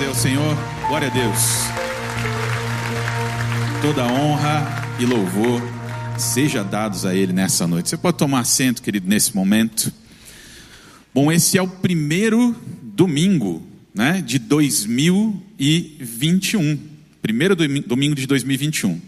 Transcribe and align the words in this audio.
aí 0.00 0.06
ao 0.06 0.14
Senhor. 0.14 0.56
Glória 0.86 1.08
a 1.08 1.10
Deus. 1.10 1.40
Toda 3.82 4.06
honra 4.06 4.86
e 5.00 5.04
louvor 5.04 5.60
seja 6.16 6.62
dados 6.62 7.04
a 7.04 7.12
Ele 7.14 7.32
nessa 7.32 7.66
noite. 7.66 7.88
Você 7.88 7.96
pode 7.96 8.16
tomar 8.16 8.38
assento, 8.40 8.80
querido, 8.80 9.08
nesse 9.08 9.34
momento. 9.34 9.92
Bom, 11.12 11.32
esse 11.32 11.58
é 11.58 11.62
o 11.62 11.66
primeiro 11.66 12.54
domingo, 12.82 13.66
né, 13.92 14.22
de 14.24 14.38
2021. 14.38 16.78
Primeiro 17.20 17.56
domingo 17.56 18.14
de 18.14 18.24
2021. 18.26 19.00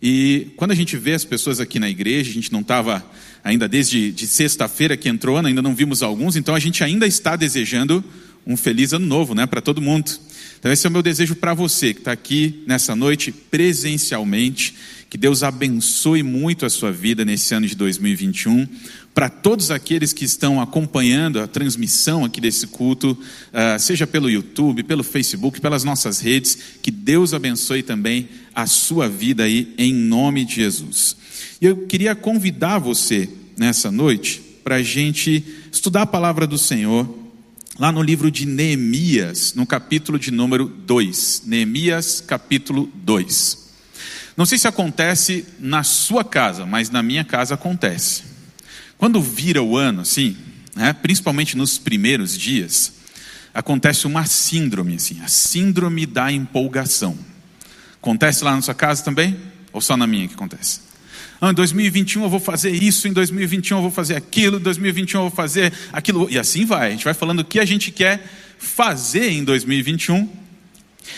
E 0.00 0.52
quando 0.56 0.70
a 0.70 0.76
gente 0.76 0.96
vê 0.96 1.14
as 1.14 1.24
pessoas 1.24 1.58
aqui 1.58 1.80
na 1.80 1.90
igreja, 1.90 2.30
a 2.30 2.34
gente 2.34 2.52
não 2.52 2.60
estava 2.60 3.04
ainda 3.42 3.68
desde 3.68 4.12
de 4.12 4.28
sexta-feira 4.28 4.96
que 4.96 5.08
entrou, 5.08 5.36
ainda 5.38 5.62
não 5.62 5.74
vimos 5.74 6.00
alguns, 6.02 6.36
então 6.36 6.54
a 6.54 6.60
gente 6.60 6.84
ainda 6.84 7.08
está 7.08 7.34
desejando 7.34 8.04
um 8.46 8.56
feliz 8.56 8.92
ano 8.92 9.06
novo, 9.06 9.34
né, 9.34 9.46
para 9.46 9.60
todo 9.60 9.80
mundo. 9.80 10.10
Então 10.58 10.70
esse 10.70 10.86
é 10.86 10.90
o 10.90 10.92
meu 10.92 11.02
desejo 11.02 11.34
para 11.34 11.54
você 11.54 11.92
que 11.92 12.00
está 12.00 12.12
aqui 12.12 12.62
nessa 12.66 12.94
noite 12.94 13.32
presencialmente. 13.32 14.74
Que 15.10 15.18
Deus 15.18 15.42
abençoe 15.42 16.22
muito 16.22 16.64
a 16.64 16.70
sua 16.70 16.90
vida 16.90 17.24
nesse 17.24 17.54
ano 17.54 17.66
de 17.66 17.74
2021. 17.74 18.66
Para 19.12 19.28
todos 19.28 19.70
aqueles 19.70 20.12
que 20.12 20.24
estão 20.24 20.58
acompanhando 20.58 21.38
a 21.38 21.46
transmissão 21.46 22.24
aqui 22.24 22.40
desse 22.40 22.68
culto, 22.68 23.10
uh, 23.10 23.78
seja 23.78 24.06
pelo 24.06 24.30
YouTube, 24.30 24.82
pelo 24.84 25.02
Facebook, 25.02 25.60
pelas 25.60 25.84
nossas 25.84 26.18
redes, 26.18 26.56
que 26.80 26.90
Deus 26.90 27.34
abençoe 27.34 27.82
também 27.82 28.28
a 28.54 28.66
sua 28.66 29.06
vida 29.06 29.42
aí, 29.42 29.74
em 29.76 29.92
nome 29.92 30.46
de 30.46 30.54
Jesus. 30.54 31.14
E 31.60 31.66
eu 31.66 31.76
queria 31.86 32.14
convidar 32.14 32.78
você 32.78 33.28
nessa 33.58 33.90
noite 33.90 34.40
para 34.64 34.76
a 34.76 34.82
gente 34.82 35.44
estudar 35.70 36.02
a 36.02 36.06
palavra 36.06 36.46
do 36.46 36.56
Senhor 36.56 37.21
lá 37.78 37.90
no 37.90 38.02
livro 38.02 38.30
de 38.30 38.46
Neemias, 38.46 39.54
no 39.54 39.66
capítulo 39.66 40.18
de 40.18 40.30
número 40.30 40.66
2. 40.66 41.42
Neemias, 41.46 42.20
capítulo 42.20 42.90
2. 42.94 43.58
Não 44.36 44.46
sei 44.46 44.58
se 44.58 44.68
acontece 44.68 45.46
na 45.58 45.82
sua 45.82 46.24
casa, 46.24 46.66
mas 46.66 46.90
na 46.90 47.02
minha 47.02 47.24
casa 47.24 47.54
acontece. 47.54 48.24
Quando 48.98 49.20
vira 49.20 49.62
o 49.62 49.76
ano, 49.76 50.02
assim, 50.02 50.36
né, 50.74 50.92
principalmente 50.92 51.56
nos 51.56 51.78
primeiros 51.78 52.38
dias, 52.38 52.92
acontece 53.52 54.06
uma 54.06 54.24
síndrome, 54.24 54.94
assim, 54.94 55.20
a 55.22 55.28
síndrome 55.28 56.06
da 56.06 56.30
empolgação. 56.30 57.16
Acontece 58.00 58.44
lá 58.44 58.54
na 58.54 58.62
sua 58.62 58.74
casa 58.74 59.02
também? 59.02 59.36
Ou 59.72 59.80
só 59.80 59.96
na 59.96 60.06
minha 60.06 60.28
que 60.28 60.34
acontece? 60.34 60.80
Ah, 61.44 61.50
em 61.50 61.54
2021 61.54 62.22
eu 62.22 62.30
vou 62.30 62.38
fazer 62.38 62.70
isso, 62.70 63.08
em 63.08 63.12
2021 63.12 63.78
eu 63.78 63.82
vou 63.82 63.90
fazer 63.90 64.14
aquilo, 64.14 64.58
em 64.58 64.62
2021 64.62 65.18
eu 65.18 65.28
vou 65.28 65.36
fazer 65.36 65.72
aquilo, 65.92 66.30
e 66.30 66.38
assim 66.38 66.64
vai. 66.64 66.86
A 66.86 66.90
gente 66.92 67.02
vai 67.02 67.14
falando 67.14 67.40
o 67.40 67.44
que 67.44 67.58
a 67.58 67.64
gente 67.64 67.90
quer 67.90 68.24
fazer 68.58 69.28
em 69.28 69.42
2021. 69.42 70.30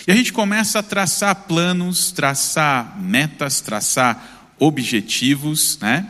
E 0.09 0.11
a 0.11 0.17
gente 0.17 0.33
começa 0.33 0.79
a 0.79 0.83
traçar 0.83 1.35
planos, 1.47 2.11
traçar 2.11 2.99
metas, 2.99 3.61
traçar 3.61 4.55
objetivos, 4.59 5.79
né? 5.79 6.09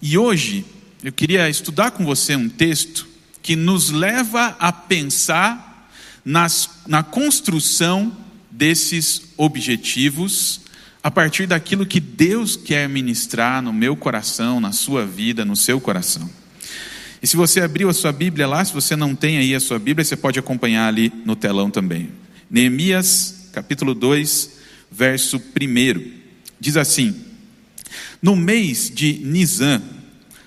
E 0.00 0.16
hoje 0.16 0.64
eu 1.04 1.12
queria 1.12 1.46
estudar 1.50 1.90
com 1.90 2.06
você 2.06 2.34
um 2.34 2.48
texto 2.48 3.06
que 3.42 3.54
nos 3.54 3.90
leva 3.90 4.56
a 4.58 4.72
pensar 4.72 5.90
nas, 6.24 6.70
na 6.86 7.02
construção 7.02 8.16
desses 8.50 9.24
objetivos 9.36 10.64
a 11.06 11.10
partir 11.12 11.46
daquilo 11.46 11.86
que 11.86 12.00
Deus 12.00 12.56
quer 12.56 12.88
ministrar 12.88 13.62
no 13.62 13.72
meu 13.72 13.94
coração, 13.94 14.58
na 14.58 14.72
sua 14.72 15.06
vida, 15.06 15.44
no 15.44 15.54
seu 15.54 15.80
coração. 15.80 16.28
E 17.22 17.28
se 17.28 17.36
você 17.36 17.60
abriu 17.60 17.88
a 17.88 17.94
sua 17.94 18.10
Bíblia 18.10 18.44
lá, 18.48 18.64
se 18.64 18.72
você 18.72 18.96
não 18.96 19.14
tem 19.14 19.38
aí 19.38 19.54
a 19.54 19.60
sua 19.60 19.78
Bíblia, 19.78 20.04
você 20.04 20.16
pode 20.16 20.36
acompanhar 20.36 20.88
ali 20.88 21.12
no 21.24 21.36
telão 21.36 21.70
também. 21.70 22.10
Neemias, 22.50 23.50
capítulo 23.52 23.94
2, 23.94 24.50
verso 24.90 25.36
1. 25.36 26.10
Diz 26.58 26.76
assim: 26.76 27.14
No 28.20 28.34
mês 28.34 28.90
de 28.92 29.20
Nisan, 29.22 29.80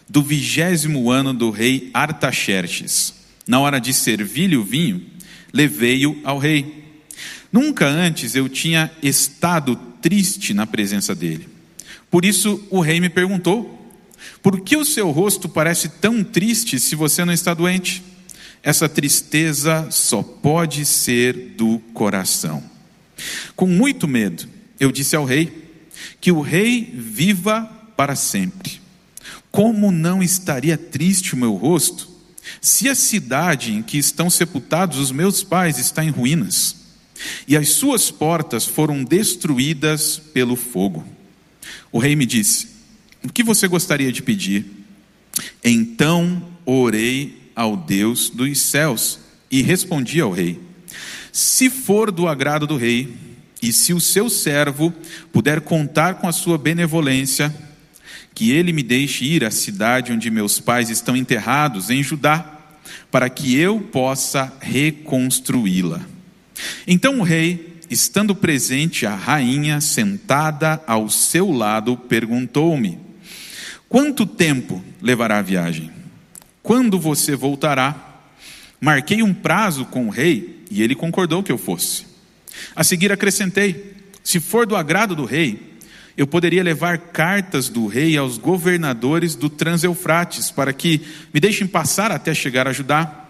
do 0.10 0.22
vigésimo 0.22 1.10
ano 1.10 1.34
do 1.34 1.52
rei 1.52 1.90
Artaxerxes, 1.94 3.14
na 3.48 3.62
hora 3.62 3.80
de 3.80 3.94
servir-lhe 3.94 4.58
o 4.58 4.64
vinho, 4.66 5.06
levei-o 5.54 6.20
ao 6.26 6.38
rei. 6.38 6.84
Nunca 7.50 7.88
antes 7.88 8.36
eu 8.36 8.50
tinha 8.50 8.92
estado 9.02 9.89
triste 10.02 10.54
na 10.54 10.66
presença 10.66 11.14
dele. 11.14 11.48
Por 12.10 12.26
isso 12.26 12.66
o 12.70 12.82
rei 12.82 13.00
me 13.00 13.10
perguntou: 13.10 13.94
Por 14.42 14.62
que 14.62 14.76
o 14.76 14.86
seu 14.86 15.12
rosto 15.12 15.48
parece 15.48 15.90
tão 15.90 16.24
triste 16.24 16.80
se 16.80 16.96
você 16.96 17.24
não 17.24 17.34
está 17.34 17.54
doente? 17.54 18.04
Essa 18.62 18.90
tristeza 18.90 19.88
só 19.90 20.22
pode 20.22 20.86
ser 20.86 21.54
do 21.56 21.80
coração. 21.94 22.64
Com 23.56 23.68
muito 23.68 24.08
medo, 24.08 24.48
eu 24.80 24.92
disse 24.92 25.16
ao 25.16 25.26
rei: 25.26 25.72
Que 26.20 26.32
o 26.32 26.42
rei 26.42 26.92
viva 26.94 27.66
para 27.96 28.16
sempre. 28.16 28.80
Como 29.52 29.92
não 29.92 30.22
estaria 30.22 30.78
triste 30.78 31.34
o 31.34 31.38
meu 31.38 31.56
rosto, 31.56 32.08
se 32.62 32.88
a 32.88 32.96
cidade 32.96 33.74
em 33.74 33.82
que 33.82 33.98
estão 33.98 34.30
sepultados 34.30 34.98
os 34.98 35.12
meus 35.12 35.44
pais 35.44 35.78
está 35.78 36.04
em 36.04 36.10
ruínas? 36.10 36.79
E 37.48 37.56
as 37.58 37.70
suas 37.70 38.12
portas 38.12 38.66
foram 38.66 39.04
destruídas 39.04 40.18
pelo 40.34 40.56
fogo. 40.56 41.06
O 41.92 42.00
rei 42.00 42.16
me 42.16 42.26
disse: 42.26 42.68
O 43.24 43.32
que 43.32 43.44
você 43.44 43.68
gostaria 43.68 44.12
de 44.12 44.22
pedir? 44.22 44.66
Então 45.64 46.48
orei 46.66 47.52
ao 47.56 47.76
Deus 47.76 48.30
dos 48.30 48.60
céus 48.60 49.20
e 49.52 49.62
respondi 49.62 50.22
ao 50.22 50.32
rei: 50.32 50.60
Se 51.32 51.70
for 51.70 52.12
do 52.12 52.28
agrado 52.28 52.66
do 52.68 52.78
rei, 52.78 53.14
e 53.62 53.74
se 53.74 53.94
o 53.94 54.00
seu 54.00 54.30
servo 54.30 54.94
puder 55.34 55.62
contar 55.62 56.16
com 56.16 56.28
a 56.28 56.32
sua 56.32 56.58
benevolência, 56.58 57.54
que 58.34 58.52
ele 58.52 58.72
me 58.72 58.82
deixe 58.82 59.26
ir 59.26 59.44
à 59.44 59.52
cidade 59.52 60.14
onde 60.14 60.32
meus 60.32 60.60
pais 60.60 60.90
estão 60.90 61.16
enterrados, 61.16 61.90
em 61.90 62.02
Judá, 62.02 62.58
para 63.12 63.30
que 63.30 63.58
eu 63.58 63.82
possa 63.82 64.54
reconstruí-la. 64.62 66.19
Então 66.88 67.20
o 67.20 67.24
rei, 67.24 67.78
estando 67.90 68.36
presente 68.36 69.06
a 69.06 69.16
rainha 69.16 69.82
sentada 69.82 70.82
ao 70.86 71.10
seu 71.10 71.52
lado, 71.52 71.98
perguntou-me: 71.98 73.00
Quanto 73.88 74.26
tempo 74.26 74.84
levará 75.02 75.40
a 75.40 75.44
viagem? 75.44 75.92
Quando 76.62 77.00
você 77.00 77.36
voltará? 77.36 78.06
Marquei 78.80 79.22
um 79.22 79.34
prazo 79.34 79.86
com 79.86 80.08
o 80.08 80.10
rei 80.10 80.64
e 80.72 80.82
ele 80.82 80.96
concordou 80.96 81.44
que 81.44 81.52
eu 81.52 81.58
fosse. 81.58 82.06
A 82.76 82.84
seguir 82.84 83.12
acrescentei: 83.12 83.96
Se 84.24 84.40
for 84.40 84.66
do 84.66 84.76
agrado 84.76 85.16
do 85.16 85.26
rei, 85.26 85.70
eu 86.16 86.28
poderia 86.28 86.62
levar 86.62 86.98
cartas 86.98 87.70
do 87.70 87.88
rei 87.88 88.18
aos 88.18 88.38
governadores 88.38 89.36
do 89.36 89.50
Transeufrates 89.50 90.52
para 90.52 90.74
que 90.74 91.02
me 91.34 91.40
deixem 91.40 91.66
passar 91.66 92.12
até 92.12 92.34
chegar 92.34 92.68
a 92.68 92.74
Judá. 92.74 93.29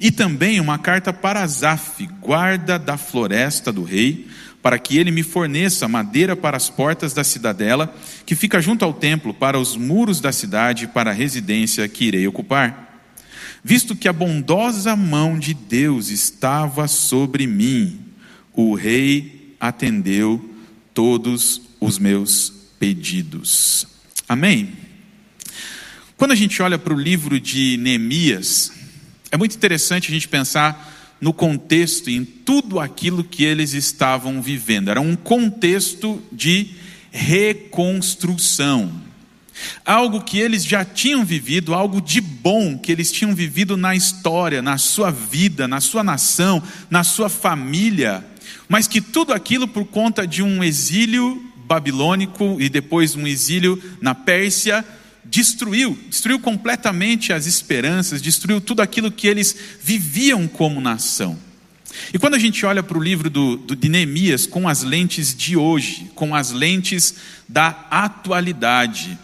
E 0.00 0.10
também 0.10 0.60
uma 0.60 0.78
carta 0.78 1.12
para 1.12 1.42
Azaf, 1.42 2.06
guarda 2.20 2.78
da 2.78 2.96
floresta 2.96 3.72
do 3.72 3.82
rei, 3.82 4.28
para 4.62 4.78
que 4.78 4.98
ele 4.98 5.10
me 5.10 5.22
forneça 5.22 5.88
madeira 5.88 6.34
para 6.36 6.56
as 6.56 6.68
portas 6.68 7.14
da 7.14 7.22
cidadela, 7.22 7.94
que 8.26 8.34
fica 8.34 8.60
junto 8.60 8.84
ao 8.84 8.92
templo, 8.92 9.32
para 9.32 9.58
os 9.58 9.76
muros 9.76 10.20
da 10.20 10.32
cidade, 10.32 10.88
para 10.88 11.10
a 11.10 11.14
residência 11.14 11.88
que 11.88 12.04
irei 12.06 12.26
ocupar. 12.26 12.88
Visto 13.62 13.96
que 13.96 14.08
a 14.08 14.12
bondosa 14.12 14.94
mão 14.96 15.38
de 15.38 15.54
Deus 15.54 16.10
estava 16.10 16.88
sobre 16.88 17.46
mim, 17.46 18.00
o 18.52 18.74
rei 18.74 19.54
atendeu 19.60 20.54
todos 20.92 21.62
os 21.80 21.98
meus 21.98 22.52
pedidos. 22.78 23.86
Amém? 24.28 24.72
Quando 26.16 26.32
a 26.32 26.36
gente 26.36 26.60
olha 26.60 26.78
para 26.78 26.92
o 26.92 26.98
livro 26.98 27.38
de 27.38 27.76
Neemias, 27.76 28.72
é 29.30 29.36
muito 29.36 29.56
interessante 29.56 30.10
a 30.10 30.14
gente 30.14 30.28
pensar 30.28 31.16
no 31.20 31.32
contexto 31.32 32.08
e 32.08 32.16
em 32.16 32.24
tudo 32.24 32.78
aquilo 32.78 33.24
que 33.24 33.44
eles 33.44 33.72
estavam 33.72 34.40
vivendo. 34.40 34.90
Era 34.90 35.00
um 35.00 35.16
contexto 35.16 36.22
de 36.32 36.70
reconstrução. 37.10 38.90
Algo 39.84 40.20
que 40.22 40.38
eles 40.38 40.64
já 40.64 40.84
tinham 40.84 41.24
vivido, 41.24 41.74
algo 41.74 42.00
de 42.00 42.20
bom 42.20 42.78
que 42.78 42.92
eles 42.92 43.10
tinham 43.10 43.34
vivido 43.34 43.76
na 43.76 43.96
história, 43.96 44.62
na 44.62 44.78
sua 44.78 45.10
vida, 45.10 45.66
na 45.66 45.80
sua 45.80 46.04
nação, 46.04 46.62
na 46.88 47.02
sua 47.02 47.28
família, 47.28 48.24
mas 48.68 48.86
que 48.86 49.00
tudo 49.00 49.32
aquilo 49.32 49.66
por 49.66 49.84
conta 49.84 50.26
de 50.26 50.44
um 50.44 50.62
exílio 50.62 51.44
babilônico 51.66 52.56
e 52.60 52.68
depois 52.68 53.16
um 53.16 53.26
exílio 53.26 53.82
na 54.00 54.14
Pérsia 54.14 54.84
destruiu, 55.30 55.98
destruiu 56.08 56.38
completamente 56.40 57.32
as 57.32 57.46
esperanças, 57.46 58.22
destruiu 58.22 58.60
tudo 58.60 58.80
aquilo 58.80 59.12
que 59.12 59.26
eles 59.26 59.56
viviam 59.82 60.48
como 60.48 60.80
nação. 60.80 61.38
E 62.12 62.18
quando 62.18 62.34
a 62.34 62.38
gente 62.38 62.64
olha 62.64 62.82
para 62.82 62.98
o 62.98 63.02
livro 63.02 63.28
do, 63.30 63.56
do, 63.56 63.76
de 63.76 63.88
Neemias 63.88 64.46
com 64.46 64.68
as 64.68 64.82
lentes 64.82 65.34
de 65.34 65.56
hoje, 65.56 66.10
com 66.14 66.34
as 66.34 66.50
lentes 66.50 67.14
da 67.48 67.86
atualidade, 67.90 69.18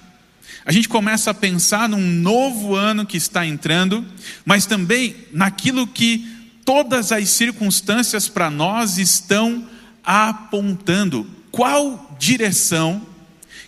a 0.64 0.72
gente 0.72 0.88
começa 0.88 1.30
a 1.30 1.34
pensar 1.34 1.88
num 1.88 2.00
novo 2.00 2.74
ano 2.74 3.04
que 3.04 3.18
está 3.18 3.44
entrando, 3.44 4.04
mas 4.44 4.64
também 4.64 5.14
naquilo 5.32 5.86
que 5.86 6.26
todas 6.64 7.12
as 7.12 7.28
circunstâncias 7.28 8.28
para 8.28 8.50
nós 8.50 8.96
estão 8.96 9.68
apontando 10.02 11.26
qual 11.50 12.16
direção 12.18 13.06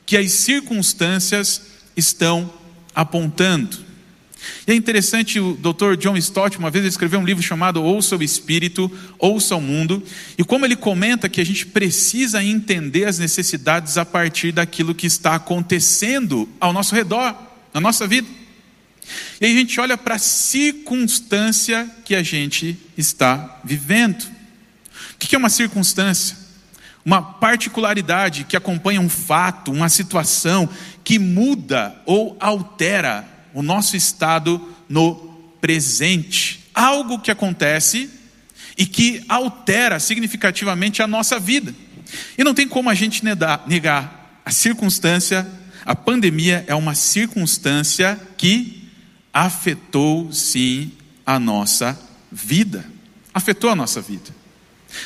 que 0.06 0.16
as 0.16 0.32
circunstâncias 0.32 1.75
estão 1.96 2.52
apontando. 2.94 3.86
E 4.66 4.72
é 4.72 4.74
interessante, 4.74 5.40
o 5.40 5.54
Dr. 5.54 5.96
John 5.98 6.16
Stott, 6.16 6.58
uma 6.58 6.70
vez 6.70 6.84
ele 6.84 6.90
escreveu 6.90 7.20
um 7.20 7.24
livro 7.24 7.42
chamado 7.42 7.82
Ouça 7.82 8.16
o 8.16 8.22
Espírito, 8.22 8.90
Ouça 9.18 9.56
o 9.56 9.60
Mundo, 9.60 10.02
e 10.36 10.44
como 10.44 10.64
ele 10.64 10.76
comenta 10.76 11.28
que 11.28 11.40
a 11.40 11.44
gente 11.44 11.66
precisa 11.66 12.42
entender 12.42 13.06
as 13.06 13.18
necessidades 13.18 13.96
a 13.96 14.04
partir 14.04 14.52
daquilo 14.52 14.94
que 14.94 15.06
está 15.06 15.34
acontecendo 15.34 16.48
ao 16.60 16.72
nosso 16.72 16.94
redor, 16.94 17.34
na 17.72 17.80
nossa 17.80 18.06
vida. 18.06 18.28
E 19.40 19.46
aí 19.46 19.52
a 19.52 19.56
gente 19.56 19.80
olha 19.80 19.96
para 19.96 20.16
a 20.16 20.18
circunstância 20.18 21.88
que 22.04 22.14
a 22.14 22.22
gente 22.22 22.76
está 22.96 23.60
vivendo. 23.64 24.22
O 25.14 25.18
que 25.18 25.34
é 25.34 25.38
uma 25.38 25.48
circunstância? 25.48 26.36
Uma 27.04 27.22
particularidade 27.22 28.44
que 28.44 28.56
acompanha 28.56 29.00
um 29.00 29.08
fato, 29.08 29.70
uma 29.70 29.88
situação 29.88 30.68
que 31.06 31.20
muda 31.20 32.02
ou 32.04 32.36
altera 32.40 33.24
o 33.54 33.62
nosso 33.62 33.96
estado 33.96 34.74
no 34.88 35.14
presente. 35.60 36.64
Algo 36.74 37.20
que 37.20 37.30
acontece 37.30 38.10
e 38.76 38.84
que 38.84 39.24
altera 39.28 40.00
significativamente 40.00 41.00
a 41.00 41.06
nossa 41.06 41.38
vida. 41.38 41.72
E 42.36 42.42
não 42.42 42.52
tem 42.52 42.66
como 42.66 42.90
a 42.90 42.94
gente 42.94 43.24
negar 43.24 44.42
a 44.44 44.50
circunstância, 44.50 45.48
a 45.84 45.94
pandemia 45.94 46.64
é 46.66 46.74
uma 46.74 46.96
circunstância 46.96 48.20
que 48.36 48.90
afetou 49.32 50.32
sim 50.32 50.90
a 51.24 51.38
nossa 51.38 51.96
vida. 52.32 52.84
Afetou 53.32 53.70
a 53.70 53.76
nossa 53.76 54.00
vida. 54.00 54.34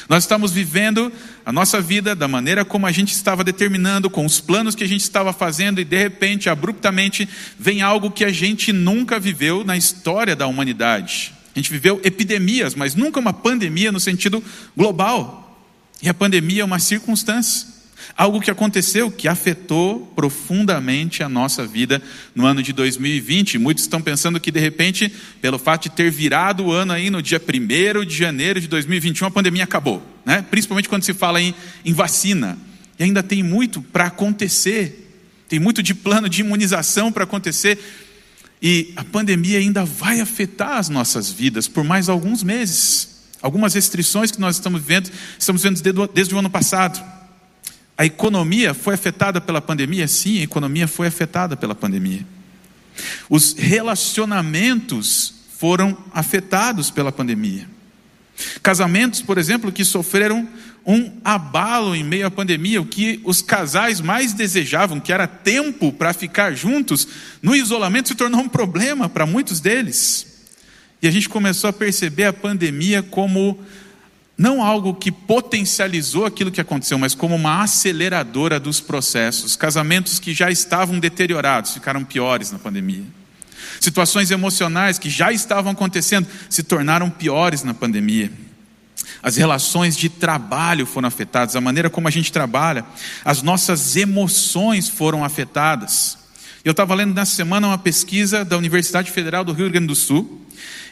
Nós 0.08 0.24
estamos 0.24 0.52
vivendo 0.52 1.12
a 1.44 1.52
nossa 1.52 1.80
vida 1.80 2.14
da 2.14 2.28
maneira 2.28 2.64
como 2.64 2.86
a 2.86 2.92
gente 2.92 3.12
estava 3.12 3.44
determinando, 3.44 4.10
com 4.10 4.24
os 4.24 4.40
planos 4.40 4.74
que 4.74 4.84
a 4.84 4.88
gente 4.88 5.02
estava 5.02 5.32
fazendo, 5.32 5.80
e 5.80 5.84
de 5.84 5.98
repente, 5.98 6.48
abruptamente, 6.48 7.28
vem 7.58 7.82
algo 7.82 8.10
que 8.10 8.24
a 8.24 8.32
gente 8.32 8.72
nunca 8.72 9.18
viveu 9.18 9.64
na 9.64 9.76
história 9.76 10.36
da 10.36 10.46
humanidade. 10.46 11.34
A 11.54 11.58
gente 11.58 11.70
viveu 11.70 12.00
epidemias, 12.04 12.74
mas 12.74 12.94
nunca 12.94 13.18
uma 13.18 13.32
pandemia 13.32 13.90
no 13.90 14.00
sentido 14.00 14.42
global. 14.76 15.66
E 16.02 16.08
a 16.08 16.14
pandemia 16.14 16.62
é 16.62 16.64
uma 16.64 16.78
circunstância. 16.78 17.69
Algo 18.16 18.40
que 18.40 18.50
aconteceu 18.50 19.10
que 19.10 19.28
afetou 19.28 20.06
profundamente 20.14 21.22
a 21.22 21.28
nossa 21.28 21.66
vida 21.66 22.02
no 22.34 22.46
ano 22.46 22.62
de 22.62 22.72
2020. 22.72 23.58
Muitos 23.58 23.84
estão 23.84 24.00
pensando 24.00 24.40
que, 24.40 24.50
de 24.50 24.60
repente, 24.60 25.12
pelo 25.40 25.58
fato 25.58 25.84
de 25.84 25.90
ter 25.90 26.10
virado 26.10 26.64
o 26.64 26.72
ano 26.72 26.92
aí 26.92 27.10
no 27.10 27.22
dia 27.22 27.40
1 27.40 28.04
de 28.04 28.16
janeiro 28.16 28.60
de 28.60 28.68
2021, 28.68 29.26
a 29.26 29.30
pandemia 29.30 29.64
acabou. 29.64 30.02
Né? 30.24 30.44
Principalmente 30.50 30.88
quando 30.88 31.04
se 31.04 31.14
fala 31.14 31.40
em, 31.40 31.54
em 31.84 31.92
vacina. 31.92 32.58
E 32.98 33.04
ainda 33.04 33.22
tem 33.22 33.42
muito 33.42 33.80
para 33.80 34.06
acontecer. 34.06 35.08
Tem 35.48 35.58
muito 35.58 35.82
de 35.82 35.94
plano 35.94 36.28
de 36.28 36.42
imunização 36.42 37.10
para 37.10 37.24
acontecer. 37.24 37.78
E 38.62 38.92
a 38.94 39.04
pandemia 39.04 39.58
ainda 39.58 39.84
vai 39.84 40.20
afetar 40.20 40.76
as 40.76 40.88
nossas 40.88 41.30
vidas 41.30 41.66
por 41.66 41.82
mais 41.82 42.08
alguns 42.08 42.42
meses. 42.42 43.10
Algumas 43.40 43.72
restrições 43.74 44.30
que 44.30 44.40
nós 44.40 44.56
estamos 44.56 44.80
vivendo, 44.82 45.10
estamos 45.38 45.62
vendo 45.62 46.06
desde 46.12 46.34
o 46.34 46.38
ano 46.38 46.50
passado. 46.50 47.02
A 48.00 48.06
economia 48.06 48.72
foi 48.72 48.94
afetada 48.94 49.42
pela 49.42 49.60
pandemia? 49.60 50.08
Sim, 50.08 50.40
a 50.40 50.44
economia 50.44 50.88
foi 50.88 51.06
afetada 51.06 51.54
pela 51.54 51.74
pandemia. 51.74 52.26
Os 53.28 53.52
relacionamentos 53.52 55.34
foram 55.58 55.94
afetados 56.10 56.90
pela 56.90 57.12
pandemia. 57.12 57.68
Casamentos, 58.62 59.20
por 59.20 59.36
exemplo, 59.36 59.70
que 59.70 59.84
sofreram 59.84 60.48
um 60.86 61.12
abalo 61.22 61.94
em 61.94 62.02
meio 62.02 62.26
à 62.26 62.30
pandemia, 62.30 62.80
o 62.80 62.86
que 62.86 63.20
os 63.22 63.42
casais 63.42 64.00
mais 64.00 64.32
desejavam, 64.32 64.98
que 64.98 65.12
era 65.12 65.26
tempo 65.26 65.92
para 65.92 66.14
ficar 66.14 66.54
juntos, 66.54 67.06
no 67.42 67.54
isolamento 67.54 68.08
se 68.08 68.14
tornou 68.14 68.40
um 68.40 68.48
problema 68.48 69.10
para 69.10 69.26
muitos 69.26 69.60
deles. 69.60 70.26
E 71.02 71.06
a 71.06 71.10
gente 71.10 71.28
começou 71.28 71.68
a 71.68 71.72
perceber 71.72 72.24
a 72.24 72.32
pandemia 72.32 73.02
como 73.02 73.58
não 74.40 74.62
algo 74.62 74.94
que 74.94 75.12
potencializou 75.12 76.24
aquilo 76.24 76.50
que 76.50 76.62
aconteceu, 76.62 76.98
mas 76.98 77.14
como 77.14 77.36
uma 77.36 77.62
aceleradora 77.62 78.58
dos 78.58 78.80
processos. 78.80 79.54
Casamentos 79.54 80.18
que 80.18 80.32
já 80.32 80.50
estavam 80.50 80.98
deteriorados 80.98 81.74
ficaram 81.74 82.02
piores 82.02 82.50
na 82.50 82.58
pandemia. 82.58 83.04
Situações 83.78 84.30
emocionais 84.30 84.98
que 84.98 85.10
já 85.10 85.30
estavam 85.30 85.72
acontecendo 85.72 86.26
se 86.48 86.62
tornaram 86.62 87.10
piores 87.10 87.62
na 87.62 87.74
pandemia. 87.74 88.32
As 89.22 89.36
relações 89.36 89.94
de 89.94 90.08
trabalho 90.08 90.86
foram 90.86 91.08
afetadas, 91.08 91.54
a 91.54 91.60
maneira 91.60 91.90
como 91.90 92.08
a 92.08 92.10
gente 92.10 92.32
trabalha, 92.32 92.82
as 93.22 93.42
nossas 93.42 93.94
emoções 93.94 94.88
foram 94.88 95.22
afetadas. 95.22 96.16
Eu 96.62 96.72
estava 96.72 96.94
lendo 96.94 97.14
nessa 97.14 97.34
semana 97.34 97.68
uma 97.68 97.78
pesquisa 97.78 98.44
da 98.44 98.58
Universidade 98.58 99.10
Federal 99.10 99.44
do 99.44 99.52
Rio 99.52 99.70
Grande 99.70 99.86
do 99.86 99.94
Sul, 99.94 100.40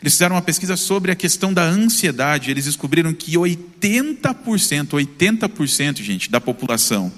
eles 0.00 0.14
fizeram 0.14 0.36
uma 0.36 0.42
pesquisa 0.42 0.76
sobre 0.76 1.10
a 1.10 1.16
questão 1.16 1.52
da 1.52 1.64
ansiedade. 1.64 2.50
Eles 2.50 2.64
descobriram 2.64 3.12
que 3.12 3.32
80%, 3.32 4.90
80%, 4.90 6.02
gente, 6.02 6.30
da 6.30 6.40
população 6.40 7.12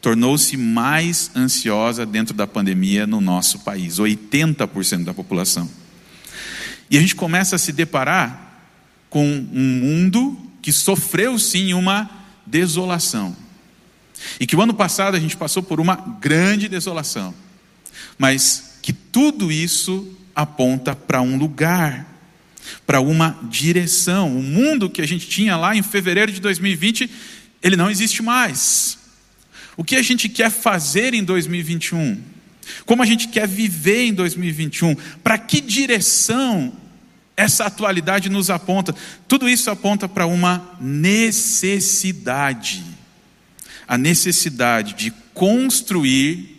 tornou-se 0.00 0.56
mais 0.56 1.30
ansiosa 1.36 2.04
dentro 2.04 2.34
da 2.34 2.46
pandemia 2.46 3.06
no 3.06 3.20
nosso 3.20 3.60
país. 3.60 3.98
80% 3.98 5.04
da 5.04 5.14
população. 5.14 5.70
E 6.90 6.98
a 6.98 7.00
gente 7.00 7.14
começa 7.14 7.56
a 7.56 7.58
se 7.58 7.72
deparar 7.72 8.64
com 9.08 9.24
um 9.24 9.80
mundo 9.80 10.36
que 10.60 10.72
sofreu 10.72 11.38
sim 11.38 11.74
uma 11.74 12.10
desolação. 12.46 13.36
E 14.40 14.46
que 14.46 14.56
o 14.56 14.62
ano 14.62 14.74
passado 14.74 15.16
a 15.16 15.20
gente 15.20 15.36
passou 15.36 15.62
por 15.62 15.78
uma 15.80 15.94
grande 15.94 16.68
desolação. 16.68 17.34
Mas 18.18 18.78
que 18.82 18.92
tudo 18.92 19.52
isso 19.52 20.16
aponta 20.34 20.94
para 20.94 21.22
um 21.22 21.36
lugar 21.36 22.12
para 22.86 23.00
uma 23.00 23.38
direção. 23.44 24.36
O 24.36 24.42
mundo 24.42 24.90
que 24.90 25.00
a 25.00 25.06
gente 25.06 25.28
tinha 25.28 25.56
lá 25.56 25.76
em 25.76 25.82
fevereiro 25.82 26.32
de 26.32 26.40
2020, 26.40 27.08
ele 27.62 27.76
não 27.76 27.88
existe 27.90 28.22
mais. 28.22 28.98
O 29.76 29.84
que 29.84 29.96
a 29.96 30.02
gente 30.02 30.28
quer 30.28 30.50
fazer 30.50 31.14
em 31.14 31.24
2021? 31.24 32.20
Como 32.84 33.02
a 33.02 33.06
gente 33.06 33.28
quer 33.28 33.48
viver 33.48 34.06
em 34.06 34.14
2021? 34.14 34.94
Para 35.22 35.38
que 35.38 35.60
direção 35.60 36.72
essa 37.36 37.64
atualidade 37.64 38.28
nos 38.28 38.50
aponta? 38.50 38.94
Tudo 39.26 39.48
isso 39.48 39.70
aponta 39.70 40.08
para 40.08 40.26
uma 40.26 40.76
necessidade. 40.80 42.84
A 43.88 43.98
necessidade 43.98 44.94
de 44.94 45.10
construir 45.34 46.51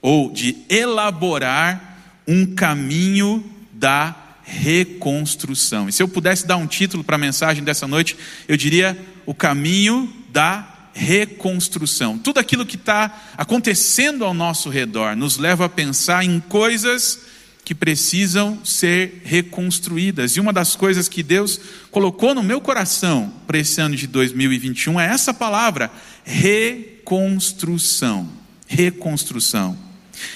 ou 0.00 0.32
de 0.32 0.56
elaborar 0.68 2.22
um 2.26 2.46
caminho 2.46 3.44
da 3.72 4.14
reconstrução. 4.42 5.88
E 5.88 5.92
se 5.92 6.02
eu 6.02 6.08
pudesse 6.08 6.46
dar 6.46 6.56
um 6.56 6.66
título 6.66 7.04
para 7.04 7.16
a 7.16 7.18
mensagem 7.18 7.62
dessa 7.62 7.86
noite, 7.86 8.16
eu 8.48 8.56
diria: 8.56 8.98
O 9.26 9.34
caminho 9.34 10.10
da 10.30 10.80
reconstrução. 10.92 12.18
Tudo 12.18 12.38
aquilo 12.38 12.66
que 12.66 12.76
está 12.76 13.32
acontecendo 13.36 14.24
ao 14.24 14.34
nosso 14.34 14.68
redor 14.68 15.16
nos 15.16 15.38
leva 15.38 15.66
a 15.66 15.68
pensar 15.68 16.24
em 16.24 16.40
coisas 16.40 17.20
que 17.64 17.74
precisam 17.74 18.64
ser 18.64 19.22
reconstruídas. 19.24 20.36
E 20.36 20.40
uma 20.40 20.52
das 20.52 20.74
coisas 20.74 21.08
que 21.08 21.22
Deus 21.22 21.60
colocou 21.90 22.34
no 22.34 22.42
meu 22.42 22.60
coração 22.60 23.32
para 23.46 23.58
esse 23.58 23.80
ano 23.80 23.94
de 23.94 24.06
2021 24.06 25.00
é 25.00 25.06
essa 25.06 25.32
palavra: 25.32 25.90
reconstrução. 26.24 28.28
Reconstrução. 28.66 29.89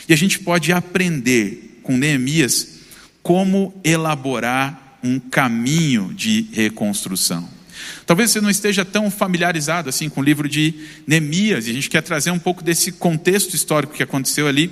E 0.08 0.12
a 0.12 0.16
gente 0.16 0.38
pode 0.38 0.72
aprender 0.72 1.80
com 1.82 1.96
Neemias 1.96 2.80
como 3.22 3.74
elaborar 3.82 4.98
um 5.02 5.18
caminho 5.18 6.12
de 6.14 6.46
reconstrução. 6.52 7.48
Talvez 8.06 8.30
você 8.30 8.40
não 8.40 8.50
esteja 8.50 8.84
tão 8.84 9.10
familiarizado 9.10 9.88
assim 9.88 10.08
com 10.08 10.20
o 10.20 10.24
livro 10.24 10.48
de 10.48 10.74
Neemias, 11.06 11.66
e 11.66 11.70
a 11.70 11.74
gente 11.74 11.90
quer 11.90 12.02
trazer 12.02 12.30
um 12.30 12.38
pouco 12.38 12.62
desse 12.62 12.92
contexto 12.92 13.54
histórico 13.54 13.94
que 13.94 14.02
aconteceu 14.02 14.46
ali. 14.46 14.70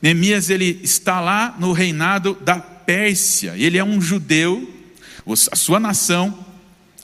Neemias 0.00 0.50
ele 0.50 0.80
está 0.82 1.20
lá 1.20 1.56
no 1.58 1.72
reinado 1.72 2.36
da 2.42 2.56
Pérsia, 2.58 3.54
ele 3.56 3.78
é 3.78 3.84
um 3.84 4.00
judeu, 4.00 4.72
a 5.50 5.56
sua 5.56 5.80
nação, 5.80 6.46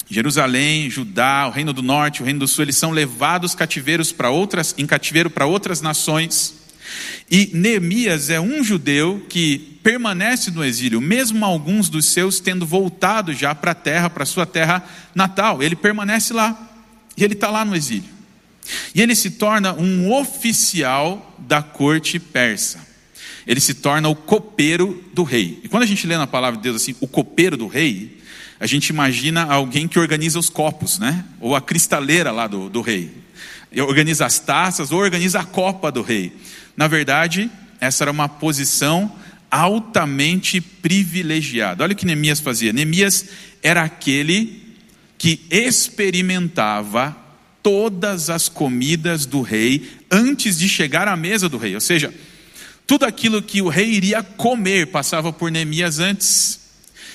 Jerusalém, 0.08 0.90
Judá, 0.90 1.48
o 1.48 1.50
reino 1.50 1.72
do 1.72 1.82
norte, 1.82 2.22
o 2.22 2.24
reino 2.24 2.40
do 2.40 2.46
sul, 2.46 2.64
eles 2.64 2.76
são 2.76 2.90
levados 2.90 3.54
cativeiros 3.54 4.12
para 4.12 4.30
outras, 4.30 4.74
em 4.76 4.86
cativeiro 4.86 5.30
para 5.30 5.46
outras 5.46 5.80
nações. 5.80 6.61
E 7.30 7.50
Neemias 7.54 8.30
é 8.30 8.40
um 8.40 8.62
judeu 8.62 9.24
que 9.28 9.78
permanece 9.82 10.50
no 10.50 10.64
exílio, 10.64 11.00
mesmo 11.00 11.44
alguns 11.44 11.88
dos 11.88 12.06
seus 12.06 12.40
tendo 12.40 12.66
voltado 12.66 13.32
já 13.32 13.54
para 13.54 13.72
a 13.72 13.74
terra, 13.74 14.10
para 14.10 14.24
sua 14.24 14.46
terra 14.46 14.84
natal. 15.14 15.62
Ele 15.62 15.74
permanece 15.74 16.32
lá. 16.32 16.70
E 17.16 17.24
ele 17.24 17.34
está 17.34 17.50
lá 17.50 17.64
no 17.64 17.74
exílio. 17.74 18.10
E 18.94 19.02
ele 19.02 19.14
se 19.14 19.30
torna 19.30 19.72
um 19.74 20.12
oficial 20.12 21.36
da 21.38 21.62
corte 21.62 22.18
persa. 22.18 22.86
Ele 23.46 23.60
se 23.60 23.74
torna 23.74 24.08
o 24.08 24.14
copeiro 24.14 25.02
do 25.12 25.24
rei. 25.24 25.60
E 25.64 25.68
quando 25.68 25.82
a 25.82 25.86
gente 25.86 26.06
lê 26.06 26.16
na 26.16 26.26
palavra 26.26 26.56
de 26.56 26.62
Deus 26.62 26.76
assim, 26.76 26.94
o 27.00 27.08
copeiro 27.08 27.56
do 27.56 27.66
rei, 27.66 28.18
a 28.60 28.66
gente 28.66 28.88
imagina 28.88 29.42
alguém 29.44 29.88
que 29.88 29.98
organiza 29.98 30.38
os 30.38 30.48
copos, 30.48 30.98
né? 30.98 31.24
Ou 31.40 31.56
a 31.56 31.60
cristaleira 31.60 32.30
lá 32.30 32.46
do, 32.46 32.70
do 32.70 32.80
rei. 32.80 33.10
Organiza 33.76 34.24
as 34.24 34.38
taças 34.38 34.92
ou 34.92 35.00
organiza 35.00 35.40
a 35.40 35.44
copa 35.44 35.90
do 35.90 36.02
rei. 36.02 36.32
Na 36.76 36.88
verdade, 36.88 37.50
essa 37.80 38.04
era 38.04 38.10
uma 38.10 38.28
posição 38.28 39.12
altamente 39.50 40.60
privilegiada. 40.60 41.84
Olha 41.84 41.92
o 41.92 41.96
que 41.96 42.06
Neemias 42.06 42.40
fazia. 42.40 42.72
Neemias 42.72 43.26
era 43.62 43.82
aquele 43.82 44.62
que 45.18 45.40
experimentava 45.50 47.16
todas 47.62 48.30
as 48.30 48.48
comidas 48.48 49.26
do 49.26 49.42
rei 49.42 49.90
antes 50.10 50.58
de 50.58 50.68
chegar 50.68 51.06
à 51.06 51.16
mesa 51.16 51.48
do 51.48 51.58
rei. 51.58 51.74
Ou 51.74 51.80
seja, 51.80 52.12
tudo 52.86 53.04
aquilo 53.04 53.42
que 53.42 53.60
o 53.60 53.68
rei 53.68 53.90
iria 53.90 54.22
comer 54.22 54.86
passava 54.86 55.32
por 55.32 55.50
Neemias 55.50 55.98
antes. 55.98 56.60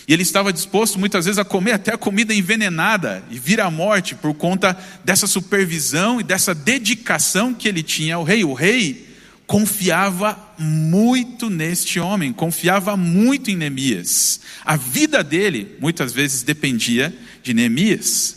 E 0.07 0.13
ele 0.13 0.23
estava 0.23 0.53
disposto 0.53 0.97
muitas 0.97 1.25
vezes 1.25 1.39
a 1.39 1.43
comer 1.43 1.73
até 1.73 1.93
a 1.93 1.97
comida 1.97 2.33
envenenada 2.33 3.23
e 3.29 3.37
vir 3.37 3.59
à 3.59 3.69
morte 3.69 4.15
por 4.15 4.33
conta 4.33 4.77
dessa 5.03 5.27
supervisão 5.27 6.21
e 6.21 6.23
dessa 6.23 6.55
dedicação 6.55 7.53
que 7.53 7.67
ele 7.67 7.83
tinha 7.83 8.15
ao 8.15 8.23
rei. 8.23 8.43
O 8.45 8.53
rei 8.53 9.06
confiava 9.47 10.37
muito 10.59 11.49
neste 11.49 12.01
homem, 12.01 12.33
confiava 12.33 12.97
muito 12.97 13.49
em 13.49 13.55
Neemias. 13.55 14.41
A 14.63 14.75
vida 14.75 15.23
dele 15.23 15.77
muitas 15.79 16.11
vezes 16.11 16.43
dependia 16.43 17.17
de 17.41 17.53
Neemias. 17.53 18.35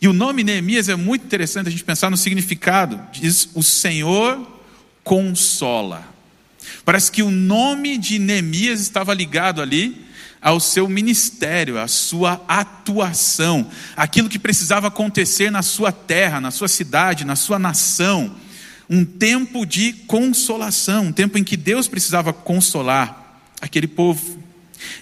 E 0.00 0.06
o 0.06 0.12
nome 0.12 0.44
Neemias 0.44 0.88
é 0.88 0.94
muito 0.94 1.24
interessante 1.24 1.66
a 1.66 1.70
gente 1.70 1.84
pensar 1.84 2.10
no 2.10 2.16
significado. 2.16 3.00
Diz: 3.12 3.48
O 3.54 3.62
Senhor 3.62 4.60
consola. 5.02 6.08
Parece 6.84 7.10
que 7.10 7.22
o 7.22 7.30
nome 7.30 7.98
de 7.98 8.20
Neemias 8.20 8.80
estava 8.80 9.12
ligado 9.12 9.60
ali 9.60 10.06
ao 10.40 10.58
seu 10.58 10.88
ministério, 10.88 11.78
à 11.78 11.86
sua 11.86 12.44
atuação, 12.48 13.68
aquilo 13.96 14.28
que 14.28 14.38
precisava 14.38 14.88
acontecer 14.88 15.50
na 15.50 15.62
sua 15.62 15.92
terra, 15.92 16.40
na 16.40 16.50
sua 16.50 16.68
cidade, 16.68 17.24
na 17.24 17.36
sua 17.36 17.58
nação. 17.58 18.34
Um 18.88 19.04
tempo 19.04 19.64
de 19.64 19.92
consolação, 19.92 21.06
um 21.06 21.12
tempo 21.12 21.38
em 21.38 21.44
que 21.44 21.56
Deus 21.56 21.88
precisava 21.88 22.32
consolar 22.32 23.40
aquele 23.60 23.86
povo. 23.86 24.38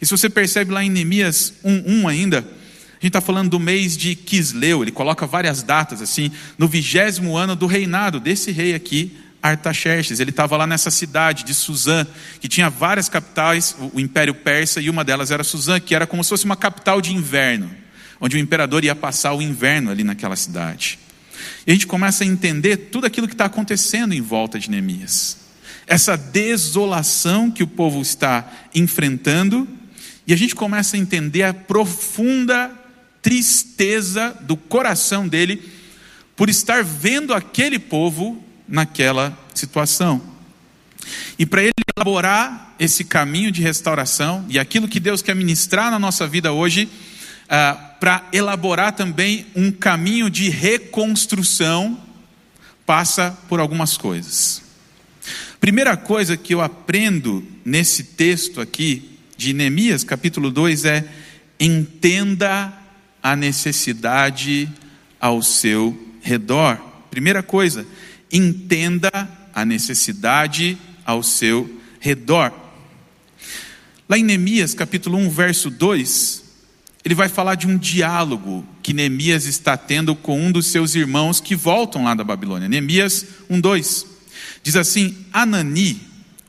E 0.01 0.07
se 0.07 0.11
você 0.11 0.29
percebe 0.29 0.73
lá 0.73 0.85
em 0.85 0.91
Neemias 0.91 1.55
1:1 1.65 2.09
ainda, 2.09 2.39
a 2.39 2.43
gente 3.03 3.09
está 3.09 3.21
falando 3.21 3.51
do 3.51 3.59
mês 3.59 3.97
de 3.97 4.15
Quisleu, 4.15 4.83
ele 4.83 4.91
coloca 4.91 5.27
várias 5.27 5.63
datas 5.63 6.03
assim, 6.03 6.31
no 6.59 6.69
vigésimo 6.69 7.37
ano 7.37 7.57
do 7.57 7.67
reinado 7.67 8.21
desse 8.21 8.53
rei 8.53 8.75
aqui, 8.75 9.17
Artaxerxes. 9.43 10.21
Ele 10.21 10.31
estava 10.31 10.57
lá 10.57 10.67
nessa 10.67 10.91
cidade 10.91 11.45
de 11.45 11.55
Suzã, 11.55 12.07
que 12.41 12.49
tinha 12.49 12.69
várias 12.69 13.09
capitais, 13.09 13.75
o 13.95 13.99
Império 13.99 14.35
Persa, 14.35 14.81
e 14.81 14.91
uma 14.91 15.03
delas 15.03 15.31
era 15.31 15.43
Suzã, 15.43 15.81
que 15.81 15.95
era 15.95 16.07
como 16.07 16.23
se 16.23 16.29
fosse 16.29 16.45
uma 16.45 16.57
capital 16.57 17.01
de 17.01 17.15
inverno, 17.15 17.71
onde 18.21 18.37
o 18.37 18.39
imperador 18.39 18.85
ia 18.85 18.95
passar 18.95 19.33
o 19.33 19.41
inverno 19.41 19.91
ali 19.91 20.05
naquela 20.05 20.37
cidade. 20.37 20.99
E 21.67 21.71
a 21.71 21.75
gente 21.75 21.87
começa 21.87 22.25
a 22.25 22.27
entender 22.27 22.77
tudo 22.77 23.07
aquilo 23.07 23.29
que 23.29 23.35
está 23.35 23.47
acontecendo 23.47 24.13
em 24.13 24.21
volta 24.21 24.59
de 24.59 24.71
Neemias. 24.71 25.39
Essa 25.87 26.17
desolação 26.17 27.51
que 27.51 27.63
o 27.63 27.67
povo 27.67 28.01
está 28.01 28.51
enfrentando, 28.75 29.69
e 30.27 30.33
a 30.33 30.37
gente 30.37 30.55
começa 30.55 30.97
a 30.97 31.01
entender 31.01 31.43
a 31.43 31.53
profunda 31.53 32.71
tristeza 33.21 34.37
do 34.43 34.57
coração 34.57 35.27
dele 35.27 35.63
por 36.37 36.49
estar 36.49 36.83
vendo 36.85 37.35
aquele 37.35 37.79
povo 37.79 38.43
naquela 38.67 39.37
situação. 39.55 40.23
E 41.39 41.45
para 41.45 41.63
ele 41.63 41.73
elaborar 41.97 42.75
esse 42.79 43.05
caminho 43.05 43.51
de 43.51 43.63
restauração 43.63 44.47
e 44.49 44.59
aquilo 44.59 44.89
que 44.89 45.01
Deus 45.01 45.21
quer 45.21 45.35
ministrar 45.35 45.91
na 45.91 45.99
nossa 45.99 46.27
vida 46.27 46.53
hoje, 46.53 46.89
ah, 47.51 47.75
para 47.99 48.29
elaborar 48.33 48.93
também 48.93 49.47
um 49.57 49.73
caminho 49.73 50.31
de 50.31 50.49
reconstrução, 50.49 52.01
passa 52.87 53.37
por 53.49 53.59
algumas 53.59 53.97
coisas. 53.97 54.63
Primeira 55.61 55.97
coisa 55.97 56.37
que 56.37 56.55
eu 56.55 56.61
aprendo 56.61 57.45
nesse 57.65 58.05
texto 58.05 58.61
aqui 58.61 59.19
de 59.37 59.53
Neemias, 59.53 60.05
capítulo 60.05 60.51
2, 60.51 60.85
é 60.85 61.05
entenda 61.59 62.73
a 63.23 63.37
necessidade 63.37 64.69
ao 65.21 65.43
seu 65.43 66.17
redor. 66.23 66.79
Primeira 67.11 67.43
coisa, 67.43 67.87
entenda 68.33 69.11
a 69.53 69.65
necessidade 69.65 70.79
ao 71.05 71.23
seu 71.23 71.69
redor. 71.99 72.53
Lá 74.09 74.17
em 74.17 74.25
Neemias, 74.25 74.73
capítulo 74.73 75.19
1, 75.19 75.31
verso 75.31 75.69
2, 75.69 76.50
ele 77.05 77.15
vai 77.15 77.29
falar 77.29 77.55
de 77.55 77.67
um 77.67 77.79
diálogo 77.79 78.67
que 78.83 78.93
Neemias 78.93 79.45
está 79.47 79.77
tendo 79.77 80.15
com 80.15 80.41
um 80.41 80.53
dos 80.53 80.67
seus 80.67 80.95
irmãos 80.95 81.41
que 81.41 81.57
voltam 81.57 82.05
lá 82.05 82.15
da 82.15 82.25
Babilônia. 82.25 82.69
Neemias 82.69 83.27
1, 83.49 83.61
2. 83.61 84.07
Diz 84.63 84.77
assim: 84.77 85.17
Anani, 85.33 86.01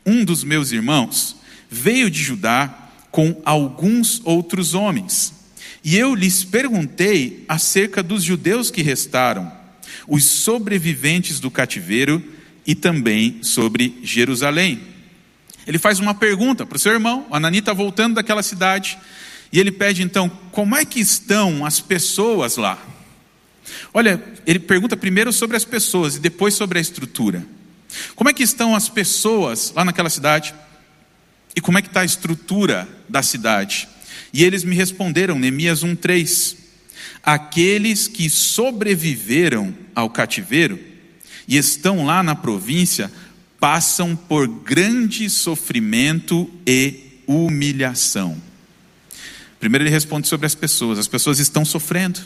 um 0.05 0.25
dos 0.25 0.43
meus 0.43 0.71
irmãos, 0.71 1.37
veio 1.69 2.09
de 2.09 2.21
Judá 2.21 2.89
com 3.11 3.41
alguns 3.45 4.21
outros 4.25 4.73
homens 4.73 5.41
e 5.83 5.97
eu 5.97 6.13
lhes 6.13 6.43
perguntei 6.43 7.43
acerca 7.47 8.03
dos 8.03 8.23
judeus 8.23 8.69
que 8.69 8.83
restaram, 8.83 9.51
os 10.07 10.23
sobreviventes 10.23 11.39
do 11.39 11.49
cativeiro 11.49 12.23
e 12.65 12.75
também 12.75 13.39
sobre 13.41 13.99
Jerusalém. 14.03 14.79
Ele 15.65 15.79
faz 15.79 15.99
uma 15.99 16.13
pergunta 16.13 16.65
para 16.65 16.75
o 16.75 16.79
seu 16.79 16.91
irmão, 16.91 17.25
Anani 17.31 17.59
está 17.59 17.73
voltando 17.73 18.15
daquela 18.15 18.43
cidade, 18.43 18.97
e 19.51 19.59
ele 19.59 19.71
pede 19.71 20.01
então: 20.01 20.29
como 20.51 20.75
é 20.75 20.85
que 20.85 20.99
estão 20.99 21.65
as 21.65 21.79
pessoas 21.79 22.57
lá? 22.57 22.83
Olha, 23.93 24.21
ele 24.45 24.59
pergunta 24.59 24.95
primeiro 24.97 25.31
sobre 25.31 25.57
as 25.57 25.65
pessoas 25.65 26.15
e 26.15 26.19
depois 26.19 26.53
sobre 26.53 26.79
a 26.79 26.81
estrutura. 26.81 27.45
Como 28.15 28.29
é 28.29 28.33
que 28.33 28.43
estão 28.43 28.75
as 28.75 28.87
pessoas 28.89 29.73
lá 29.75 29.83
naquela 29.83 30.09
cidade? 30.09 30.53
E 31.55 31.61
como 31.61 31.77
é 31.77 31.81
que 31.81 31.87
está 31.89 32.01
a 32.01 32.05
estrutura 32.05 32.87
da 33.09 33.21
cidade? 33.21 33.87
E 34.33 34.43
eles 34.43 34.63
me 34.63 34.75
responderam, 34.75 35.37
Neemias 35.37 35.83
1:3, 35.83 36.55
aqueles 37.21 38.07
que 38.07 38.29
sobreviveram 38.29 39.75
ao 39.93 40.09
cativeiro 40.09 40.79
e 41.47 41.57
estão 41.57 42.05
lá 42.05 42.23
na 42.23 42.35
província 42.35 43.11
passam 43.59 44.15
por 44.15 44.47
grande 44.47 45.29
sofrimento 45.29 46.49
e 46.65 47.21
humilhação. 47.27 48.41
Primeiro 49.61 49.83
ele 49.83 49.91
responde 49.91 50.27
sobre 50.27 50.47
as 50.47 50.55
pessoas. 50.55 50.99
As 50.99 51.07
pessoas 51.07 51.39
estão 51.39 51.63
sofrendo. 51.63 52.19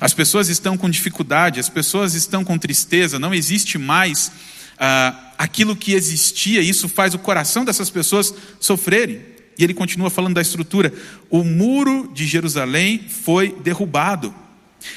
As 0.00 0.14
pessoas 0.14 0.48
estão 0.48 0.76
com 0.76 0.88
dificuldade, 0.88 1.58
as 1.58 1.68
pessoas 1.68 2.14
estão 2.14 2.44
com 2.44 2.56
tristeza, 2.56 3.18
não 3.18 3.34
existe 3.34 3.76
mais 3.76 4.32
ah, 4.78 5.32
aquilo 5.36 5.76
que 5.76 5.92
existia, 5.92 6.60
isso 6.60 6.88
faz 6.88 7.12
o 7.14 7.18
coração 7.18 7.64
dessas 7.64 7.90
pessoas 7.90 8.32
sofrerem. 8.60 9.20
E 9.58 9.64
ele 9.64 9.74
continua 9.74 10.08
falando 10.10 10.34
da 10.34 10.42
estrutura. 10.42 10.92
O 11.28 11.42
muro 11.44 12.10
de 12.14 12.26
Jerusalém 12.26 13.06
foi 13.08 13.54
derrubado, 13.62 14.34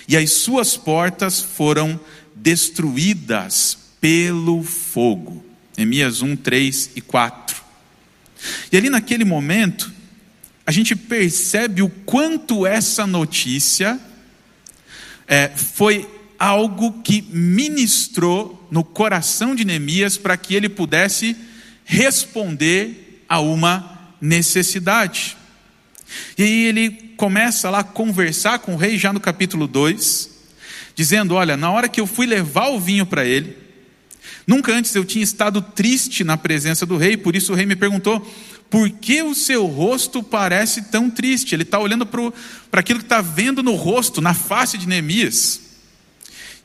e 0.08 0.16
as 0.16 0.32
suas 0.32 0.78
portas 0.78 1.42
foram 1.42 2.00
destruídas 2.36 3.78
pelo 4.00 4.64
fogo. 4.64 5.44
Emias 5.78 6.22
1, 6.22 6.36
3 6.38 6.92
e 6.96 7.02
4. 7.02 7.58
E 8.72 8.78
ali 8.78 8.90
naquele 8.90 9.26
momento, 9.26 9.92
a 10.70 10.72
gente 10.72 10.96
percebe 10.96 11.82
o 11.82 11.90
quanto 11.90 12.64
essa 12.64 13.08
notícia 13.08 14.00
é, 15.28 15.48
foi 15.48 16.08
algo 16.38 17.02
que 17.02 17.24
ministrou 17.24 18.68
no 18.70 18.84
coração 18.84 19.56
de 19.56 19.66
Neemias 19.66 20.16
para 20.16 20.38
que 20.38 20.54
ele 20.54 20.70
pudesse 20.70 21.36
responder 21.84 23.24
a 23.28 23.40
uma 23.40 24.14
necessidade. 24.22 25.36
E 26.38 26.44
aí 26.44 26.66
ele 26.68 26.92
começa 27.18 27.72
lá 27.72 27.80
a 27.80 27.84
conversar 27.84 28.60
com 28.60 28.76
o 28.76 28.78
rei, 28.78 28.96
já 28.96 29.12
no 29.12 29.20
capítulo 29.20 29.66
2, 29.66 30.30
dizendo: 30.94 31.34
Olha, 31.34 31.58
na 31.58 31.72
hora 31.72 31.90
que 31.90 32.00
eu 32.00 32.06
fui 32.06 32.28
levar 32.28 32.68
o 32.68 32.80
vinho 32.80 33.08
para 33.08 33.26
ele, 33.26 33.58
nunca 34.46 34.72
antes 34.72 34.94
eu 34.94 35.04
tinha 35.04 35.24
estado 35.24 35.64
triste 35.64 36.24
na 36.24 36.38
presença 36.38 36.86
do 36.86 36.96
rei, 36.96 37.18
por 37.18 37.36
isso 37.36 37.54
o 37.54 37.56
rei 37.56 37.66
me 37.66 37.76
perguntou: 37.76 38.24
Por 38.70 38.90
que 38.90 39.24
o 39.24 39.34
seu 39.34 39.66
rosto 39.66 40.22
parece 40.22 40.84
tão 40.84 41.10
triste? 41.10 41.56
Ele 41.56 41.64
está 41.64 41.80
olhando 41.80 42.06
para 42.06 42.80
aquilo 42.80 43.00
que 43.00 43.06
está 43.06 43.22
vendo 43.22 43.64
no 43.64 43.74
rosto, 43.74 44.22
na 44.22 44.34
face 44.34 44.78
de 44.78 44.88
Neemias. 44.88 45.62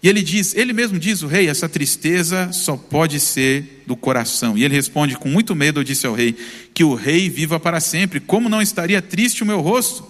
E 0.03 0.09
ele 0.09 0.21
diz, 0.21 0.55
ele 0.55 0.75
mesmo 0.75 0.99
diz, 0.99 1.23
o 1.23 1.27
rei, 1.27 1.49
essa 1.49 1.67
tristeza 1.67 2.53
só 2.53 2.77
pode 2.77 3.19
ser 3.19 3.83
do 3.87 3.97
coração. 3.97 4.57
E 4.57 4.63
ele 4.63 4.75
responde 4.75 5.17
com 5.17 5.31
muito 5.31 5.55
medo, 5.55 5.81
eu 5.81 5.85
disse 5.85 6.07
ao 6.07 6.13
rei, 6.13 6.37
que 6.75 6.85
o 6.85 6.95
rei 6.95 7.31
viva 7.31 7.59
para 7.59 7.81
sempre. 7.81 8.21
Como 8.21 8.51
não 8.51 8.61
estaria 8.61 9.01
triste 9.01 9.43
o 9.43 9.47
meu 9.47 9.63
rosto? 9.63 10.07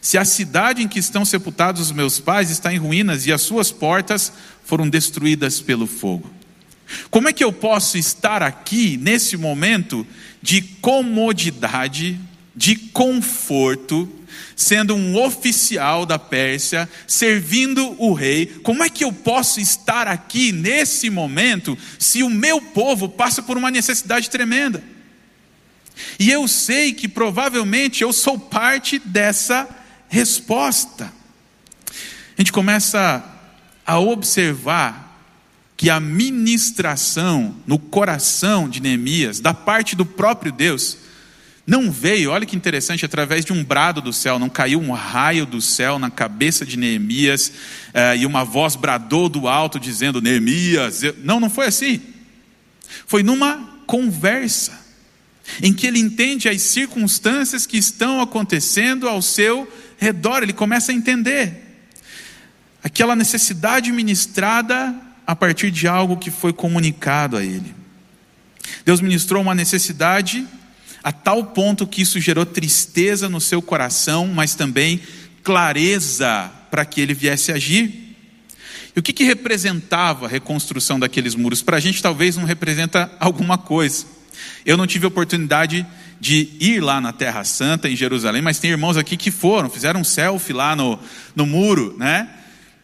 Se 0.00 0.16
a 0.16 0.24
cidade 0.24 0.82
em 0.82 0.88
que 0.88 0.98
estão 0.98 1.22
sepultados 1.22 1.82
os 1.82 1.92
meus 1.92 2.18
pais 2.18 2.50
está 2.50 2.72
em 2.72 2.78
ruínas 2.78 3.26
e 3.26 3.32
as 3.32 3.42
suas 3.42 3.70
portas 3.70 4.32
foram 4.64 4.88
destruídas 4.88 5.60
pelo 5.60 5.86
fogo. 5.86 6.30
Como 7.10 7.28
é 7.28 7.32
que 7.32 7.44
eu 7.44 7.52
posso 7.52 7.98
estar 7.98 8.42
aqui 8.42 8.96
nesse 8.96 9.36
momento 9.36 10.06
de 10.46 10.62
comodidade, 10.62 12.20
de 12.54 12.76
conforto, 12.76 14.08
sendo 14.54 14.94
um 14.94 15.20
oficial 15.20 16.06
da 16.06 16.20
Pérsia, 16.20 16.88
servindo 17.04 18.00
o 18.00 18.12
rei. 18.12 18.46
Como 18.62 18.84
é 18.84 18.88
que 18.88 19.02
eu 19.02 19.12
posso 19.12 19.58
estar 19.58 20.06
aqui 20.06 20.52
nesse 20.52 21.10
momento 21.10 21.76
se 21.98 22.22
o 22.22 22.30
meu 22.30 22.60
povo 22.60 23.08
passa 23.08 23.42
por 23.42 23.56
uma 23.56 23.72
necessidade 23.72 24.30
tremenda? 24.30 24.84
E 26.16 26.30
eu 26.30 26.46
sei 26.46 26.92
que 26.92 27.08
provavelmente 27.08 28.04
eu 28.04 28.12
sou 28.12 28.38
parte 28.38 29.00
dessa 29.00 29.68
resposta. 30.08 31.12
A 32.38 32.40
gente 32.40 32.52
começa 32.52 33.20
a 33.84 33.98
observar 33.98 35.05
que 35.76 35.90
a 35.90 36.00
ministração 36.00 37.54
no 37.66 37.78
coração 37.78 38.68
de 38.68 38.80
Neemias, 38.80 39.40
da 39.40 39.52
parte 39.52 39.94
do 39.94 40.06
próprio 40.06 40.50
Deus, 40.50 40.96
não 41.66 41.90
veio, 41.90 42.30
olha 42.30 42.46
que 42.46 42.54
interessante, 42.54 43.04
através 43.04 43.44
de 43.44 43.52
um 43.52 43.62
brado 43.62 44.00
do 44.00 44.12
céu, 44.12 44.38
não 44.38 44.48
caiu 44.48 44.80
um 44.80 44.92
raio 44.92 45.44
do 45.44 45.60
céu 45.60 45.98
na 45.98 46.08
cabeça 46.08 46.64
de 46.64 46.76
Neemias 46.76 47.52
eh, 47.92 48.18
e 48.18 48.26
uma 48.26 48.44
voz 48.44 48.76
bradou 48.76 49.28
do 49.28 49.48
alto 49.48 49.80
dizendo: 49.80 50.22
Neemias. 50.22 51.02
Não, 51.24 51.40
não 51.40 51.50
foi 51.50 51.66
assim. 51.66 52.00
Foi 53.04 53.24
numa 53.24 53.80
conversa, 53.84 54.78
em 55.60 55.72
que 55.72 55.88
ele 55.88 55.98
entende 55.98 56.48
as 56.48 56.62
circunstâncias 56.62 57.66
que 57.66 57.76
estão 57.76 58.20
acontecendo 58.20 59.08
ao 59.08 59.20
seu 59.20 59.70
redor, 59.98 60.42
ele 60.44 60.52
começa 60.52 60.92
a 60.92 60.94
entender 60.94 61.64
aquela 62.82 63.16
necessidade 63.16 63.90
ministrada 63.90 64.94
a 65.26 65.34
partir 65.34 65.70
de 65.70 65.88
algo 65.88 66.16
que 66.16 66.30
foi 66.30 66.52
comunicado 66.52 67.36
a 67.36 67.44
ele. 67.44 67.74
Deus 68.84 69.00
ministrou 69.00 69.42
uma 69.42 69.54
necessidade 69.54 70.46
a 71.02 71.12
tal 71.12 71.44
ponto 71.44 71.86
que 71.86 72.02
isso 72.02 72.20
gerou 72.20 72.44
tristeza 72.44 73.28
no 73.28 73.40
seu 73.40 73.62
coração, 73.62 74.26
mas 74.26 74.54
também 74.54 75.00
clareza 75.42 76.50
para 76.70 76.84
que 76.84 77.00
ele 77.00 77.14
viesse 77.14 77.52
agir. 77.52 78.16
E 78.94 78.98
o 78.98 79.02
que, 79.02 79.12
que 79.12 79.24
representava 79.24 80.26
a 80.26 80.28
reconstrução 80.28 80.98
daqueles 80.98 81.34
muros? 81.34 81.62
Para 81.62 81.76
a 81.76 81.80
gente 81.80 82.02
talvez 82.02 82.36
não 82.36 82.44
representa 82.44 83.12
alguma 83.20 83.56
coisa. 83.56 84.06
Eu 84.64 84.76
não 84.76 84.86
tive 84.86 85.06
oportunidade 85.06 85.86
de 86.18 86.48
ir 86.58 86.80
lá 86.80 87.00
na 87.00 87.12
Terra 87.12 87.44
Santa, 87.44 87.88
em 87.88 87.94
Jerusalém, 87.94 88.42
mas 88.42 88.58
tem 88.58 88.70
irmãos 88.70 88.96
aqui 88.96 89.16
que 89.16 89.30
foram, 89.30 89.70
fizeram 89.70 90.00
um 90.00 90.04
selfie 90.04 90.52
lá 90.52 90.74
no, 90.74 90.98
no 91.34 91.46
muro, 91.46 91.94
né? 91.98 92.28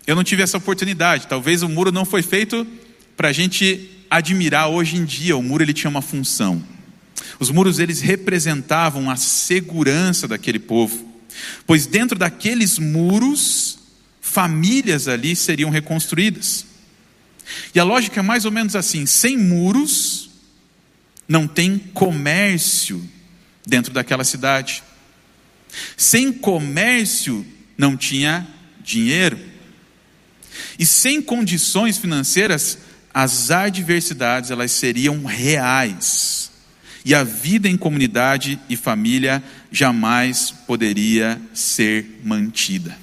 Eu 0.06 0.16
não 0.16 0.24
tive 0.24 0.42
essa 0.42 0.58
oportunidade. 0.58 1.26
Talvez 1.26 1.62
o 1.62 1.68
muro 1.68 1.92
não 1.92 2.04
foi 2.04 2.22
feito 2.22 2.66
para 3.16 3.28
a 3.28 3.32
gente 3.32 3.90
admirar 4.10 4.68
hoje 4.68 4.96
em 4.96 5.04
dia. 5.04 5.36
O 5.36 5.42
muro 5.42 5.62
ele 5.62 5.72
tinha 5.72 5.90
uma 5.90 6.02
função. 6.02 6.62
Os 7.38 7.50
muros 7.50 7.78
eles 7.78 8.00
representavam 8.00 9.10
a 9.10 9.16
segurança 9.16 10.26
daquele 10.26 10.58
povo, 10.58 11.12
pois 11.66 11.86
dentro 11.86 12.18
daqueles 12.18 12.78
muros 12.78 13.78
famílias 14.20 15.08
ali 15.08 15.34
seriam 15.34 15.70
reconstruídas. 15.70 16.66
E 17.74 17.80
a 17.80 17.84
lógica 17.84 18.20
é 18.20 18.22
mais 18.22 18.44
ou 18.44 18.50
menos 18.50 18.76
assim: 18.76 19.06
sem 19.06 19.36
muros 19.36 20.30
não 21.28 21.46
tem 21.46 21.78
comércio 21.78 23.02
dentro 23.66 23.92
daquela 23.92 24.24
cidade. 24.24 24.82
Sem 25.96 26.32
comércio 26.32 27.46
não 27.76 27.96
tinha 27.96 28.46
dinheiro. 28.82 29.51
E 30.78 30.86
sem 30.86 31.20
condições 31.20 31.98
financeiras, 31.98 32.78
as 33.12 33.50
adversidades 33.50 34.50
elas 34.50 34.72
seriam 34.72 35.24
reais 35.24 36.42
e 37.04 37.14
a 37.14 37.24
vida 37.24 37.68
em 37.68 37.76
comunidade 37.76 38.58
e 38.68 38.76
família 38.76 39.42
jamais 39.70 40.52
poderia 40.66 41.40
ser 41.52 42.20
mantida. 42.24 42.96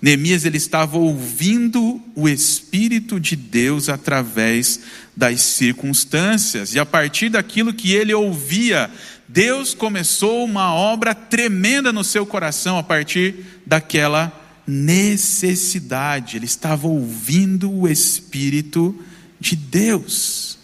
Neemias 0.00 0.44
ele 0.44 0.56
estava 0.56 0.98
ouvindo 0.98 2.00
o 2.14 2.28
Espírito 2.28 3.18
de 3.18 3.36
Deus 3.36 3.88
através 3.88 4.80
das 5.16 5.40
circunstâncias, 5.40 6.74
e 6.74 6.78
a 6.78 6.86
partir 6.86 7.28
daquilo 7.28 7.72
que 7.72 7.92
ele 7.92 8.12
ouvia, 8.12 8.90
Deus 9.28 9.74
começou 9.74 10.44
uma 10.44 10.74
obra 10.74 11.14
tremenda 11.14 11.92
no 11.92 12.04
seu 12.04 12.26
coração 12.26 12.78
a 12.78 12.82
partir 12.82 13.36
daquela 13.66 14.43
necessidade. 14.66 16.36
Ele 16.36 16.46
estava 16.46 16.86
ouvindo 16.86 17.70
o 17.70 17.88
Espírito 17.88 18.98
de 19.38 19.56
Deus. 19.56 20.58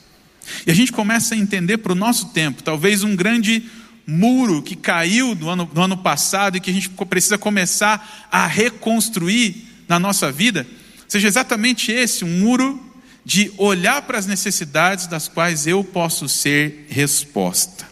E 0.67 0.71
a 0.71 0.75
gente 0.75 0.93
começa 0.93 1.35
a 1.35 1.39
entender 1.39 1.79
para 1.79 1.93
o 1.93 1.97
nosso 1.97 2.29
tempo, 2.29 2.63
talvez 2.63 3.03
um 3.05 3.15
grande 3.15 3.65
muro 4.07 4.63
que 4.63 4.75
caiu 4.75 5.35
no 5.35 5.49
ano, 5.49 5.71
no 5.73 5.83
ano 5.83 5.97
passado 5.97 6.57
e 6.57 6.61
que 6.61 6.71
a 6.71 6.75
gente 6.75 6.89
precisa 6.89 7.39
começar 7.39 8.29
a 8.31 8.47
reconstruir 8.47 9.67
na 9.89 9.99
nossa 9.99 10.33
vida, 10.33 10.67
seja 11.07 11.29
exatamente 11.29 11.93
esse, 11.93 12.25
um 12.25 12.39
muro 12.41 12.81
de 13.25 13.53
olhar 13.59 14.03
para 14.03 14.19
as 14.19 14.27
necessidades 14.27 15.07
das 15.07 15.29
quais 15.29 15.67
eu 15.67 15.85
posso 15.85 16.29
ser 16.29 16.87
resposta. 16.89 17.89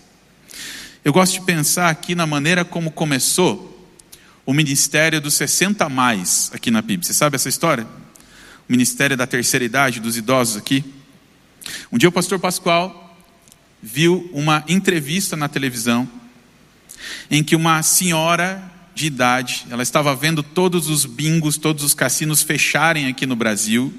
Eu 1.04 1.12
gosto 1.12 1.34
de 1.34 1.42
pensar 1.42 1.90
aqui 1.90 2.14
na 2.14 2.26
maneira 2.26 2.64
como 2.64 2.90
começou 2.90 3.77
o 4.48 4.54
ministério 4.54 5.20
dos 5.20 5.34
60 5.34 5.90
mais 5.90 6.50
aqui 6.54 6.70
na 6.70 6.82
PIB. 6.82 7.04
Você 7.04 7.12
sabe 7.12 7.36
essa 7.36 7.50
história? 7.50 7.86
O 8.66 8.72
ministério 8.72 9.14
da 9.14 9.26
terceira 9.26 9.62
idade, 9.62 10.00
dos 10.00 10.16
idosos 10.16 10.56
aqui. 10.56 10.82
Um 11.92 11.98
dia 11.98 12.08
o 12.08 12.12
pastor 12.12 12.38
Pascoal 12.38 13.14
viu 13.82 14.26
uma 14.32 14.64
entrevista 14.66 15.36
na 15.36 15.50
televisão 15.50 16.08
em 17.30 17.44
que 17.44 17.54
uma 17.54 17.82
senhora 17.82 18.72
de 18.94 19.04
idade, 19.04 19.66
ela 19.68 19.82
estava 19.82 20.16
vendo 20.16 20.42
todos 20.42 20.88
os 20.88 21.04
bingos, 21.04 21.58
todos 21.58 21.84
os 21.84 21.92
cassinos 21.92 22.40
fecharem 22.40 23.06
aqui 23.06 23.26
no 23.26 23.36
Brasil, 23.36 23.92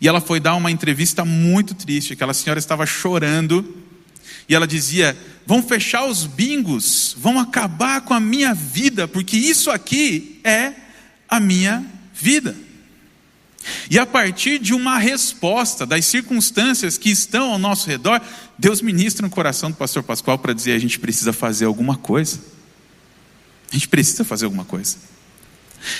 e 0.00 0.08
ela 0.08 0.22
foi 0.22 0.40
dar 0.40 0.54
uma 0.54 0.70
entrevista 0.70 1.22
muito 1.22 1.74
triste, 1.74 2.14
aquela 2.14 2.32
senhora 2.32 2.58
estava 2.58 2.86
chorando, 2.86 3.76
e 4.48 4.54
ela 4.54 4.66
dizia: 4.66 5.16
"Vão 5.46 5.62
fechar 5.62 6.06
os 6.06 6.24
bingos, 6.24 7.14
vão 7.18 7.38
acabar 7.38 8.00
com 8.02 8.14
a 8.14 8.20
minha 8.20 8.54
vida, 8.54 9.06
porque 9.06 9.36
isso 9.36 9.70
aqui 9.70 10.40
é 10.44 10.72
a 11.28 11.40
minha 11.40 11.84
vida". 12.14 12.56
E 13.90 13.98
a 13.98 14.06
partir 14.06 14.58
de 14.58 14.72
uma 14.74 14.98
resposta 14.98 15.84
das 15.84 16.06
circunstâncias 16.06 16.96
que 16.96 17.10
estão 17.10 17.52
ao 17.52 17.58
nosso 17.58 17.88
redor, 17.88 18.20
Deus 18.58 18.80
ministra 18.80 19.26
no 19.26 19.32
coração 19.32 19.70
do 19.70 19.76
pastor 19.76 20.02
Pascoal 20.02 20.38
para 20.38 20.52
dizer: 20.52 20.72
a 20.72 20.78
gente 20.78 20.98
precisa 20.98 21.32
fazer 21.32 21.64
alguma 21.64 21.96
coisa. 21.96 22.38
A 23.70 23.74
gente 23.74 23.88
precisa 23.88 24.24
fazer 24.24 24.44
alguma 24.44 24.64
coisa. 24.64 24.96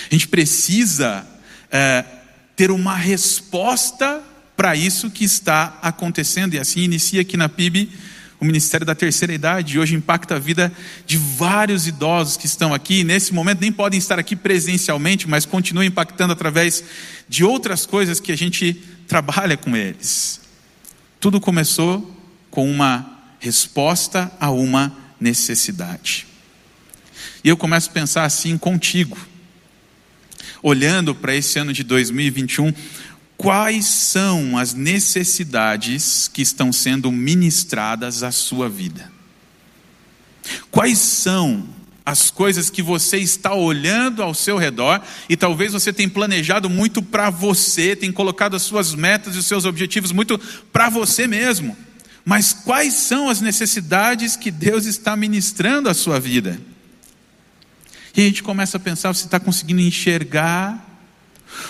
A 0.09 0.13
gente 0.13 0.27
precisa 0.27 1.27
é, 1.71 2.03
ter 2.55 2.71
uma 2.71 2.95
resposta 2.95 4.23
para 4.55 4.75
isso 4.75 5.11
que 5.11 5.23
está 5.23 5.77
acontecendo. 5.81 6.53
E 6.53 6.59
assim 6.59 6.81
inicia 6.81 7.21
aqui 7.21 7.37
na 7.37 7.49
PIB 7.49 7.91
o 8.39 8.45
Ministério 8.45 8.85
da 8.85 8.93
Terceira 8.93 9.33
Idade, 9.33 9.79
hoje 9.79 9.95
impacta 9.95 10.35
a 10.35 10.39
vida 10.39 10.71
de 11.05 11.17
vários 11.17 11.87
idosos 11.87 12.37
que 12.37 12.45
estão 12.45 12.73
aqui, 12.73 13.03
nesse 13.03 13.33
momento 13.33 13.61
nem 13.61 13.71
podem 13.71 13.97
estar 13.97 14.19
aqui 14.19 14.35
presencialmente, 14.35 15.27
mas 15.27 15.45
continuam 15.45 15.85
impactando 15.85 16.33
através 16.33 16.83
de 17.27 17.43
outras 17.43 17.85
coisas 17.85 18.19
que 18.19 18.31
a 18.31 18.37
gente 18.37 18.73
trabalha 19.07 19.57
com 19.57 19.75
eles. 19.75 20.39
Tudo 21.19 21.41
começou 21.41 22.15
com 22.51 22.69
uma 22.69 23.17
resposta 23.39 24.31
a 24.39 24.51
uma 24.51 24.95
necessidade. 25.19 26.27
E 27.43 27.49
eu 27.49 27.57
começo 27.57 27.89
a 27.89 27.93
pensar 27.93 28.23
assim 28.23 28.57
contigo, 28.57 29.17
olhando 30.61 31.15
para 31.15 31.35
esse 31.35 31.57
ano 31.57 31.73
de 31.73 31.83
2021, 31.83 32.71
quais 33.37 33.85
são 33.85 34.57
as 34.57 34.73
necessidades 34.73 36.27
que 36.27 36.41
estão 36.41 36.73
sendo 36.73 37.11
ministradas 37.11 38.23
à 38.23 38.31
sua 38.31 38.67
vida. 38.67 39.11
Quais 40.71 40.97
são 40.97 41.67
as 42.05 42.31
coisas 42.31 42.69
que 42.69 42.81
você 42.81 43.17
está 43.17 43.53
olhando 43.53 44.23
ao 44.23 44.33
seu 44.33 44.57
redor 44.57 45.01
e 45.27 45.35
talvez 45.35 45.73
você 45.73 45.91
tenha 45.91 46.09
planejado 46.09 46.69
muito 46.69 47.01
para 47.01 47.29
você, 47.29 47.95
tem 47.95 48.11
colocado 48.11 48.55
as 48.55 48.63
suas 48.63 48.95
metas 48.95 49.35
e 49.35 49.39
os 49.39 49.45
seus 49.45 49.65
objetivos 49.65 50.11
muito 50.11 50.39
para 50.71 50.89
você 50.89 51.27
mesmo. 51.27 51.77
Mas 52.23 52.53
quais 52.53 52.93
são 52.93 53.29
as 53.29 53.41
necessidades 53.41 54.35
que 54.35 54.49
Deus 54.49 54.85
está 54.85 55.15
ministrando 55.15 55.89
à 55.89 55.93
sua 55.93 56.19
vida? 56.19 56.59
E 58.15 58.21
a 58.21 58.23
gente 58.23 58.41
começa 58.41 58.77
a 58.77 58.79
pensar, 58.79 59.13
você 59.13 59.25
está 59.25 59.39
conseguindo 59.39 59.81
enxergar 59.81 60.86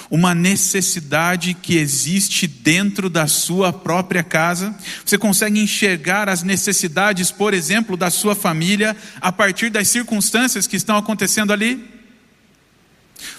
uma 0.10 0.34
necessidade 0.34 1.54
que 1.54 1.78
existe 1.78 2.48
dentro 2.48 3.10
da 3.10 3.28
sua 3.28 3.72
própria 3.72 4.24
casa. 4.24 4.76
Você 5.06 5.18
consegue 5.18 5.60
enxergar 5.60 6.30
as 6.30 6.44
necessidades, 6.44 7.32
por 7.32 7.54
exemplo, 7.54 7.98
da 7.98 8.10
sua 8.10 8.36
família 8.36 8.96
a 9.22 9.32
partir 9.32 9.70
das 9.70 9.88
circunstâncias 9.88 10.68
que 10.68 10.76
estão 10.76 10.98
acontecendo 10.98 11.54
ali? 11.54 11.98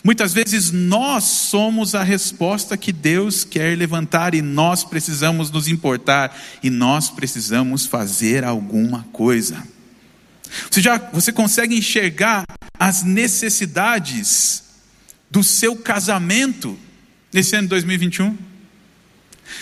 Muitas 0.02 0.32
vezes 0.32 0.70
nós 0.70 1.24
somos 1.24 1.94
a 1.94 2.02
resposta 2.02 2.76
que 2.76 2.92
Deus 2.92 3.44
quer 3.44 3.76
levantar 3.76 4.34
e 4.34 4.42
nós 4.42 4.84
precisamos 4.84 5.50
nos 5.50 5.68
importar 5.68 6.36
e 6.62 6.70
nós 6.70 7.10
precisamos 7.10 7.86
fazer 7.86 8.44
alguma 8.44 9.04
coisa. 9.12 9.62
Você 10.70 10.80
já 10.80 10.98
você 11.12 11.30
consegue 11.30 11.76
enxergar 11.76 12.44
as 12.78 13.02
necessidades 13.02 14.64
do 15.30 15.42
seu 15.42 15.76
casamento 15.76 16.78
nesse 17.32 17.54
ano 17.54 17.64
de 17.64 17.70
2021? 17.70 18.36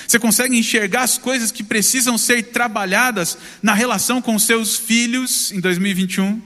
Você 0.07 0.19
consegue 0.19 0.57
enxergar 0.57 1.03
as 1.03 1.19
coisas 1.19 1.51
que 1.51 1.63
precisam 1.63 2.19
ser 2.19 2.45
trabalhadas 2.45 3.39
na 3.63 3.75
relação 3.75 4.21
com 4.21 4.39
seus 4.39 4.77
filhos 4.77 5.53
em 5.53 5.61
2021? 5.61 6.43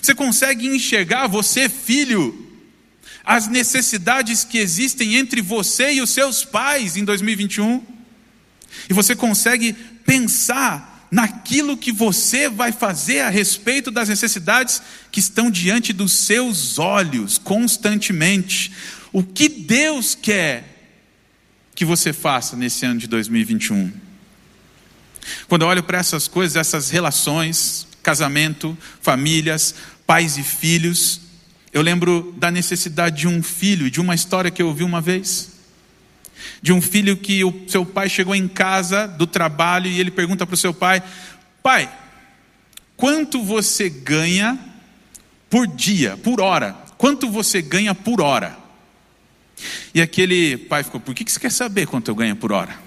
Você 0.00 0.14
consegue 0.14 0.66
enxergar, 0.66 1.26
você 1.26 1.68
filho, 1.68 2.50
as 3.24 3.48
necessidades 3.48 4.44
que 4.44 4.58
existem 4.58 5.16
entre 5.16 5.40
você 5.40 5.94
e 5.94 6.00
os 6.00 6.10
seus 6.10 6.44
pais 6.44 6.96
em 6.96 7.04
2021? 7.04 7.84
E 8.88 8.92
você 8.92 9.14
consegue 9.14 9.72
pensar 10.04 10.91
naquilo 11.12 11.76
que 11.76 11.92
você 11.92 12.48
vai 12.48 12.72
fazer 12.72 13.20
a 13.20 13.28
respeito 13.28 13.90
das 13.90 14.08
necessidades 14.08 14.80
que 15.10 15.20
estão 15.20 15.50
diante 15.50 15.92
dos 15.92 16.10
seus 16.10 16.78
olhos 16.78 17.36
constantemente. 17.36 18.72
O 19.12 19.22
que 19.22 19.46
Deus 19.46 20.14
quer 20.14 20.64
que 21.74 21.84
você 21.84 22.14
faça 22.14 22.56
nesse 22.56 22.86
ano 22.86 22.98
de 22.98 23.06
2021? 23.06 23.92
Quando 25.46 25.62
eu 25.62 25.68
olho 25.68 25.82
para 25.82 25.98
essas 25.98 26.26
coisas, 26.26 26.56
essas 26.56 26.88
relações, 26.88 27.86
casamento, 28.02 28.76
famílias, 29.02 29.74
pais 30.06 30.38
e 30.38 30.42
filhos, 30.42 31.20
eu 31.74 31.82
lembro 31.82 32.34
da 32.38 32.50
necessidade 32.50 33.18
de 33.20 33.28
um 33.28 33.42
filho, 33.42 33.90
de 33.90 34.00
uma 34.00 34.14
história 34.14 34.50
que 34.50 34.62
eu 34.62 34.68
ouvi 34.68 34.82
uma 34.82 35.02
vez 35.02 35.51
de 36.60 36.72
um 36.72 36.80
filho 36.80 37.16
que 37.16 37.44
o 37.44 37.64
seu 37.68 37.84
pai 37.84 38.08
chegou 38.08 38.34
em 38.34 38.48
casa 38.48 39.06
do 39.06 39.26
trabalho 39.26 39.86
e 39.86 39.98
ele 40.00 40.10
pergunta 40.10 40.46
para 40.46 40.54
o 40.54 40.58
seu 40.58 40.72
pai: 40.72 41.02
Pai, 41.62 41.90
quanto 42.96 43.42
você 43.42 43.88
ganha 43.88 44.58
por 45.48 45.66
dia, 45.66 46.16
por 46.16 46.40
hora? 46.40 46.76
Quanto 46.96 47.30
você 47.30 47.60
ganha 47.60 47.94
por 47.94 48.20
hora? 48.20 48.56
E 49.94 50.00
aquele 50.00 50.56
pai 50.56 50.82
ficou: 50.82 51.00
Por 51.00 51.14
que 51.14 51.30
você 51.30 51.40
quer 51.40 51.52
saber 51.52 51.86
quanto 51.86 52.08
eu 52.10 52.14
ganho 52.14 52.36
por 52.36 52.52
hora? 52.52 52.78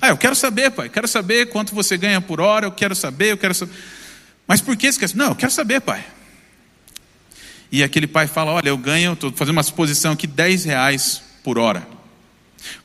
Ah, 0.00 0.08
eu 0.08 0.16
quero 0.16 0.34
saber, 0.34 0.70
pai, 0.70 0.88
quero 0.88 1.08
saber 1.08 1.46
quanto 1.46 1.74
você 1.74 1.96
ganha 1.96 2.20
por 2.20 2.40
hora, 2.40 2.66
eu 2.66 2.72
quero 2.72 2.94
saber, 2.94 3.32
eu 3.32 3.38
quero 3.38 3.54
saber. 3.54 3.72
Mas 4.46 4.60
por 4.60 4.76
que 4.76 4.92
você 4.92 4.98
quer 4.98 5.08
saber? 5.08 5.22
Não, 5.22 5.30
eu 5.30 5.34
quero 5.34 5.52
saber, 5.52 5.80
pai. 5.80 6.04
E 7.70 7.82
aquele 7.82 8.06
pai 8.06 8.26
fala: 8.26 8.52
Olha, 8.52 8.68
eu 8.68 8.76
ganho, 8.76 9.14
estou 9.14 9.32
fazendo 9.32 9.56
uma 9.56 9.62
suposição 9.62 10.12
aqui, 10.12 10.26
10 10.26 10.64
reais 10.64 11.22
por 11.42 11.58
hora. 11.58 11.86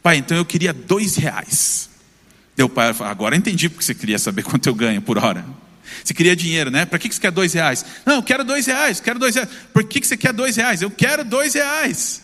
Pai, 0.02 0.18
então 0.18 0.38
eu 0.38 0.46
queria 0.46 0.74
dois 0.74 1.16
reais. 1.16 1.90
Deu 2.56 2.68
pai, 2.68 2.94
agora 3.00 3.36
entendi 3.36 3.70
porque 3.70 3.86
você 3.86 3.96
queria 3.96 4.20
saber 4.20 4.44
quanto 4.44 4.68
eu 4.68 4.76
ganho 4.76 5.02
por 5.02 5.18
hora. 5.18 5.46
Você 6.04 6.14
queria 6.14 6.36
dinheiro, 6.36 6.70
né? 6.70 6.86
Para 6.86 7.00
que 7.00 7.12
você 7.12 7.20
quer 7.20 7.32
dois 7.32 7.54
reais? 7.54 7.86
Não, 8.06 8.16
eu 8.16 8.24
quero 8.24 8.44
dois 8.44 8.66
reais, 8.66 9.00
quero 9.00 9.18
dois 9.18 9.36
reais. 9.36 9.50
Por 9.74 9.84
que 9.84 10.06
você 10.06 10.18
quer 10.18 10.34
dois 10.34 10.56
reais? 10.56 10.82
Eu 10.82 10.92
quero 10.92 11.24
dois 11.24 11.54
reais. 11.54 12.22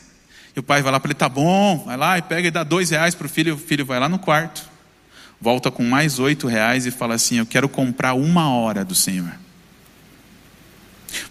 E 0.55 0.59
o 0.59 0.63
pai 0.63 0.81
vai 0.81 0.91
lá 0.91 0.99
para 0.99 1.09
ele, 1.09 1.17
tá 1.17 1.27
bom, 1.27 1.83
vai 1.85 1.97
lá 1.97 2.17
e 2.17 2.21
pega 2.21 2.47
e 2.47 2.51
dá 2.51 2.63
dois 2.63 2.89
reais 2.89 3.13
para 3.15 3.25
o 3.25 3.29
filho. 3.29 3.55
O 3.55 3.57
filho 3.57 3.85
vai 3.85 3.99
lá 3.99 4.07
no 4.07 4.19
quarto, 4.19 4.63
volta 5.41 5.69
com 5.69 5.83
mais 5.83 6.19
oito 6.19 6.47
reais 6.47 6.85
e 6.85 6.91
fala 6.91 7.15
assim: 7.15 7.37
Eu 7.39 7.45
quero 7.45 7.67
comprar 7.67 8.13
uma 8.13 8.49
hora 8.49 8.85
do 8.85 8.95
Senhor. 8.95 9.33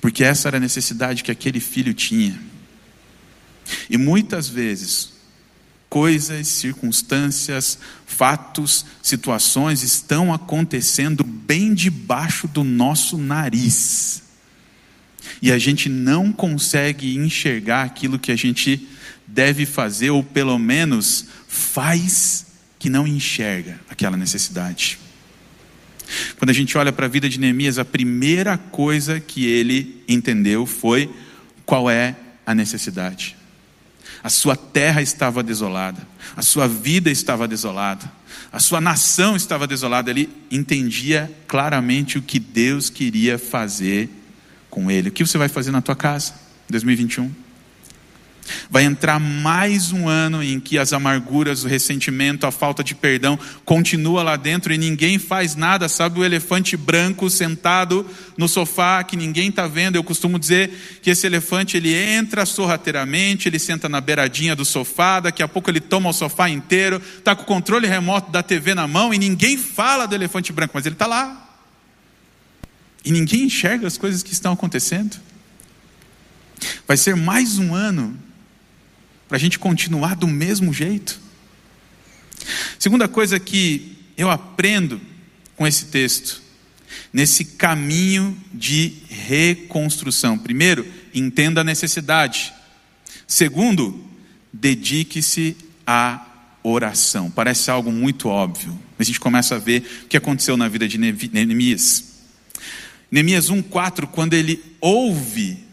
Porque 0.01 0.25
essa 0.25 0.49
era 0.49 0.57
a 0.57 0.61
necessidade 0.61 1.23
que 1.23 1.31
aquele 1.31 1.61
filho 1.61 1.95
tinha. 1.95 2.39
E 3.89 3.97
muitas 3.97 4.49
vezes, 4.49 5.14
coisas, 5.95 6.49
circunstâncias, 6.49 7.79
fatos, 8.05 8.85
situações 9.01 9.85
estão 9.85 10.35
acontecendo 10.35 11.23
bem 11.23 11.73
debaixo 11.73 12.49
do 12.49 12.65
nosso 12.65 13.17
nariz. 13.17 14.21
E 15.41 15.53
a 15.53 15.57
gente 15.57 15.89
não 15.89 16.33
consegue 16.33 17.17
enxergar 17.17 17.85
aquilo 17.85 18.19
que 18.19 18.33
a 18.33 18.37
gente 18.37 18.89
deve 19.25 19.65
fazer, 19.65 20.11
ou 20.11 20.25
pelo 20.25 20.59
menos 20.59 21.27
faz 21.47 22.47
que 22.77 22.91
não 22.91 23.07
enxerga 23.07 23.79
aquela 23.89 24.17
necessidade. 24.17 24.99
Quando 26.41 26.51
a 26.51 26.55
gente 26.55 26.77
olha 26.77 26.93
para 26.93 27.07
a 27.07 27.09
vida 27.09 27.29
de 27.29 27.39
Neemias, 27.39 27.79
a 27.79 27.85
primeira 27.85 28.59
coisa 28.59 29.21
que 29.21 29.47
ele 29.47 30.03
entendeu 30.09 30.67
foi 30.67 31.09
qual 31.65 31.89
é 31.89 32.17
a 32.45 32.53
necessidade. 32.53 33.37
A 34.25 34.31
sua 34.31 34.57
terra 34.57 35.03
estava 35.03 35.43
desolada, 35.43 36.01
a 36.35 36.41
sua 36.41 36.67
vida 36.67 37.11
estava 37.11 37.47
desolada, 37.47 38.11
a 38.51 38.59
sua 38.59 38.81
nação 38.81 39.37
estava 39.37 39.67
desolada. 39.67 40.11
Ele 40.11 40.31
entendia 40.51 41.31
claramente 41.47 42.17
o 42.17 42.23
que 42.23 42.39
Deus 42.39 42.89
queria 42.89 43.39
fazer 43.39 44.09
com 44.71 44.91
ele. 44.91 45.11
O 45.11 45.13
que 45.13 45.27
você 45.27 45.37
vai 45.37 45.49
fazer 45.49 45.71
na 45.73 45.83
tua 45.83 45.95
casa 45.95 46.33
em 46.71 46.73
2021? 46.73 47.44
Vai 48.69 48.85
entrar 48.85 49.19
mais 49.19 49.93
um 49.93 50.09
ano 50.09 50.43
em 50.43 50.61
que 50.61 50.79
as 50.79 50.93
amarguras, 50.93 51.65
o 51.65 51.69
ressentimento, 51.69 52.47
a 52.47 52.51
falta 52.51 52.85
de 52.85 52.95
perdão 52.95 53.39
continua 53.65 54.23
lá 54.23 54.37
dentro 54.37 54.73
e 54.73 54.79
ninguém 54.79 55.19
faz 55.19 55.55
nada. 55.55 55.89
Sabe 55.89 56.21
o 56.21 56.25
elefante 56.25 56.77
branco 56.77 57.31
sentado 57.31 58.07
no 58.37 58.49
sofá 58.49 59.03
que 59.03 59.17
ninguém 59.17 59.49
está 59.49 59.67
vendo? 59.67 59.97
Eu 59.97 60.05
costumo 60.05 60.39
dizer 60.39 61.01
que 61.03 61.11
esse 61.11 61.27
elefante 61.27 61.77
ele 61.77 61.95
entra 61.95 62.45
sorrateiramente, 62.45 63.49
ele 63.49 63.59
senta 63.59 63.89
na 63.89 64.01
beiradinha 64.01 64.55
do 64.55 64.65
sofá, 64.65 65.21
daqui 65.21 65.43
a 65.43 65.49
pouco 65.49 65.71
ele 65.71 65.81
toma 65.81 66.11
o 66.11 66.13
sofá 66.13 66.49
inteiro, 66.49 67.01
está 67.19 67.35
com 67.35 67.43
o 67.43 67.47
controle 67.47 67.87
remoto 67.87 68.31
da 68.31 68.43
TV 68.43 68.75
na 68.75 68.87
mão 68.87 69.15
e 69.15 69.19
ninguém 69.19 69.57
fala 69.57 70.07
do 70.07 70.15
elefante 70.15 70.53
branco, 70.53 70.73
mas 70.75 70.85
ele 70.85 70.95
está 70.95 71.07
lá. 71.07 71.41
E 73.05 73.13
ninguém 73.13 73.45
enxerga 73.45 73.87
as 73.87 73.99
coisas 73.99 74.23
que 74.23 74.33
estão 74.33 74.53
acontecendo. 74.53 75.17
Vai 76.87 76.97
ser 76.97 77.15
mais 77.17 77.59
um 77.59 77.75
ano 77.75 78.19
para 79.29 79.37
a 79.37 79.41
gente 79.41 79.59
continuar 79.59 80.17
do 80.17 80.27
mesmo 80.27 80.73
jeito? 80.73 81.21
Segunda 82.79 83.09
coisa 83.09 83.39
que 83.41 83.97
eu 84.17 84.31
aprendo 84.31 85.01
com 85.57 85.67
esse 85.67 85.87
texto, 85.87 86.43
nesse 87.13 87.45
caminho 87.45 88.37
de 88.53 88.95
reconstrução. 89.09 90.39
Primeiro, 90.39 90.87
entenda 91.15 91.61
a 91.61 91.65
necessidade. 91.65 92.53
Segundo, 93.27 94.05
dedique-se 94.53 95.57
à 95.87 96.27
oração. 96.63 97.31
Parece 97.31 97.71
algo 97.71 97.91
muito 97.93 98.29
óbvio, 98.29 98.79
mas 98.99 99.07
a 99.07 99.09
gente 99.09 99.21
começa 99.21 99.55
a 99.55 99.59
ver 99.59 100.03
o 100.05 100.09
que 100.09 100.17
aconteceu 100.17 100.57
na 100.57 100.69
vida 100.69 100.89
de 100.89 100.99
Neemias. 100.99 102.15
Neemias 103.11 103.51
1,4, 103.51 104.07
quando 104.07 104.35
ele 104.35 104.63
ouve 104.81 105.64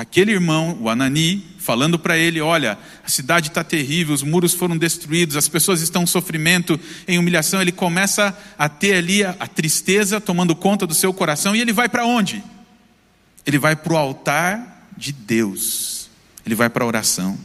aquele 0.00 0.30
irmão, 0.30 0.78
o 0.80 0.88
Anani, 0.88 1.44
falando 1.58 1.98
para 1.98 2.16
ele: 2.16 2.40
Olha, 2.40 2.78
a 3.04 3.08
cidade 3.08 3.48
está 3.48 3.64
terrível, 3.64 4.14
os 4.14 4.22
muros 4.22 4.54
foram 4.54 4.78
destruídos, 4.78 5.36
as 5.36 5.48
pessoas 5.48 5.82
estão 5.82 6.04
em 6.04 6.06
sofrimento, 6.06 6.78
em 7.06 7.18
humilhação. 7.18 7.60
Ele 7.60 7.72
começa 7.72 8.36
a 8.56 8.68
ter 8.68 8.94
ali 8.94 9.24
a, 9.24 9.34
a 9.40 9.46
tristeza 9.48 10.20
tomando 10.20 10.54
conta 10.54 10.86
do 10.86 10.94
seu 10.94 11.12
coração 11.12 11.54
e 11.54 11.60
ele 11.60 11.72
vai 11.72 11.88
para 11.88 12.06
onde? 12.06 12.42
Ele 13.44 13.58
vai 13.58 13.74
para 13.74 13.92
o 13.92 13.96
altar 13.96 14.88
de 14.96 15.12
Deus, 15.12 16.08
ele 16.46 16.54
vai 16.54 16.70
para 16.70 16.84
a 16.84 16.86
oração. 16.86 17.36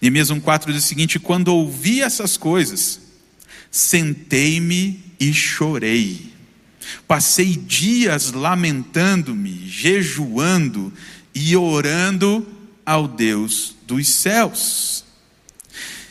Neemias 0.00 0.30
1,4 0.30 0.72
diz 0.72 0.84
o 0.84 0.86
seguinte: 0.86 1.18
Quando 1.18 1.48
ouvi 1.48 2.02
essas 2.02 2.36
coisas, 2.36 3.00
sentei-me 3.70 5.02
e 5.18 5.32
chorei. 5.32 6.32
Passei 7.08 7.56
dias 7.56 8.32
lamentando-me, 8.32 9.66
jejuando 9.68 10.92
e 11.34 11.56
orando 11.56 12.46
ao 12.84 13.06
Deus 13.08 13.74
dos 13.86 14.08
céus. 14.08 15.04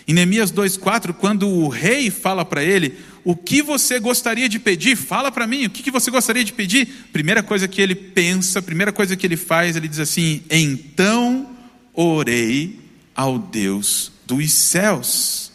Em 0.08 0.14
Neemias 0.14 0.52
2,4, 0.52 1.14
quando 1.14 1.48
o 1.48 1.68
rei 1.68 2.10
fala 2.10 2.44
para 2.44 2.64
ele, 2.64 2.98
o 3.24 3.36
que 3.36 3.62
você 3.62 4.00
gostaria 4.00 4.50
de 4.50 4.60
pedir? 4.60 4.96
Fala 4.96 5.32
para 5.32 5.46
mim, 5.46 5.66
o 5.66 5.70
que 5.70 5.92
você 5.92 6.10
gostaria 6.10 6.44
de 6.44 6.54
pedir? 6.54 6.88
Primeira 7.14 7.44
coisa 7.44 7.68
que 7.68 7.82
ele 7.82 7.94
pensa, 7.94 8.62
primeira 8.62 8.92
coisa 8.92 9.16
que 9.16 9.26
ele 9.28 9.38
faz, 9.38 9.76
ele 9.76 9.88
diz 9.88 10.00
assim: 10.00 10.42
Então 10.50 11.50
orei 11.94 12.80
ao 13.16 13.38
Deus 13.38 14.12
dos 14.26 14.52
céus. 14.52 15.52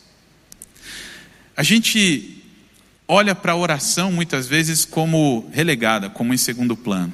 A 1.56 1.62
gente 1.62 2.42
olha 3.08 3.34
para 3.34 3.52
a 3.52 3.56
oração 3.56 4.12
muitas 4.12 4.46
vezes 4.46 4.84
como 4.84 5.48
relegada, 5.52 6.08
como 6.08 6.32
em 6.32 6.36
segundo 6.36 6.76
plano. 6.76 7.12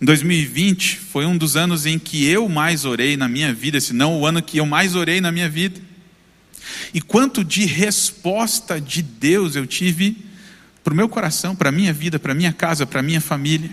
Em 0.00 0.04
2020 0.04 0.98
foi 0.98 1.26
um 1.26 1.36
dos 1.36 1.56
anos 1.56 1.86
em 1.86 1.98
que 1.98 2.26
eu 2.26 2.48
mais 2.48 2.84
orei 2.84 3.16
na 3.16 3.28
minha 3.28 3.52
vida, 3.52 3.80
se 3.80 3.92
não 3.92 4.20
o 4.20 4.26
ano 4.26 4.42
que 4.42 4.58
eu 4.58 4.66
mais 4.66 4.94
orei 4.94 5.20
na 5.20 5.32
minha 5.32 5.48
vida. 5.48 5.80
E 6.92 7.00
quanto 7.00 7.44
de 7.44 7.64
resposta 7.64 8.80
de 8.80 9.02
Deus 9.02 9.56
eu 9.56 9.66
tive 9.66 10.16
para 10.82 10.92
o 10.92 10.96
meu 10.96 11.08
coração, 11.08 11.54
para 11.54 11.68
a 11.68 11.72
minha 11.72 11.92
vida, 11.92 12.18
para 12.18 12.32
a 12.32 12.34
minha 12.34 12.52
casa, 12.52 12.86
para 12.86 13.00
a 13.00 13.02
minha 13.02 13.20
família. 13.20 13.70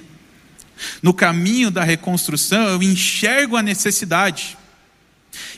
No 1.01 1.13
caminho 1.13 1.69
da 1.69 1.83
reconstrução, 1.83 2.67
eu 2.67 2.81
enxergo 2.81 3.55
a 3.55 3.61
necessidade. 3.61 4.57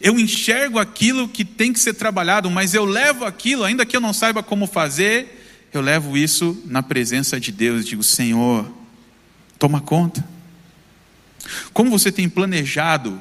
Eu 0.01 0.19
enxergo 0.19 0.79
aquilo 0.79 1.27
que 1.27 1.45
tem 1.45 1.71
que 1.71 1.79
ser 1.79 1.93
trabalhado, 1.93 2.49
mas 2.49 2.73
eu 2.73 2.85
levo 2.85 3.25
aquilo, 3.25 3.63
ainda 3.63 3.85
que 3.85 3.95
eu 3.95 4.01
não 4.01 4.13
saiba 4.13 4.43
como 4.43 4.67
fazer, 4.67 5.69
eu 5.73 5.81
levo 5.81 6.17
isso 6.17 6.61
na 6.65 6.83
presença 6.83 7.39
de 7.39 7.51
Deus. 7.51 7.85
Digo, 7.85 8.03
Senhor, 8.03 8.71
Toma 9.63 9.79
conta. 9.79 10.32
Como 11.73 11.89
você 11.89 12.11
tem 12.11 12.29
planejado 12.29 13.19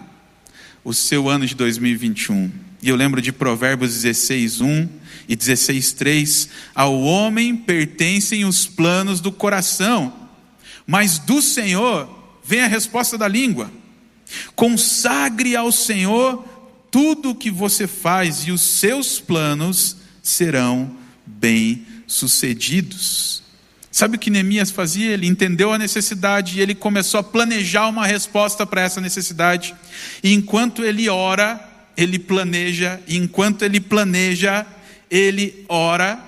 o 0.85 0.93
seu 0.93 1.29
ano 1.29 1.47
de 1.47 1.55
2021? 1.55 2.51
E 2.83 2.89
eu 2.89 2.97
lembro 2.97 3.23
de 3.23 3.31
Provérbios 3.31 3.95
16, 3.95 4.61
1 4.61 4.89
e 5.29 5.37
16, 5.37 5.93
3. 5.93 6.49
Ao 6.75 7.01
homem 7.01 7.57
pertencem 7.57 8.45
os 8.45 8.67
planos 8.67 9.21
do 9.21 9.31
coração, 9.31 10.13
mas 10.87 11.19
do 11.19 11.41
Senhor 11.41 12.41
vem 12.45 12.63
a 12.63 12.67
resposta 12.67 13.17
da 13.17 13.29
língua. 13.29 13.71
Consagre 14.57 15.55
ao 15.55 15.71
Senhor 15.71 16.45
tudo 16.91 17.31
o 17.31 17.35
que 17.35 17.51
você 17.51 17.87
faz, 17.87 18.47
e 18.47 18.51
os 18.51 18.61
seus 18.61 19.21
planos 19.21 19.97
serão 20.23 20.95
bem-sucedidos. 21.25 23.42
Sabe 23.93 24.17
o 24.17 24.19
que 24.19 24.31
Neemias 24.31 24.71
fazia? 24.71 25.13
Ele 25.13 25.27
entendeu 25.27 25.71
a 25.71 25.77
necessidade 25.77 26.59
e 26.59 26.63
ele 26.63 26.75
começou 26.75 27.21
a 27.21 27.23
planejar 27.23 27.89
uma 27.89 28.07
resposta 28.07 28.65
para 28.65 28.81
essa 28.81 29.03
necessidade. 29.03 29.75
E 30.25 30.33
enquanto 30.33 30.83
ele 30.83 31.11
ora, 31.11 31.61
ele 31.95 32.19
planeja, 32.19 32.99
e 33.07 33.19
enquanto 33.19 33.63
ele 33.63 33.79
planeja, 33.79 34.65
ele 35.11 35.67
ora. 35.69 36.19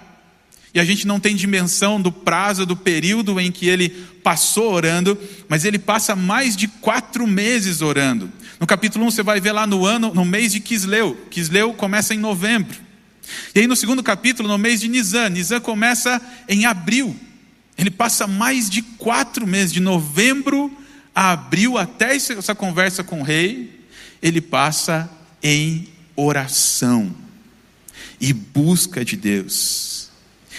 E 0.74 0.79
a 0.79 0.85
gente 0.85 1.07
não 1.07 1.18
tem 1.18 1.35
dimensão 1.35 1.98
do 1.98 2.12
prazo, 2.12 2.66
do 2.66 2.77
período 2.77 3.40
em 3.40 3.50
que 3.50 3.66
ele 3.66 3.88
passou 4.22 4.70
orando, 4.74 5.18
mas 5.48 5.64
ele 5.64 5.79
passa 5.79 6.14
mais 6.14 6.55
de 6.55 6.68
quatro 6.68 7.27
meses 7.27 7.81
orando. 7.81 8.31
No 8.61 8.66
capítulo 8.66 9.07
1 9.07 9.11
você 9.11 9.22
vai 9.22 9.40
ver 9.40 9.53
lá 9.53 9.66
no 9.66 9.87
ano, 9.87 10.12
no 10.12 10.24
mês 10.24 10.53
de 10.53 10.61
Quisleu. 10.61 11.16
Quisleu 11.31 11.72
começa 11.72 12.14
em 12.14 12.18
novembro. 12.18 12.77
E 13.55 13.61
aí 13.61 13.66
no 13.66 13.74
segundo 13.74 14.03
capítulo, 14.03 14.50
no 14.50 14.59
mês 14.59 14.81
de 14.81 14.88
Nisan, 14.88 15.31
Nisan 15.31 15.61
começa 15.61 16.20
em 16.46 16.66
abril. 16.66 17.16
Ele 17.76 17.90
passa 17.90 18.26
mais 18.26 18.70
de 18.70 18.82
quatro 18.82 19.46
meses, 19.46 19.72
de 19.72 19.80
novembro 19.80 20.70
a 21.14 21.30
abril, 21.30 21.78
até 21.78 22.16
essa 22.16 22.54
conversa 22.54 23.04
com 23.04 23.20
o 23.20 23.24
rei, 23.24 23.87
ele 24.20 24.40
passa 24.40 25.08
em 25.42 25.88
oração 26.16 27.14
e 28.20 28.32
busca 28.32 29.04
de 29.04 29.16
Deus. 29.16 30.10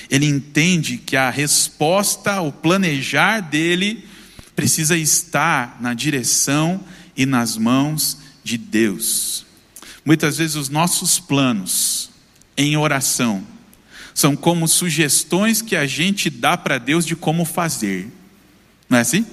Ele 0.10 0.26
entende 0.26 0.98
que 0.98 1.18
a 1.18 1.30
resposta, 1.30 2.40
o 2.42 2.52
planejar 2.52 3.42
dele, 3.42 4.08
precisa 4.56 4.96
estar 4.96 5.78
na 5.82 5.94
direção 5.94 6.82
e 7.18 7.26
nas 7.26 7.58
mãos 7.58 8.20
de 8.44 8.58
Deus. 8.58 9.46
Muitas 10.06 10.38
vezes 10.38 10.56
os 10.56 10.70
nossos 10.70 11.20
planos 11.20 12.12
em 12.56 12.78
oração 12.78 13.46
são 14.16 14.34
como 14.34 14.66
sugestões 14.66 15.62
que 15.62 15.76
a 15.76 15.86
gente 15.86 16.30
dá 16.30 16.56
para 16.56 16.78
Deus 16.78 17.06
de 17.06 17.18
como 17.18 17.44
fazer. 17.44 18.10
Não 18.90 18.98
é 18.98 19.02
assim? 19.02 19.28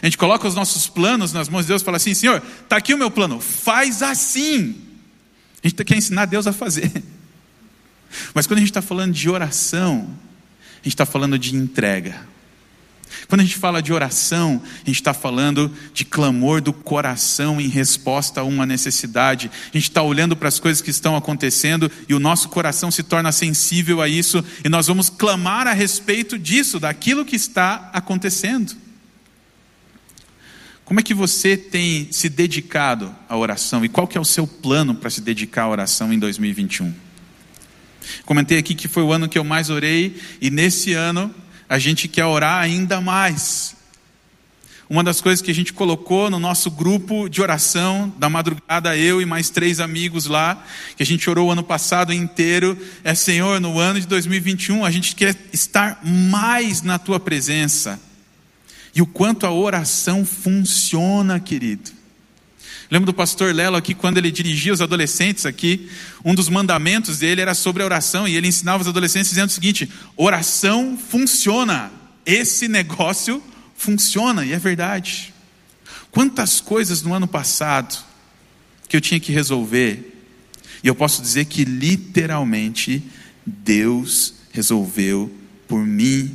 A 0.00 0.06
gente 0.06 0.16
coloca 0.16 0.48
os 0.48 0.54
nossos 0.54 0.88
planos 0.88 1.34
nas 1.34 1.50
mãos 1.50 1.66
de 1.66 1.68
Deus 1.68 1.82
e 1.82 1.84
fala 1.84 1.98
assim: 1.98 2.14
Senhor, 2.14 2.42
está 2.62 2.78
aqui 2.78 2.94
o 2.94 2.98
meu 2.98 3.10
plano, 3.10 3.38
faz 3.38 4.02
assim. 4.02 4.74
A 5.62 5.68
gente 5.68 5.84
quer 5.84 5.98
ensinar 5.98 6.24
Deus 6.24 6.46
a 6.46 6.52
fazer. 6.52 6.90
Mas 8.32 8.46
quando 8.46 8.56
a 8.56 8.60
gente 8.60 8.70
está 8.70 8.80
falando 8.80 9.12
de 9.12 9.28
oração, 9.28 10.08
a 10.72 10.76
gente 10.76 10.94
está 10.94 11.04
falando 11.04 11.38
de 11.38 11.54
entrega. 11.54 12.26
Quando 13.28 13.40
a 13.40 13.44
gente 13.44 13.56
fala 13.56 13.82
de 13.82 13.92
oração, 13.92 14.60
a 14.64 14.86
gente 14.86 15.00
está 15.00 15.14
falando 15.14 15.70
de 15.92 16.04
clamor 16.04 16.60
do 16.60 16.72
coração 16.72 17.60
em 17.60 17.68
resposta 17.68 18.40
a 18.40 18.44
uma 18.44 18.66
necessidade. 18.66 19.50
A 19.72 19.76
gente 19.76 19.88
está 19.88 20.02
olhando 20.02 20.36
para 20.36 20.48
as 20.48 20.58
coisas 20.58 20.82
que 20.82 20.90
estão 20.90 21.16
acontecendo 21.16 21.90
e 22.08 22.14
o 22.14 22.20
nosso 22.20 22.48
coração 22.48 22.90
se 22.90 23.02
torna 23.02 23.32
sensível 23.32 24.02
a 24.02 24.08
isso 24.08 24.44
e 24.64 24.68
nós 24.68 24.86
vamos 24.86 25.08
clamar 25.08 25.66
a 25.66 25.72
respeito 25.72 26.38
disso, 26.38 26.78
daquilo 26.78 27.24
que 27.24 27.36
está 27.36 27.90
acontecendo. 27.92 28.76
Como 30.84 31.00
é 31.00 31.02
que 31.02 31.14
você 31.14 31.56
tem 31.56 32.08
se 32.12 32.28
dedicado 32.28 33.14
à 33.26 33.36
oração 33.36 33.84
e 33.84 33.88
qual 33.88 34.06
que 34.06 34.18
é 34.18 34.20
o 34.20 34.24
seu 34.24 34.46
plano 34.46 34.94
para 34.94 35.08
se 35.08 35.22
dedicar 35.22 35.62
à 35.62 35.68
oração 35.68 36.12
em 36.12 36.18
2021? 36.18 36.92
Comentei 38.26 38.58
aqui 38.58 38.74
que 38.74 38.86
foi 38.86 39.02
o 39.02 39.10
ano 39.10 39.28
que 39.28 39.38
eu 39.38 39.44
mais 39.44 39.70
orei 39.70 40.20
e 40.42 40.50
nesse 40.50 40.92
ano 40.92 41.34
a 41.74 41.78
gente 41.80 42.06
quer 42.06 42.24
orar 42.24 42.62
ainda 42.62 43.00
mais. 43.00 43.74
Uma 44.88 45.02
das 45.02 45.20
coisas 45.20 45.42
que 45.42 45.50
a 45.50 45.54
gente 45.54 45.72
colocou 45.72 46.30
no 46.30 46.38
nosso 46.38 46.70
grupo 46.70 47.28
de 47.28 47.42
oração 47.42 48.14
da 48.16 48.30
madrugada, 48.30 48.96
eu 48.96 49.20
e 49.20 49.26
mais 49.26 49.50
três 49.50 49.80
amigos 49.80 50.26
lá, 50.26 50.64
que 50.96 51.02
a 51.02 51.06
gente 51.06 51.28
orou 51.28 51.48
o 51.48 51.50
ano 51.50 51.64
passado 51.64 52.12
inteiro, 52.12 52.78
é 53.02 53.12
Senhor, 53.12 53.60
no 53.60 53.76
ano 53.80 54.00
de 54.00 54.06
2021 54.06 54.84
a 54.84 54.90
gente 54.92 55.16
quer 55.16 55.34
estar 55.52 55.98
mais 56.04 56.80
na 56.82 56.96
tua 56.96 57.18
presença. 57.18 58.00
E 58.94 59.02
o 59.02 59.06
quanto 59.06 59.44
a 59.44 59.50
oração 59.50 60.24
funciona, 60.24 61.40
querido. 61.40 61.90
Lembro 62.90 63.06
do 63.06 63.14
pastor 63.14 63.54
Lelo 63.54 63.76
aqui, 63.76 63.94
quando 63.94 64.18
ele 64.18 64.30
dirigia 64.30 64.72
os 64.72 64.80
adolescentes 64.80 65.46
aqui, 65.46 65.88
um 66.24 66.34
dos 66.34 66.48
mandamentos 66.48 67.18
dele 67.18 67.40
era 67.40 67.54
sobre 67.54 67.82
a 67.82 67.86
oração, 67.86 68.28
e 68.28 68.36
ele 68.36 68.48
ensinava 68.48 68.82
os 68.82 68.88
adolescentes 68.88 69.30
dizendo 69.30 69.48
o 69.48 69.52
seguinte: 69.52 69.90
oração 70.16 70.96
funciona, 70.96 71.90
esse 72.24 72.68
negócio 72.68 73.42
funciona, 73.76 74.44
e 74.44 74.52
é 74.52 74.58
verdade. 74.58 75.32
Quantas 76.10 76.60
coisas 76.60 77.02
no 77.02 77.12
ano 77.12 77.26
passado 77.26 77.96
que 78.88 78.96
eu 78.96 79.00
tinha 79.00 79.18
que 79.18 79.32
resolver, 79.32 80.12
e 80.82 80.86
eu 80.86 80.94
posso 80.94 81.22
dizer 81.22 81.46
que 81.46 81.64
literalmente 81.64 83.02
Deus 83.44 84.34
resolveu 84.52 85.34
por 85.66 85.84
mim. 85.84 86.34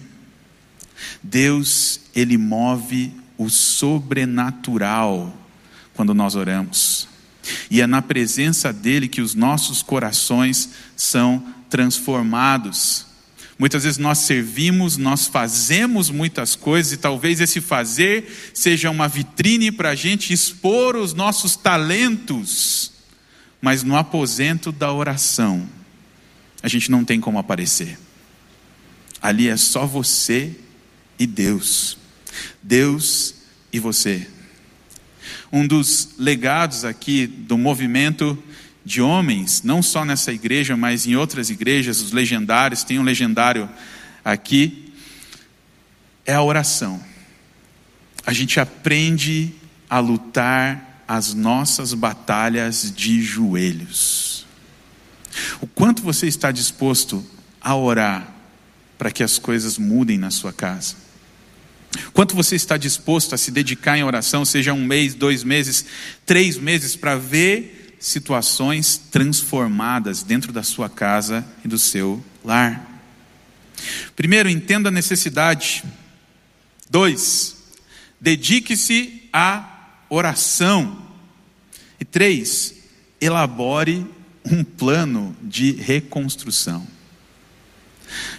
Deus, 1.24 2.02
Ele 2.14 2.38
move 2.38 3.14
o 3.38 3.50
sobrenatural 3.50 5.36
quando 6.00 6.14
nós 6.14 6.34
oramos. 6.34 7.10
E 7.70 7.82
é 7.82 7.86
na 7.86 8.02
presença 8.02 8.72
dele 8.72 9.10
que 9.10 9.20
os 9.20 9.36
nossos 9.36 9.84
corações 9.84 10.70
são 10.96 11.46
transformados. 11.70 13.06
Muitas 13.58 13.84
vezes 13.84 13.98
nós 13.98 14.20
servimos, 14.20 14.96
nós 14.96 15.28
fazemos 15.28 16.10
muitas 16.10 16.56
coisas, 16.56 16.94
e 16.94 16.98
talvez 16.98 17.42
esse 17.42 17.60
fazer 17.60 18.52
seja 18.54 18.90
uma 18.90 19.10
vitrine 19.10 19.74
para 19.74 19.90
a 19.90 19.96
gente 19.96 20.32
expor 20.32 20.96
os 20.96 21.14
nossos 21.14 21.58
talentos, 21.58 22.94
mas 23.62 23.84
no 23.84 23.98
aposento 23.98 24.72
da 24.72 24.94
oração, 24.94 25.68
a 26.64 26.70
gente 26.70 26.90
não 26.90 27.04
tem 27.04 27.20
como 27.20 27.38
aparecer. 27.38 28.00
Ali 29.22 29.50
é 29.50 29.58
só 29.58 29.86
você 29.86 30.56
e 31.20 31.28
Deus. 31.28 31.98
Deus 32.64 33.36
e 33.74 33.80
você. 33.80 34.39
Um 35.52 35.66
dos 35.66 36.10
legados 36.18 36.86
aqui 36.86 37.26
do 37.26 37.58
movimento 37.58 38.38
de 38.86 39.02
homens, 39.02 39.62
não 39.64 39.82
só 39.82 40.06
nessa 40.06 40.32
igreja, 40.32 40.76
mas 40.78 41.06
em 41.06 41.16
outras 41.16 41.50
igrejas, 41.50 42.02
os 42.02 42.12
legendários, 42.12 42.84
tem 42.84 43.00
um 43.00 43.04
legendário 43.04 43.70
aqui, 44.24 44.94
é 46.26 46.34
a 46.34 46.42
oração. 46.42 47.00
A 48.26 48.34
gente 48.34 48.60
aprende 48.60 49.54
a 49.90 50.00
lutar 50.00 51.04
as 51.08 51.34
nossas 51.34 51.94
batalhas 51.94 52.94
de 52.96 53.22
joelhos. 53.22 54.46
O 55.62 55.68
quanto 55.68 56.04
você 56.04 56.28
está 56.28 56.52
disposto 56.52 57.26
a 57.60 57.76
orar 57.76 58.32
para 58.98 59.12
que 59.12 59.24
as 59.24 59.40
coisas 59.40 59.78
mudem 59.78 60.18
na 60.18 60.30
sua 60.30 60.54
casa? 60.54 60.96
Quanto 62.14 62.36
você 62.36 62.56
está 62.56 62.78
disposto 62.78 63.34
a 63.34 63.38
se 63.38 63.52
dedicar 63.52 63.98
em 63.98 64.04
oração, 64.04 64.46
seja 64.46 64.74
um 64.74 64.84
mês, 64.84 65.16
dois 65.16 65.44
meses, 65.44 65.86
três 66.26 66.58
meses, 66.58 66.96
para 66.96 67.16
ver 67.16 67.96
situações 68.00 68.98
transformadas 69.12 70.24
dentro 70.24 70.54
da 70.54 70.64
sua 70.64 70.90
casa 70.90 71.46
e 71.64 71.68
do 71.68 71.80
seu 71.80 72.24
lar? 72.44 73.02
Primeiro, 74.16 74.50
entenda 74.50 74.90
a 74.90 74.92
necessidade. 74.92 75.84
Dois, 76.90 77.56
dedique-se 78.20 79.24
à 79.32 80.04
oração. 80.10 81.08
E 82.00 82.06
três, 82.06 82.76
elabore 83.20 84.06
um 84.46 84.64
plano 84.64 85.36
de 85.42 85.72
reconstrução. 85.72 86.86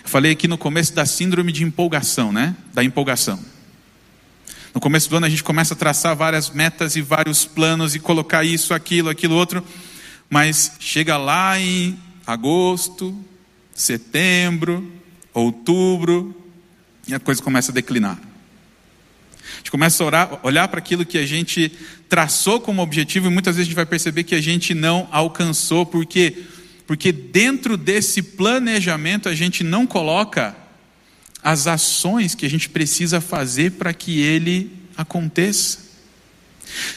Eu 0.03 0.09
falei 0.09 0.33
aqui 0.33 0.49
no 0.49 0.59
começo 0.59 0.95
da 0.95 1.07
síndrome 1.07 1.53
de 1.53 1.65
empolgação, 1.65 2.33
né? 2.33 2.57
Da 2.73 2.83
empolgação. 2.83 3.39
No 4.73 4.81
começo 4.81 5.11
do 5.11 5.17
ano 5.17 5.27
a 5.27 5.29
gente 5.29 5.43
começa 5.43 5.75
a 5.75 5.77
traçar 5.77 6.15
várias 6.15 6.51
metas 6.51 6.95
e 6.95 7.03
vários 7.03 7.45
planos 7.45 7.95
e 7.95 7.99
colocar 7.99 8.45
isso, 8.45 8.73
aquilo, 8.73 9.09
aquilo 9.09 9.35
outro, 9.35 9.65
mas 10.29 10.73
chega 10.79 11.17
lá 11.17 11.59
em 11.59 11.99
agosto, 12.25 13.19
setembro, 13.75 14.89
outubro 15.35 16.35
e 17.09 17.15
a 17.15 17.19
coisa 17.19 17.43
começa 17.43 17.73
a 17.73 17.75
declinar. 17.75 18.17
A 19.53 19.57
gente 19.57 19.71
começa 19.73 20.03
a 20.03 20.07
orar, 20.07 20.41
olhar 20.45 20.69
para 20.69 20.79
aquilo 20.79 21.05
que 21.05 21.19
a 21.19 21.27
gente 21.27 21.73
traçou 22.09 22.61
como 22.61 22.81
objetivo 22.81 23.27
e 23.27 23.31
muitas 23.31 23.57
vezes 23.57 23.67
a 23.67 23.71
gente 23.71 23.77
vai 23.77 23.87
perceber 23.87 24.23
que 24.23 24.35
a 24.37 24.41
gente 24.41 24.73
não 24.73 25.09
alcançou, 25.11 25.85
porque 25.85 26.45
porque 26.91 27.13
dentro 27.13 27.77
desse 27.77 28.21
planejamento 28.21 29.29
a 29.29 29.35
gente 29.37 29.63
não 29.63 29.87
coloca 29.87 30.57
as 31.41 31.69
ações 31.69 32.35
que 32.35 32.45
a 32.45 32.51
gente 32.51 32.69
precisa 32.69 33.21
fazer 33.21 33.75
para 33.75 33.95
que 33.95 34.21
ele 34.21 34.73
aconteça. 34.97 35.79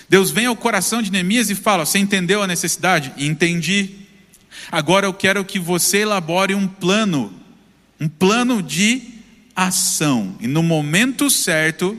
Deus 0.09 0.31
vem 0.31 0.47
ao 0.47 0.55
coração 0.55 0.99
de 0.99 1.11
Neemias 1.11 1.51
e 1.51 1.53
fala: 1.53 1.85
Você 1.85 1.99
entendeu 1.99 2.41
a 2.41 2.47
necessidade? 2.47 3.13
Entendi. 3.19 3.91
Agora 4.71 5.05
eu 5.05 5.13
quero 5.13 5.45
que 5.45 5.59
você 5.59 5.99
elabore 5.99 6.55
um 6.55 6.67
plano, 6.67 7.31
um 7.99 8.09
plano 8.09 8.63
de 8.63 8.99
ação. 9.55 10.35
E 10.39 10.47
no 10.47 10.63
momento 10.63 11.29
certo, 11.29 11.95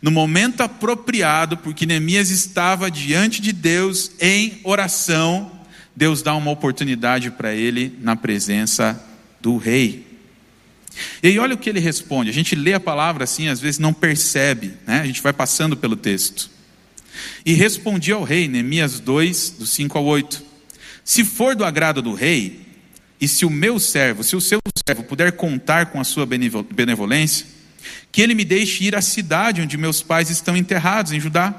no 0.00 0.10
momento 0.10 0.62
apropriado, 0.62 1.58
porque 1.58 1.84
Neemias 1.84 2.30
estava 2.30 2.90
diante 2.90 3.42
de 3.42 3.52
Deus 3.52 4.12
em 4.18 4.62
oração, 4.64 5.55
Deus 5.96 6.20
dá 6.20 6.34
uma 6.34 6.50
oportunidade 6.50 7.30
para 7.30 7.54
ele 7.54 7.96
na 8.02 8.14
presença 8.14 9.02
do 9.40 9.56
rei. 9.56 10.06
E 11.22 11.28
aí 11.28 11.38
olha 11.38 11.54
o 11.54 11.58
que 11.58 11.70
ele 11.70 11.80
responde. 11.80 12.28
A 12.28 12.32
gente 12.34 12.54
lê 12.54 12.74
a 12.74 12.80
palavra 12.80 13.24
assim, 13.24 13.48
às 13.48 13.60
vezes 13.60 13.78
não 13.78 13.94
percebe, 13.94 14.74
né? 14.86 15.00
A 15.00 15.06
gente 15.06 15.22
vai 15.22 15.32
passando 15.32 15.76
pelo 15.76 15.96
texto. 15.96 16.50
E 17.44 17.54
respondi 17.54 18.12
ao 18.12 18.22
rei, 18.22 18.46
Neemias 18.46 19.00
2, 19.00 19.50
do 19.58 19.66
5 19.66 19.96
ao 19.96 20.04
8: 20.04 20.42
Se 21.02 21.24
for 21.24 21.56
do 21.56 21.64
agrado 21.64 22.02
do 22.02 22.12
rei, 22.12 22.60
e 23.18 23.26
se 23.26 23.46
o 23.46 23.50
meu 23.50 23.78
servo, 23.78 24.22
se 24.22 24.36
o 24.36 24.40
seu 24.40 24.60
servo 24.86 25.02
puder 25.02 25.32
contar 25.32 25.86
com 25.86 25.98
a 25.98 26.04
sua 26.04 26.26
benevolência, 26.26 27.46
que 28.12 28.20
ele 28.20 28.34
me 28.34 28.44
deixe 28.44 28.84
ir 28.84 28.94
à 28.94 29.00
cidade 29.00 29.62
onde 29.62 29.78
meus 29.78 30.02
pais 30.02 30.28
estão 30.28 30.56
enterrados 30.56 31.12
em 31.12 31.20
Judá, 31.20 31.54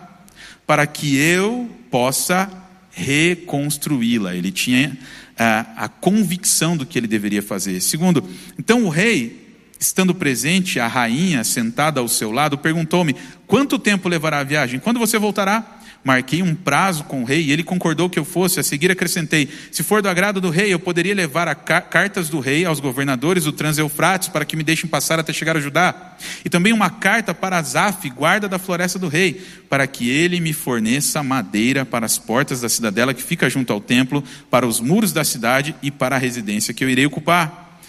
para 0.68 0.86
que 0.86 1.18
eu 1.18 1.70
possa 1.90 2.67
reconstruí-la. 2.98 4.36
Ele 4.36 4.52
tinha 4.52 4.98
a, 5.38 5.86
a 5.86 5.88
convicção 5.88 6.76
do 6.76 6.86
que 6.86 6.98
ele 6.98 7.08
deveria 7.08 7.42
fazer. 7.42 7.80
Segundo, 7.80 8.28
então 8.58 8.84
o 8.84 8.90
rei, 8.90 9.56
estando 9.80 10.16
presente, 10.16 10.80
a 10.80 10.88
rainha 10.88 11.44
sentada 11.44 12.00
ao 12.00 12.08
seu 12.08 12.32
lado, 12.32 12.58
perguntou-me: 12.58 13.16
Quanto 13.46 13.78
tempo 13.78 14.10
levará 14.10 14.40
a 14.40 14.44
viagem? 14.44 14.80
Quando 14.80 15.00
você 15.00 15.20
voltará? 15.20 15.77
Marquei 16.04 16.42
um 16.42 16.56
prazo 16.56 17.04
com 17.04 17.22
o 17.22 17.26
rei 17.26 17.42
e 17.42 17.52
ele 17.52 17.64
concordou 17.64 18.10
que 18.10 18.18
eu 18.18 18.24
fosse. 18.24 18.60
A 18.60 18.64
seguir 18.64 18.92
acrescentei: 18.92 19.50
Se 19.72 19.84
for 19.84 20.02
do 20.02 20.08
agrado 20.08 20.40
do 20.40 20.50
rei, 20.50 20.74
eu 20.74 20.80
poderia 20.80 21.14
levar 21.14 21.48
a 21.48 21.56
cartas 21.56 22.30
do 22.30 22.40
rei 22.40 22.66
aos 22.66 22.80
governadores 22.80 23.44
do 23.44 23.52
Transeufrates 23.52 24.30
para 24.30 24.46
que 24.46 24.56
me 24.56 24.64
deixem 24.64 24.90
passar 24.90 25.20
até 25.20 25.34
chegar 25.34 25.58
a 25.58 25.60
Judá. 25.60 26.16
E 26.46 26.50
também 26.50 26.74
uma 26.74 26.90
carta 26.90 27.34
para 27.34 27.58
Azaf, 27.58 28.10
guarda 28.10 28.48
da 28.48 28.58
floresta 28.58 28.98
do 28.98 29.08
rei, 29.08 29.42
para 29.70 29.86
que 29.86 30.10
ele 30.10 30.40
me 30.40 30.54
forneça 30.54 31.22
madeira 31.22 31.86
para 31.86 32.06
as 32.06 32.18
portas 32.18 32.62
da 32.62 32.70
cidadela 32.70 33.14
que 33.14 33.22
fica 33.22 33.50
junto 33.50 33.74
ao 33.74 33.82
templo, 33.82 34.24
para 34.50 34.66
os 34.66 34.80
muros 34.80 35.12
da 35.12 35.24
cidade 35.24 35.76
e 35.82 35.92
para 35.92 36.16
a 36.16 36.20
residência 36.20 36.74
que 36.74 36.84
eu 36.84 36.90
irei 36.90 37.06
ocupar. 37.06 37.80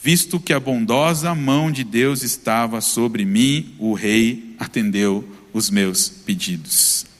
Visto 0.00 0.38
que 0.38 0.52
a 0.52 0.60
bondosa 0.60 1.34
mão 1.34 1.70
de 1.70 1.82
Deus 1.82 2.22
estava 2.22 2.80
sobre 2.80 3.24
mim, 3.24 3.74
o 3.78 3.92
rei 3.92 4.54
atendeu 4.58 5.28
os 5.52 5.70
meus 5.70 6.08
pedidos. 6.08 7.15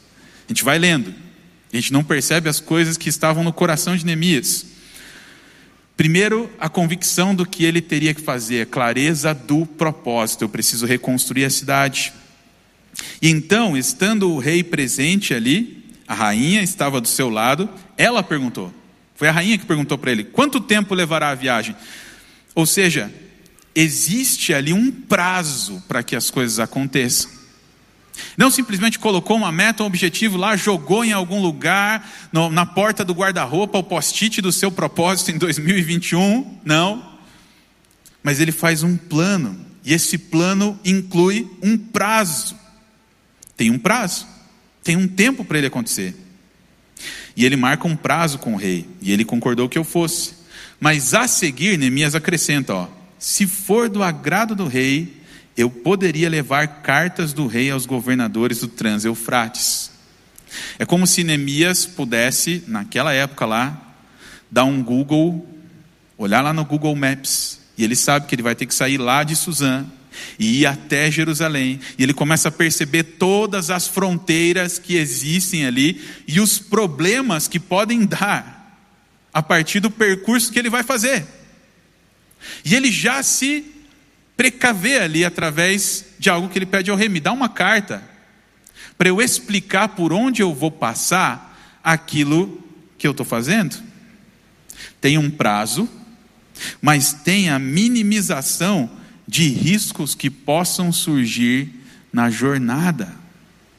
A 0.46 0.52
gente 0.52 0.64
vai 0.64 0.78
lendo, 0.78 1.12
a 1.72 1.76
gente 1.76 1.92
não 1.92 2.04
percebe 2.04 2.48
as 2.48 2.61
coisas 2.61 2.96
que 2.96 3.09
estavam 3.09 3.42
no 3.42 3.52
coração 3.52 3.96
de 3.96 4.06
Neemias. 4.06 4.66
Primeiro, 5.96 6.50
a 6.61 6.68
convicção 6.68 7.35
do 7.35 7.46
que 7.46 7.64
ele 7.64 7.80
teria 7.80 8.12
que 8.12 8.20
fazer, 8.20 8.62
a 8.62 8.66
clareza 8.66 9.32
do 9.32 9.64
propósito. 9.64 10.42
Eu 10.44 10.48
preciso 10.48 10.85
reconstruir 10.87 11.44
a 11.44 11.50
cidade. 11.50 12.12
E 13.20 13.28
então, 13.28 13.76
estando 13.76 14.30
o 14.30 14.38
rei 14.38 14.62
presente 14.62 15.32
ali, 15.32 15.85
a 16.06 16.14
rainha 16.14 16.62
estava 16.62 17.00
do 17.00 17.09
seu 17.09 17.30
lado, 17.30 17.68
ela 17.96 18.22
perguntou. 18.22 18.72
Foi 19.14 19.28
a 19.28 19.32
rainha 19.32 19.56
que 19.56 19.64
perguntou 19.64 19.96
para 19.96 20.12
ele: 20.12 20.24
quanto 20.24 20.61
tempo 20.61 20.94
levará 20.94 21.30
a 21.30 21.35
viagem? 21.35 21.74
Ou 22.54 22.66
seja, 22.66 23.11
existe 23.74 24.54
ali 24.54 24.72
um 24.72 24.90
prazo 24.90 25.82
para 25.88 26.02
que 26.02 26.14
as 26.14 26.30
coisas 26.30 26.59
aconteçam. 26.59 27.36
Não 28.37 28.50
simplesmente 28.50 28.98
colocou 28.98 29.37
uma 29.37 29.52
meta, 29.52 29.83
um 29.83 29.87
objetivo 29.87 30.37
lá, 30.37 30.57
jogou 30.57 31.05
em 31.05 31.12
algum 31.12 31.40
lugar, 31.40 32.09
no, 32.33 32.50
na 32.50 32.66
porta 32.66 33.05
do 33.05 33.12
guarda-roupa, 33.12 33.79
o 33.79 33.83
post-it 33.83 34.40
do 34.40 34.52
seu 34.52 34.70
propósito 34.70 35.31
em 35.31 35.38
2021. 35.38 36.59
Não. 36.64 37.16
Mas 38.22 38.40
ele 38.40 38.52
faz 38.52 38.83
um 38.83 38.96
plano. 38.96 39.59
E 39.85 39.92
esse 39.92 40.18
plano 40.18 40.79
inclui 40.85 41.48
um 41.62 41.79
prazo. 41.79 42.57
Tem 43.57 43.70
um 43.70 43.79
prazo. 43.79 44.26
Tem 44.83 44.96
um 44.96 45.07
tempo 45.07 45.44
para 45.44 45.59
ele 45.59 45.68
acontecer. 45.68 46.14
E 47.37 47.44
ele 47.44 47.57
marca 47.57 47.87
um 47.87 47.96
prazo 47.96 48.38
com 48.38 48.55
o 48.55 48.57
rei. 48.57 48.88
E 49.00 49.12
ele 49.12 49.24
concordou 49.24 49.68
que 49.68 49.79
eu 49.79 49.85
fosse. 49.85 50.35
Mas 50.81 51.14
a 51.14 51.29
seguir, 51.29 51.79
Neemias 51.79 52.14
acrescenta: 52.14 52.74
ó, 52.74 52.88
se 53.18 53.46
for 53.46 53.88
do 53.88 54.02
agrado 54.02 54.55
do 54.55 54.66
rei, 54.66 55.15
eu 55.57 55.71
poderia 55.71 56.29
levar 56.29 56.83
cartas 56.83 57.33
do 57.33 57.47
rei 57.47 57.71
aos 57.71 57.87
governadores 57.87 58.61
do 58.61 58.69
Trans-Eufrates. 58.69 59.90
É 60.79 60.85
como 60.85 61.07
se 61.07 61.25
Neemias 61.25 61.87
pudesse, 61.87 62.62
naquela 62.66 63.12
época 63.12 63.47
lá, 63.47 63.95
dar 64.51 64.64
um 64.64 64.83
Google, 64.83 65.47
olhar 66.19 66.42
lá 66.42 66.53
no 66.53 66.64
Google 66.64 66.95
Maps, 66.95 67.61
e 67.77 67.85
ele 67.85 67.97
sabe 67.97 68.27
que 68.27 68.35
ele 68.35 68.42
vai 68.42 68.55
ter 68.55 68.66
que 68.66 68.75
sair 68.75 68.99
lá 68.99 69.25
de 69.25 69.35
Suzã 69.35 69.85
e 70.38 70.61
ir 70.61 70.66
até 70.66 71.11
Jerusalém, 71.11 71.81
e 71.99 72.03
ele 72.03 72.14
começa 72.14 72.49
a 72.49 72.53
perceber 72.53 73.03
todas 73.03 73.71
as 73.71 73.87
fronteiras 73.87 74.79
que 74.79 74.97
existem 74.97 75.66
ali 75.66 76.03
e 76.27 76.40
os 76.40 76.59
problemas 76.59 77.49
que 77.49 77.61
podem 77.61 78.05
dar 78.05 78.57
a 79.33 79.42
partir 79.42 79.81
do 79.81 79.90
percurso 79.90 80.51
que 80.51 80.59
ele 80.59 80.71
vai 80.71 80.83
fazer. 80.83 81.27
E 82.64 82.75
ele 82.75 82.90
já 82.90 83.23
se 83.23 83.76
precaver 84.37 85.03
ali 85.03 85.25
através 85.25 86.05
de 86.18 86.29
algo 86.29 86.49
que 86.49 86.59
ele 86.59 86.66
pede 86.66 86.90
ao 86.90 86.96
rei: 86.96 87.09
me 87.09 87.20
dá 87.20 87.33
uma 87.33 87.49
carta 87.49 88.03
para 88.99 89.09
eu 89.09 89.20
explicar 89.20 89.88
por 89.88 90.12
onde 90.12 90.42
eu 90.42 90.55
vou 90.55 90.70
passar 90.70 91.79
aquilo 91.83 92.62
que 92.99 93.07
eu 93.07 93.11
estou 93.11 93.27
fazendo. 93.27 93.77
Tem 95.01 95.18
um 95.18 95.31
prazo, 95.31 95.88
mas 96.81 97.12
tem 97.12 97.49
a 97.49 97.59
minimização 97.59 98.90
de 99.27 99.49
riscos 99.49 100.14
que 100.14 100.31
possam 100.31 100.92
surgir 100.92 101.70
na 102.12 102.31
jornada. 102.31 103.14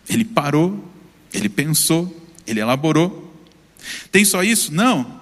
Ele 0.08 0.24
parou, 0.24 0.88
ele 1.34 1.50
pensou, 1.50 2.30
ele 2.46 2.60
elaborou. 2.60 3.24
Tem 4.12 4.24
só 4.24 4.43
isso? 4.43 4.74
Não. 4.74 5.22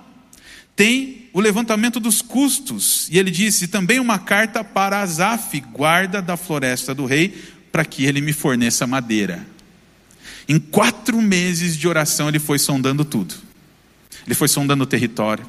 Tem 0.76 1.25
o 1.36 1.42
levantamento 1.42 2.00
dos 2.00 2.22
custos. 2.22 3.10
E 3.12 3.20
ele 3.20 3.30
disse 3.30 3.68
também 3.68 4.00
uma 4.00 4.18
carta 4.18 4.64
para 4.64 5.02
Azaf, 5.02 5.60
guarda 5.60 6.22
da 6.22 6.38
floresta 6.38 6.96
do 6.96 7.06
rei, 7.06 7.36
para 7.74 7.84
que 7.84 8.06
ele 8.06 8.22
me 8.22 8.32
forneça 8.32 8.88
madeira. 8.88 9.46
Em 10.48 10.58
quatro 10.58 11.22
meses 11.22 11.76
de 11.76 11.90
oração, 11.90 12.30
ele 12.30 12.40
foi 12.40 12.58
sondando 12.58 13.04
tudo. 13.04 13.36
Ele 14.26 14.34
foi 14.34 14.48
sondando 14.48 14.86
o 14.86 14.88
território. 14.88 15.46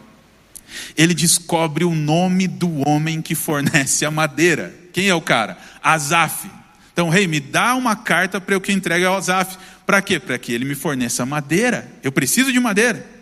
Ele 0.97 1.15
descobre 1.15 1.85
o 1.85 1.95
nome 1.95 2.49
do 2.49 2.89
homem 2.89 3.23
que 3.23 3.37
fornece 3.37 4.05
a 4.05 4.11
madeira. 4.11 4.75
Quem 4.93 5.09
é 5.09 5.15
o 5.15 5.21
cara? 5.21 5.57
Azaf. 5.81 6.51
Então, 6.93 7.09
rei, 7.11 7.29
me 7.29 7.39
dá 7.39 7.77
uma 7.77 7.95
carta 7.95 8.41
para 8.41 8.57
eu 8.57 8.61
que 8.61 8.73
entregue 8.73 9.05
ao 9.05 9.17
Azaf. 9.17 9.57
Para 9.87 10.03
quê? 10.03 10.19
Para 10.19 10.37
que 10.37 10.53
ele 10.53 10.65
me 10.65 10.75
forneça 10.75 11.25
madeira. 11.25 11.89
Eu 12.03 12.11
preciso 12.11 12.53
de 12.53 12.59
madeira. 12.59 13.16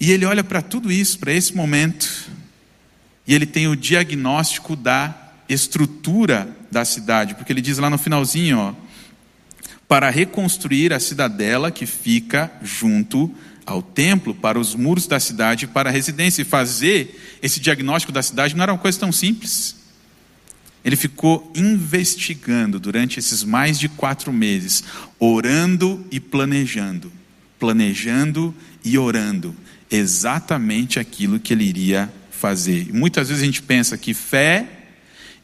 E 0.00 0.10
ele 0.10 0.24
olha 0.24 0.42
para 0.42 0.62
tudo 0.62 0.90
isso, 0.90 1.18
para 1.18 1.32
esse 1.32 1.54
momento, 1.54 2.30
e 3.26 3.34
ele 3.34 3.44
tem 3.44 3.68
o 3.68 3.76
diagnóstico 3.76 4.74
da 4.74 5.14
estrutura 5.46 6.56
da 6.70 6.84
cidade, 6.84 7.34
porque 7.34 7.52
ele 7.52 7.60
diz 7.60 7.76
lá 7.76 7.90
no 7.90 7.98
finalzinho, 7.98 8.58
ó, 8.58 8.74
para 9.86 10.08
reconstruir 10.08 10.92
a 10.92 11.00
cidadela 11.00 11.70
que 11.70 11.84
fica 11.84 12.50
junto 12.62 13.30
ao 13.66 13.82
templo, 13.82 14.34
para 14.34 14.58
os 14.58 14.74
muros 14.74 15.06
da 15.06 15.20
cidade, 15.20 15.66
para 15.66 15.90
a 15.90 15.92
residência. 15.92 16.42
E 16.42 16.44
fazer 16.44 17.38
esse 17.42 17.60
diagnóstico 17.60 18.12
da 18.12 18.22
cidade 18.22 18.54
não 18.56 18.62
era 18.62 18.72
uma 18.72 18.78
coisa 18.78 18.98
tão 18.98 19.12
simples. 19.12 19.76
Ele 20.84 20.96
ficou 20.96 21.52
investigando 21.54 22.80
durante 22.80 23.18
esses 23.18 23.44
mais 23.44 23.78
de 23.78 23.88
quatro 23.88 24.32
meses, 24.32 24.82
orando 25.18 26.06
e 26.10 26.18
planejando, 26.18 27.12
planejando 27.58 28.54
e 28.84 28.96
orando, 28.96 29.54
exatamente 29.90 30.98
aquilo 30.98 31.40
que 31.40 31.52
ele 31.52 31.64
iria 31.64 32.12
fazer. 32.30 32.88
E 32.88 32.92
muitas 32.92 33.28
vezes 33.28 33.42
a 33.42 33.46
gente 33.46 33.62
pensa 33.62 33.98
que 33.98 34.14
fé 34.14 34.66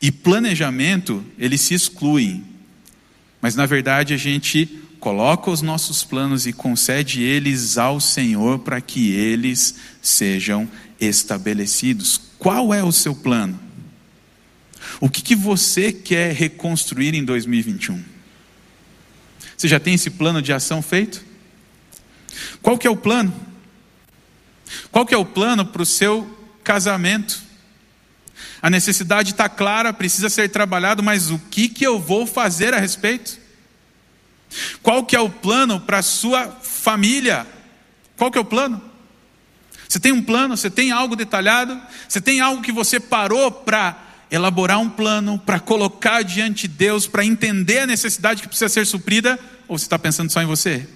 e 0.00 0.12
planejamento 0.12 1.24
eles 1.38 1.60
se 1.60 1.74
excluem, 1.74 2.44
mas 3.40 3.54
na 3.54 3.66
verdade 3.66 4.14
a 4.14 4.16
gente 4.16 4.66
coloca 5.00 5.50
os 5.50 5.62
nossos 5.62 6.04
planos 6.04 6.46
e 6.46 6.52
concede 6.52 7.22
eles 7.22 7.76
ao 7.78 8.00
Senhor 8.00 8.60
para 8.60 8.80
que 8.80 9.10
eles 9.12 9.76
sejam 10.00 10.68
estabelecidos. 11.00 12.20
Qual 12.38 12.72
é 12.72 12.82
o 12.82 12.92
seu 12.92 13.14
plano? 13.14 13.58
O 15.00 15.08
que, 15.08 15.22
que 15.22 15.36
você 15.36 15.92
quer 15.92 16.32
reconstruir 16.34 17.14
em 17.14 17.24
2021? 17.24 18.02
Você 19.56 19.68
já 19.68 19.80
tem 19.80 19.94
esse 19.94 20.10
plano 20.10 20.40
de 20.40 20.52
ação 20.52 20.82
feito? 20.82 21.24
Qual 22.62 22.78
que 22.78 22.86
é 22.86 22.90
o 22.90 22.96
plano? 22.96 23.32
Qual 24.90 25.06
que 25.06 25.14
é 25.14 25.18
o 25.18 25.24
plano 25.24 25.64
para 25.64 25.82
o 25.82 25.86
seu 25.86 26.38
casamento? 26.62 27.40
A 28.60 28.68
necessidade 28.68 29.32
está 29.32 29.48
clara, 29.48 29.92
precisa 29.92 30.28
ser 30.28 30.48
trabalhado, 30.48 31.02
mas 31.02 31.30
o 31.30 31.38
que, 31.38 31.68
que 31.68 31.86
eu 31.86 31.98
vou 31.98 32.26
fazer 32.26 32.74
a 32.74 32.80
respeito? 32.80 33.38
Qual 34.82 35.04
que 35.04 35.16
é 35.16 35.20
o 35.20 35.30
plano 35.30 35.80
para 35.80 35.98
a 35.98 36.02
sua 36.02 36.48
família? 36.62 37.46
Qual 38.16 38.30
que 38.30 38.38
é 38.38 38.40
o 38.40 38.44
plano? 38.44 38.80
Você 39.88 40.00
tem 40.00 40.12
um 40.12 40.22
plano, 40.22 40.56
você 40.56 40.70
tem 40.70 40.90
algo 40.90 41.14
detalhado, 41.14 41.80
você 42.08 42.20
tem 42.20 42.40
algo 42.40 42.62
que 42.62 42.72
você 42.72 42.98
parou 42.98 43.50
para 43.50 44.04
elaborar 44.30 44.80
um 44.80 44.90
plano, 44.90 45.38
para 45.38 45.60
colocar 45.60 46.22
diante 46.22 46.66
de 46.66 46.74
Deus, 46.74 47.06
para 47.06 47.24
entender 47.24 47.80
a 47.80 47.86
necessidade 47.86 48.42
que 48.42 48.48
precisa 48.48 48.68
ser 48.68 48.84
suprida, 48.84 49.38
ou 49.68 49.78
você 49.78 49.84
está 49.84 49.98
pensando 49.98 50.32
só 50.32 50.42
em 50.42 50.46
você? 50.46 50.88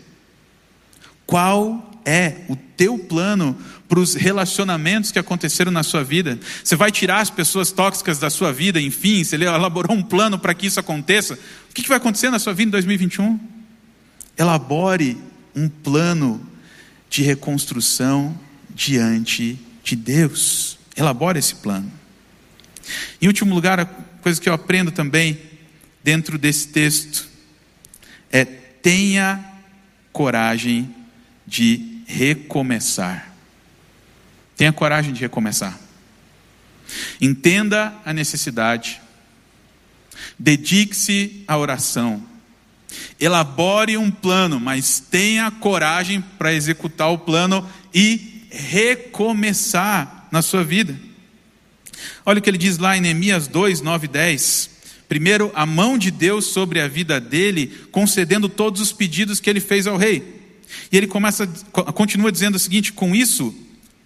Qual 1.24 1.89
é 2.04 2.36
o 2.48 2.56
teu 2.56 2.98
plano 2.98 3.56
para 3.88 4.00
os 4.00 4.14
relacionamentos 4.14 5.10
que 5.10 5.18
aconteceram 5.18 5.70
na 5.70 5.82
sua 5.82 6.02
vida? 6.02 6.38
Você 6.62 6.76
vai 6.76 6.90
tirar 6.90 7.20
as 7.20 7.30
pessoas 7.30 7.70
tóxicas 7.70 8.18
da 8.18 8.30
sua 8.30 8.52
vida, 8.52 8.80
enfim, 8.80 9.22
você 9.22 9.36
elaborou 9.36 9.96
um 9.96 10.02
plano 10.02 10.38
para 10.38 10.54
que 10.54 10.66
isso 10.66 10.80
aconteça? 10.80 11.38
O 11.70 11.74
que 11.74 11.88
vai 11.88 11.96
acontecer 11.96 12.30
na 12.30 12.38
sua 12.38 12.52
vida 12.54 12.68
em 12.68 12.72
2021? 12.72 13.38
Elabore 14.38 15.18
um 15.54 15.68
plano 15.68 16.40
de 17.08 17.22
reconstrução 17.22 18.38
diante 18.74 19.58
de 19.82 19.96
Deus. 19.96 20.78
Elabore 20.96 21.38
esse 21.38 21.56
plano. 21.56 21.90
Em 23.20 23.26
último 23.26 23.54
lugar, 23.54 23.80
a 23.80 23.84
coisa 23.84 24.40
que 24.40 24.48
eu 24.48 24.54
aprendo 24.54 24.90
também 24.90 25.38
dentro 26.02 26.38
desse 26.38 26.68
texto 26.68 27.28
é 28.32 28.44
tenha 28.44 29.44
coragem 30.12 30.94
de 31.46 31.89
recomeçar. 32.10 33.32
Tenha 34.56 34.72
coragem 34.72 35.12
de 35.12 35.20
recomeçar. 35.20 35.78
Entenda 37.20 37.94
a 38.04 38.12
necessidade. 38.12 39.00
Dedique-se 40.38 41.44
à 41.46 41.56
oração. 41.56 42.22
Elabore 43.20 43.96
um 43.96 44.10
plano, 44.10 44.58
mas 44.58 44.98
tenha 44.98 45.50
coragem 45.50 46.20
para 46.36 46.52
executar 46.52 47.10
o 47.10 47.18
plano 47.18 47.66
e 47.94 48.46
recomeçar 48.50 50.28
na 50.32 50.42
sua 50.42 50.64
vida. 50.64 50.98
Olha 52.26 52.40
o 52.40 52.42
que 52.42 52.50
ele 52.50 52.58
diz 52.58 52.78
lá 52.78 52.96
em 52.96 53.00
Neemias 53.00 53.46
2, 53.46 53.80
9 53.80 54.06
e 54.06 54.08
10. 54.08 54.70
Primeiro, 55.08 55.52
a 55.54 55.64
mão 55.64 55.96
de 55.96 56.10
Deus 56.10 56.46
sobre 56.46 56.80
a 56.80 56.88
vida 56.88 57.20
dele, 57.20 57.68
concedendo 57.92 58.48
todos 58.48 58.80
os 58.80 58.92
pedidos 58.92 59.38
que 59.38 59.48
ele 59.48 59.60
fez 59.60 59.86
ao 59.86 59.96
rei. 59.96 60.39
E 60.90 60.96
ele 60.96 61.06
começa, 61.06 61.46
continua 61.94 62.32
dizendo 62.32 62.54
o 62.56 62.58
seguinte: 62.58 62.92
com 62.92 63.14
isso, 63.14 63.54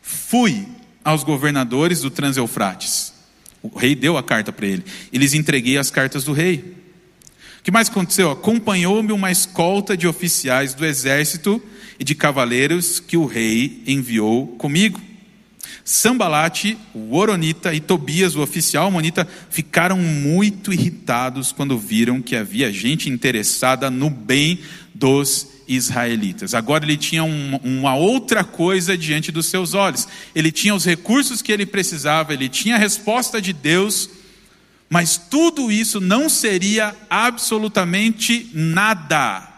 fui 0.03 0.67
aos 1.05 1.23
governadores 1.23 2.01
do 2.01 2.11
Transeufrates. 2.11 3.13
O 3.63 3.79
rei 3.79 3.95
deu 3.95 4.17
a 4.17 4.23
carta 4.23 4.53
para 4.53 4.67
ele. 4.67 4.85
E 5.13 5.19
lhes 5.19 5.35
entreguei 5.35 5.79
as 5.79 5.91
cartas 5.91 6.25
do 6.25 6.33
rei. 6.33 6.75
O 7.61 7.63
que 7.65 7.71
mais 7.71 7.89
aconteceu? 7.89 8.31
Acompanhou-me 8.31 9.13
uma 9.13 9.31
escolta 9.31 9.97
de 9.97 10.07
oficiais 10.07 10.75
do 10.75 10.85
exército 10.85 11.63
e 11.99 12.05
de 12.05 12.15
cavaleiros 12.15 13.01
que 13.01 13.17
o 13.17 13.25
rei 13.25 13.83
enviou 13.87 14.49
comigo. 14.59 15.01
Sambalate, 15.83 16.79
o 16.95 17.15
Oronita 17.15 17.75
e 17.75 17.81
Tobias, 17.81 18.35
o 18.35 18.43
oficial 18.43 18.91
Monita, 18.91 19.29
ficaram 19.51 19.99
muito 19.99 20.73
irritados 20.73 21.53
quando 21.53 21.79
viram 21.79 22.23
que 22.23 22.37
havia 22.37 22.73
gente 22.73 23.11
interessada 23.11 23.91
no 23.91 24.09
bem 24.09 24.61
dos 24.95 25.54
israelitas. 25.67 26.55
Agora 26.55 26.85
ele 26.85 26.97
tinha 26.97 27.25
um, 27.25 27.57
uma 27.57 27.95
outra 27.95 28.45
coisa 28.45 28.97
diante 28.97 29.33
dos 29.33 29.47
seus 29.47 29.75
olhos. 29.75 30.07
Ele 30.35 30.51
tinha 30.53 30.75
os 30.75 30.85
recursos 30.85 31.43
que 31.43 31.53
ele 31.53 31.67
precisava, 31.67 32.33
ele 32.33 32.49
tinha 32.49 32.77
a 32.77 32.79
resposta 32.79 33.41
de 33.41 33.53
Deus, 33.53 34.09
mas 34.89 35.17
tudo 35.17 35.73
isso 35.73 36.01
não 36.01 36.29
seria 36.29 36.95
absolutamente 37.09 38.51
nada 38.53 39.49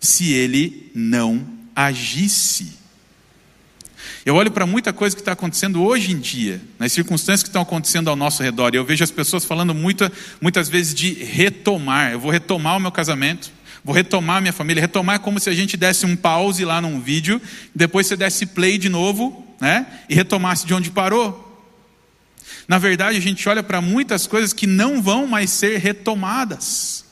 se 0.00 0.32
ele 0.32 0.90
não 0.94 1.46
agisse. 1.74 2.78
Eu 4.24 4.34
olho 4.34 4.50
para 4.50 4.66
muita 4.66 4.92
coisa 4.92 5.16
que 5.16 5.22
está 5.22 5.32
acontecendo 5.32 5.82
hoje 5.82 6.12
em 6.12 6.18
dia, 6.18 6.60
nas 6.78 6.92
circunstâncias 6.92 7.42
que 7.42 7.48
estão 7.48 7.62
acontecendo 7.62 8.10
ao 8.10 8.16
nosso 8.16 8.42
redor, 8.42 8.74
e 8.74 8.76
eu 8.76 8.84
vejo 8.84 9.02
as 9.02 9.10
pessoas 9.10 9.44
falando 9.44 9.74
muita, 9.74 10.12
muitas 10.40 10.68
vezes 10.68 10.94
de 10.94 11.12
retomar. 11.12 12.12
Eu 12.12 12.20
vou 12.20 12.30
retomar 12.30 12.76
o 12.76 12.80
meu 12.80 12.92
casamento, 12.92 13.50
vou 13.88 13.94
retomar 13.94 14.42
minha 14.42 14.52
família. 14.52 14.82
Retomar 14.82 15.16
é 15.16 15.18
como 15.18 15.40
se 15.40 15.48
a 15.48 15.54
gente 15.54 15.74
desse 15.74 16.04
um 16.04 16.14
pause 16.14 16.62
lá 16.62 16.78
num 16.78 17.00
vídeo, 17.00 17.40
depois 17.74 18.06
você 18.06 18.16
desse 18.16 18.44
play 18.44 18.76
de 18.76 18.90
novo, 18.90 19.46
né? 19.58 19.86
E 20.10 20.14
retomasse 20.14 20.66
de 20.66 20.74
onde 20.74 20.90
parou. 20.90 21.66
Na 22.68 22.76
verdade, 22.76 23.16
a 23.16 23.20
gente 23.20 23.48
olha 23.48 23.62
para 23.62 23.80
muitas 23.80 24.26
coisas 24.26 24.52
que 24.52 24.66
não 24.66 25.00
vão 25.00 25.26
mais 25.26 25.48
ser 25.48 25.78
retomadas. 25.78 27.02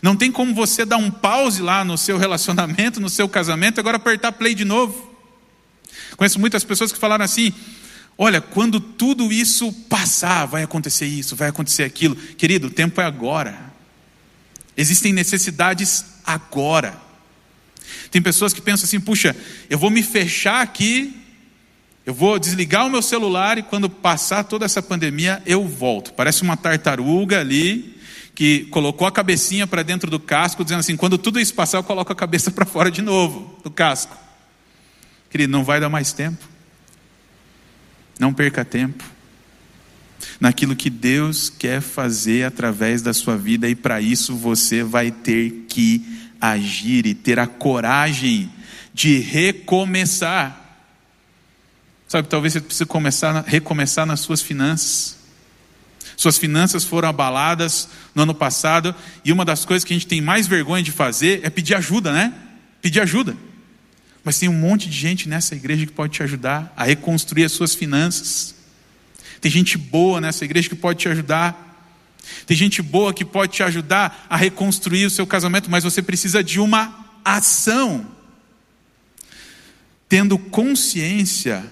Não 0.00 0.14
tem 0.14 0.30
como 0.30 0.54
você 0.54 0.84
dar 0.84 0.96
um 0.96 1.10
pause 1.10 1.60
lá 1.60 1.84
no 1.84 1.98
seu 1.98 2.16
relacionamento, 2.16 3.00
no 3.00 3.10
seu 3.10 3.28
casamento, 3.28 3.80
agora 3.80 3.96
apertar 3.96 4.30
play 4.30 4.54
de 4.54 4.64
novo. 4.64 5.12
Conheço 6.16 6.38
muitas 6.38 6.62
pessoas 6.62 6.92
que 6.92 7.00
falaram 7.00 7.24
assim: 7.24 7.52
olha, 8.16 8.40
quando 8.40 8.78
tudo 8.78 9.32
isso 9.32 9.72
passar, 9.88 10.46
vai 10.46 10.62
acontecer 10.62 11.06
isso, 11.06 11.34
vai 11.34 11.48
acontecer 11.48 11.82
aquilo. 11.82 12.14
Querido, 12.14 12.68
o 12.68 12.70
tempo 12.70 13.00
é 13.00 13.04
agora. 13.04 13.71
Existem 14.76 15.12
necessidades 15.12 16.04
agora. 16.24 16.96
Tem 18.10 18.22
pessoas 18.22 18.52
que 18.52 18.60
pensam 18.60 18.86
assim: 18.86 19.00
puxa, 19.00 19.36
eu 19.68 19.78
vou 19.78 19.90
me 19.90 20.02
fechar 20.02 20.62
aqui, 20.62 21.20
eu 22.06 22.14
vou 22.14 22.38
desligar 22.38 22.86
o 22.86 22.90
meu 22.90 23.02
celular 23.02 23.58
e 23.58 23.62
quando 23.62 23.88
passar 23.90 24.44
toda 24.44 24.64
essa 24.64 24.82
pandemia 24.82 25.42
eu 25.44 25.66
volto. 25.66 26.12
Parece 26.14 26.42
uma 26.42 26.56
tartaruga 26.56 27.40
ali 27.40 28.00
que 28.34 28.64
colocou 28.66 29.06
a 29.06 29.12
cabecinha 29.12 29.66
para 29.66 29.82
dentro 29.82 30.10
do 30.10 30.18
casco, 30.18 30.64
dizendo 30.64 30.80
assim: 30.80 30.96
quando 30.96 31.18
tudo 31.18 31.38
isso 31.38 31.54
passar, 31.54 31.78
eu 31.78 31.84
coloco 31.84 32.12
a 32.12 32.16
cabeça 32.16 32.50
para 32.50 32.64
fora 32.64 32.90
de 32.90 33.02
novo 33.02 33.60
do 33.62 33.70
casco. 33.70 34.16
Querido, 35.28 35.52
não 35.52 35.64
vai 35.64 35.80
dar 35.80 35.88
mais 35.88 36.12
tempo. 36.12 36.48
Não 38.18 38.32
perca 38.32 38.64
tempo 38.64 39.11
naquilo 40.42 40.74
que 40.74 40.90
Deus 40.90 41.48
quer 41.48 41.80
fazer 41.80 42.42
através 42.42 43.00
da 43.00 43.14
sua 43.14 43.36
vida, 43.36 43.68
e 43.68 43.76
para 43.76 44.00
isso 44.00 44.34
você 44.34 44.82
vai 44.82 45.12
ter 45.12 45.66
que 45.68 46.04
agir 46.40 47.06
e 47.06 47.14
ter 47.14 47.38
a 47.38 47.46
coragem 47.46 48.50
de 48.92 49.20
recomeçar. 49.20 50.80
Sabe, 52.08 52.26
talvez 52.26 52.54
você 52.54 52.60
precise 52.60 52.86
começar, 52.86 53.44
recomeçar 53.46 54.04
nas 54.04 54.18
suas 54.18 54.42
finanças. 54.42 55.16
Suas 56.16 56.36
finanças 56.38 56.82
foram 56.82 57.08
abaladas 57.08 57.88
no 58.12 58.24
ano 58.24 58.34
passado, 58.34 58.92
e 59.24 59.30
uma 59.30 59.44
das 59.44 59.64
coisas 59.64 59.84
que 59.84 59.92
a 59.92 59.96
gente 59.96 60.08
tem 60.08 60.20
mais 60.20 60.48
vergonha 60.48 60.82
de 60.82 60.90
fazer 60.90 61.38
é 61.44 61.50
pedir 61.50 61.76
ajuda, 61.76 62.12
né? 62.12 62.34
Pedir 62.80 62.98
ajuda. 62.98 63.36
Mas 64.24 64.40
tem 64.40 64.48
um 64.48 64.52
monte 64.52 64.90
de 64.90 64.98
gente 64.98 65.28
nessa 65.28 65.54
igreja 65.54 65.86
que 65.86 65.92
pode 65.92 66.14
te 66.14 66.22
ajudar 66.24 66.72
a 66.76 66.82
reconstruir 66.82 67.44
as 67.44 67.52
suas 67.52 67.76
finanças. 67.76 68.60
Tem 69.42 69.50
gente 69.50 69.76
boa 69.76 70.20
nessa 70.20 70.44
igreja 70.44 70.68
que 70.68 70.76
pode 70.76 71.00
te 71.00 71.08
ajudar. 71.08 71.68
Tem 72.46 72.56
gente 72.56 72.80
boa 72.80 73.12
que 73.12 73.24
pode 73.24 73.52
te 73.52 73.62
ajudar 73.64 74.24
a 74.30 74.36
reconstruir 74.36 75.04
o 75.04 75.10
seu 75.10 75.26
casamento, 75.26 75.68
mas 75.68 75.82
você 75.82 76.00
precisa 76.00 76.44
de 76.44 76.60
uma 76.60 77.10
ação. 77.24 78.06
Tendo 80.08 80.38
consciência 80.38 81.64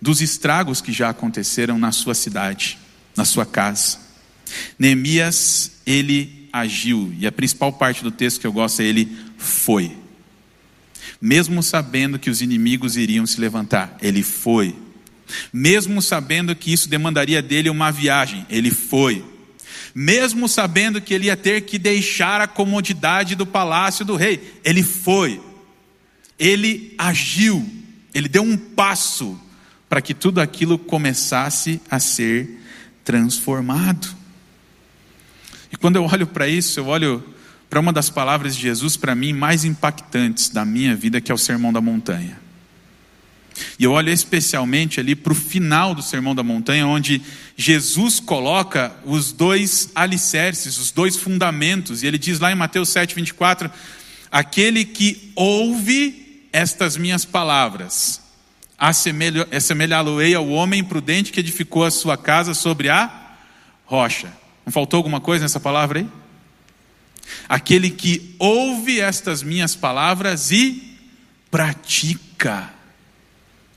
dos 0.00 0.22
estragos 0.22 0.80
que 0.80 0.90
já 0.90 1.10
aconteceram 1.10 1.78
na 1.78 1.92
sua 1.92 2.14
cidade, 2.14 2.78
na 3.14 3.26
sua 3.26 3.44
casa. 3.44 3.98
Neemias, 4.78 5.72
ele 5.84 6.48
agiu, 6.50 7.14
e 7.18 7.26
a 7.26 7.32
principal 7.32 7.74
parte 7.74 8.02
do 8.02 8.10
texto 8.10 8.40
que 8.40 8.46
eu 8.46 8.52
gosto 8.54 8.80
é 8.80 8.86
ele 8.86 9.14
foi. 9.36 9.94
Mesmo 11.20 11.62
sabendo 11.62 12.18
que 12.18 12.30
os 12.30 12.40
inimigos 12.40 12.96
iriam 12.96 13.26
se 13.26 13.38
levantar, 13.38 13.98
ele 14.00 14.22
foi 14.22 14.74
mesmo 15.52 16.00
sabendo 16.00 16.54
que 16.54 16.72
isso 16.72 16.88
demandaria 16.88 17.42
dele 17.42 17.70
uma 17.70 17.90
viagem, 17.90 18.46
ele 18.48 18.70
foi. 18.70 19.24
Mesmo 19.94 20.48
sabendo 20.48 21.00
que 21.00 21.12
ele 21.12 21.26
ia 21.26 21.36
ter 21.36 21.62
que 21.62 21.78
deixar 21.78 22.40
a 22.40 22.46
comodidade 22.46 23.34
do 23.34 23.46
palácio 23.46 24.04
do 24.04 24.16
rei, 24.16 24.60
ele 24.64 24.82
foi. 24.82 25.40
Ele 26.38 26.94
agiu, 26.96 27.68
ele 28.14 28.28
deu 28.28 28.42
um 28.42 28.56
passo 28.56 29.38
para 29.88 30.00
que 30.00 30.14
tudo 30.14 30.40
aquilo 30.40 30.78
começasse 30.78 31.80
a 31.90 31.98
ser 31.98 32.60
transformado. 33.04 34.08
E 35.72 35.76
quando 35.76 35.96
eu 35.96 36.04
olho 36.04 36.26
para 36.26 36.46
isso, 36.46 36.78
eu 36.78 36.86
olho 36.86 37.24
para 37.68 37.80
uma 37.80 37.92
das 37.92 38.08
palavras 38.08 38.54
de 38.54 38.62
Jesus 38.62 38.96
para 38.96 39.14
mim 39.14 39.32
mais 39.32 39.64
impactantes 39.64 40.48
da 40.48 40.64
minha 40.64 40.94
vida, 40.94 41.20
que 41.20 41.30
é 41.30 41.34
o 41.34 41.38
Sermão 41.38 41.72
da 41.72 41.80
Montanha. 41.80 42.47
E 43.78 43.84
eu 43.84 43.92
olho 43.92 44.12
especialmente 44.12 45.00
ali 45.00 45.14
para 45.14 45.32
o 45.32 45.36
final 45.36 45.94
do 45.94 46.02
Sermão 46.02 46.34
da 46.34 46.42
Montanha, 46.42 46.86
onde 46.86 47.22
Jesus 47.56 48.20
coloca 48.20 48.92
os 49.04 49.32
dois 49.32 49.90
alicerces, 49.94 50.78
os 50.78 50.90
dois 50.90 51.16
fundamentos. 51.16 52.02
E 52.02 52.06
ele 52.06 52.18
diz 52.18 52.38
lá 52.38 52.52
em 52.52 52.54
Mateus 52.54 52.88
7, 52.90 53.14
24: 53.14 53.70
Aquele 54.30 54.84
que 54.84 55.32
ouve 55.34 56.46
estas 56.52 56.96
minhas 56.96 57.24
palavras, 57.24 58.20
assemelhá-lo-ei 59.50 60.34
ao 60.34 60.48
homem 60.48 60.84
prudente 60.84 61.32
que 61.32 61.40
edificou 61.40 61.84
a 61.84 61.90
sua 61.90 62.16
casa 62.16 62.54
sobre 62.54 62.88
a 62.88 63.36
rocha. 63.84 64.32
Não 64.64 64.72
faltou 64.72 64.98
alguma 64.98 65.20
coisa 65.20 65.44
nessa 65.44 65.58
palavra 65.58 66.00
aí? 66.00 66.08
Aquele 67.48 67.90
que 67.90 68.34
ouve 68.38 69.00
estas 69.00 69.42
minhas 69.42 69.74
palavras 69.74 70.50
e 70.50 70.96
pratica, 71.50 72.70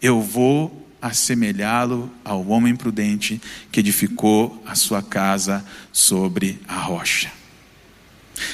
eu 0.01 0.21
vou 0.21 0.81
assemelhá-lo 1.01 2.11
ao 2.23 2.45
homem 2.47 2.75
prudente 2.75 3.41
que 3.71 3.79
edificou 3.79 4.61
a 4.65 4.75
sua 4.75 5.01
casa 5.01 5.65
sobre 5.91 6.59
a 6.67 6.79
rocha. 6.79 7.31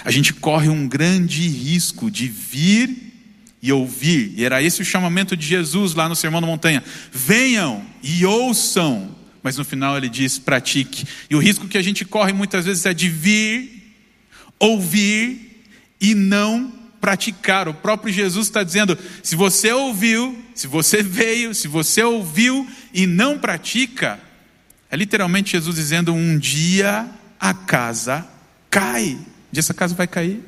A 0.03 0.11
gente 0.11 0.33
corre 0.33 0.69
um 0.69 0.87
grande 0.87 1.47
risco 1.47 2.09
de 2.09 2.27
vir 2.27 3.05
e 3.61 3.71
ouvir, 3.71 4.33
e 4.35 4.43
era 4.45 4.61
esse 4.61 4.81
o 4.81 4.85
chamamento 4.85 5.35
de 5.35 5.45
Jesus 5.45 5.93
lá 5.93 6.07
no 6.07 6.15
Sermão 6.15 6.41
da 6.41 6.47
Montanha: 6.47 6.83
venham 7.11 7.83
e 8.03 8.25
ouçam, 8.25 9.15
mas 9.41 9.57
no 9.57 9.65
final 9.65 9.97
ele 9.97 10.09
diz: 10.09 10.37
pratique. 10.37 11.05
E 11.29 11.35
o 11.35 11.39
risco 11.39 11.67
que 11.67 11.77
a 11.77 11.81
gente 11.81 12.05
corre 12.05 12.33
muitas 12.33 12.65
vezes 12.65 12.85
é 12.85 12.93
de 12.93 13.09
vir, 13.09 13.95
ouvir 14.59 15.63
e 15.99 16.13
não 16.13 16.76
praticar. 17.07 17.69
O 17.69 17.73
próprio 17.73 18.13
Jesus 18.13 18.47
está 18.47 18.63
dizendo: 18.63 18.97
se 19.23 19.33
você 19.33 19.71
ouviu, 19.71 20.37
se 20.53 20.67
você 20.67 21.01
veio, 21.01 21.55
se 21.55 21.65
você 21.65 22.03
ouviu 22.03 22.67
e 22.93 23.07
não 23.07 23.39
pratica, 23.39 24.19
é 24.91 24.97
literalmente 24.97 25.51
Jesus 25.51 25.77
dizendo: 25.77 26.13
um 26.13 26.37
dia 26.37 27.09
a 27.39 27.53
casa 27.53 28.27
cai. 28.69 29.11
Um 29.13 29.53
dia 29.53 29.61
essa 29.61 29.73
casa 29.73 29.95
vai 29.95 30.05
cair. 30.05 30.43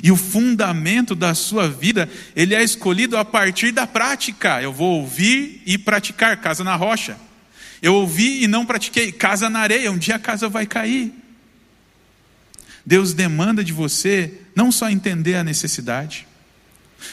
E 0.00 0.12
o 0.12 0.16
fundamento 0.16 1.16
da 1.16 1.34
sua 1.34 1.68
vida, 1.68 2.08
ele 2.36 2.54
é 2.54 2.62
escolhido 2.62 3.16
a 3.16 3.24
partir 3.24 3.72
da 3.72 3.88
prática. 3.88 4.62
Eu 4.62 4.72
vou 4.72 5.00
ouvir 5.00 5.62
e 5.66 5.76
praticar, 5.76 6.36
casa 6.36 6.62
na 6.62 6.76
rocha. 6.76 7.16
Eu 7.82 7.94
ouvi 7.94 8.44
e 8.44 8.46
não 8.46 8.64
pratiquei, 8.64 9.10
casa 9.10 9.50
na 9.50 9.58
areia. 9.58 9.90
Um 9.90 9.98
dia 9.98 10.14
a 10.14 10.18
casa 10.18 10.48
vai 10.48 10.64
cair. 10.64 11.12
Deus 12.84 13.14
demanda 13.14 13.64
de 13.64 13.72
você 13.72 14.40
não 14.54 14.70
só 14.70 14.90
entender 14.90 15.36
a 15.36 15.44
necessidade, 15.44 16.26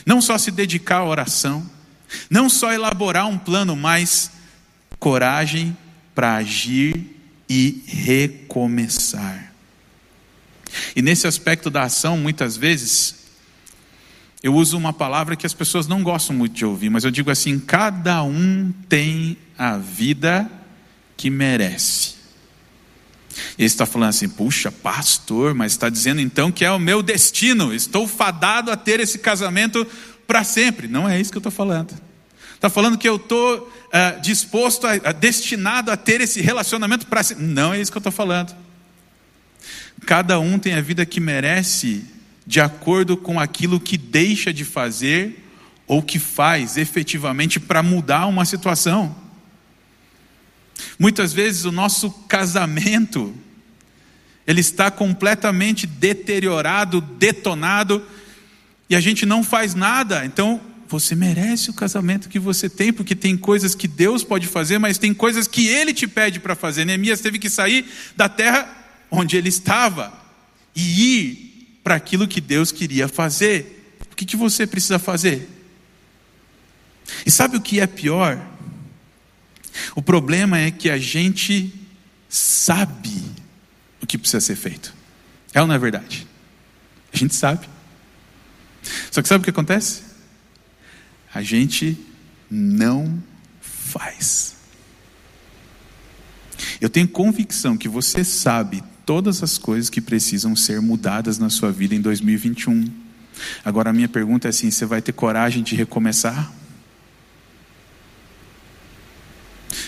não 0.05 0.21
só 0.21 0.37
se 0.37 0.51
dedicar 0.51 0.97
à 0.97 1.05
oração, 1.05 1.69
não 2.29 2.49
só 2.49 2.73
elaborar 2.73 3.27
um 3.27 3.37
plano, 3.37 3.75
mas 3.75 4.31
coragem 4.99 5.75
para 6.13 6.35
agir 6.35 7.17
e 7.49 7.83
recomeçar. 7.87 9.53
E 10.95 11.01
nesse 11.01 11.27
aspecto 11.27 11.69
da 11.69 11.83
ação, 11.83 12.17
muitas 12.17 12.55
vezes, 12.55 13.15
eu 14.43 14.55
uso 14.55 14.77
uma 14.77 14.93
palavra 14.93 15.35
que 15.35 15.45
as 15.45 15.53
pessoas 15.53 15.87
não 15.87 16.03
gostam 16.03 16.35
muito 16.35 16.53
de 16.53 16.65
ouvir, 16.65 16.89
mas 16.89 17.03
eu 17.03 17.11
digo 17.11 17.29
assim: 17.29 17.59
cada 17.59 18.23
um 18.23 18.73
tem 18.87 19.37
a 19.57 19.77
vida 19.77 20.49
que 21.15 21.29
merece. 21.29 22.20
E 23.57 23.61
ele 23.61 23.67
está 23.67 23.85
falando 23.85 24.09
assim: 24.09 24.29
puxa, 24.29 24.71
pastor, 24.71 25.53
mas 25.53 25.71
está 25.71 25.89
dizendo 25.89 26.21
então 26.21 26.51
que 26.51 26.65
é 26.65 26.71
o 26.71 26.79
meu 26.79 27.01
destino, 27.01 27.73
estou 27.73 28.07
fadado 28.07 28.71
a 28.71 28.77
ter 28.77 28.99
esse 28.99 29.19
casamento 29.19 29.85
para 30.27 30.43
sempre. 30.43 30.87
Não 30.87 31.07
é 31.07 31.19
isso 31.19 31.31
que 31.31 31.37
eu 31.37 31.41
estou 31.41 31.51
falando. 31.51 31.93
Está 32.55 32.69
falando 32.69 32.97
que 32.97 33.09
eu 33.09 33.15
estou 33.15 33.57
uh, 33.57 34.21
disposto, 34.21 34.85
a, 34.85 34.91
a, 34.91 35.11
destinado 35.11 35.91
a 35.91 35.97
ter 35.97 36.21
esse 36.21 36.41
relacionamento 36.41 37.07
para 37.07 37.23
sempre. 37.23 37.43
Não 37.43 37.73
é 37.73 37.81
isso 37.81 37.91
que 37.91 37.97
eu 37.97 38.01
estou 38.01 38.11
falando. 38.11 38.55
Cada 40.05 40.39
um 40.39 40.57
tem 40.59 40.73
a 40.73 40.81
vida 40.81 41.05
que 41.05 41.19
merece 41.19 42.05
de 42.45 42.59
acordo 42.59 43.17
com 43.17 43.39
aquilo 43.39 43.79
que 43.79 43.97
deixa 43.97 44.53
de 44.53 44.65
fazer 44.65 45.43
ou 45.87 46.01
que 46.01 46.19
faz 46.19 46.77
efetivamente 46.77 47.59
para 47.59 47.83
mudar 47.83 48.25
uma 48.27 48.45
situação. 48.45 49.15
Muitas 50.97 51.33
vezes 51.33 51.65
o 51.65 51.71
nosso 51.71 52.09
casamento 52.27 53.33
ele 54.45 54.61
está 54.61 54.89
completamente 54.89 55.85
deteriorado, 55.85 56.99
detonado, 56.99 58.03
e 58.89 58.95
a 58.95 58.99
gente 58.99 59.25
não 59.25 59.43
faz 59.43 59.73
nada. 59.73 60.25
Então, 60.25 60.59
você 60.87 61.15
merece 61.15 61.69
o 61.69 61.73
casamento 61.73 62.27
que 62.27 62.37
você 62.37 62.69
tem, 62.69 62.91
porque 62.91 63.15
tem 63.15 63.37
coisas 63.37 63.73
que 63.73 63.87
Deus 63.87 64.23
pode 64.23 64.47
fazer, 64.47 64.77
mas 64.77 64.97
tem 64.97 65.13
coisas 65.13 65.47
que 65.47 65.67
ele 65.67 65.93
te 65.93 66.05
pede 66.05 66.39
para 66.39 66.55
fazer. 66.55 66.83
Neemias 66.83 67.21
teve 67.21 67.39
que 67.39 67.49
sair 67.49 67.89
da 68.15 68.27
terra 68.27 68.69
onde 69.09 69.37
ele 69.37 69.47
estava 69.47 70.11
e 70.75 71.15
ir 71.15 71.77
para 71.83 71.95
aquilo 71.95 72.27
que 72.27 72.41
Deus 72.41 72.71
queria 72.71 73.07
fazer. 73.07 73.95
O 74.11 74.15
que, 74.15 74.25
que 74.25 74.35
você 74.35 74.67
precisa 74.67 74.99
fazer? 74.99 75.47
E 77.25 77.31
sabe 77.31 77.55
o 77.55 77.61
que 77.61 77.79
é 77.79 77.87
pior? 77.87 78.39
O 79.95 80.01
problema 80.01 80.59
é 80.59 80.71
que 80.71 80.89
a 80.89 80.97
gente 80.97 81.73
sabe 82.29 83.23
o 84.01 84.07
que 84.07 84.17
precisa 84.17 84.41
ser 84.41 84.55
feito. 84.55 84.93
É 85.53 85.61
ou 85.61 85.67
não 85.67 85.75
é 85.75 85.79
verdade? 85.79 86.27
A 87.13 87.17
gente 87.17 87.35
sabe. 87.35 87.67
Só 89.11 89.21
que 89.21 89.27
sabe 89.27 89.41
o 89.41 89.43
que 89.43 89.49
acontece? 89.49 90.01
A 91.33 91.41
gente 91.41 91.97
não 92.49 93.21
faz. 93.61 94.55
Eu 96.79 96.89
tenho 96.89 97.07
convicção 97.07 97.77
que 97.77 97.87
você 97.87 98.23
sabe 98.23 98.83
todas 99.05 99.43
as 99.43 99.57
coisas 99.57 99.89
que 99.89 100.01
precisam 100.01 100.55
ser 100.55 100.81
mudadas 100.81 101.37
na 101.37 101.49
sua 101.49 101.71
vida 101.71 101.95
em 101.95 102.01
2021. 102.01 102.89
Agora 103.63 103.89
a 103.89 103.93
minha 103.93 104.09
pergunta 104.09 104.47
é 104.47 104.49
assim: 104.49 104.71
você 104.71 104.85
vai 104.85 105.01
ter 105.01 105.11
coragem 105.11 105.63
de 105.63 105.75
recomeçar? 105.75 106.51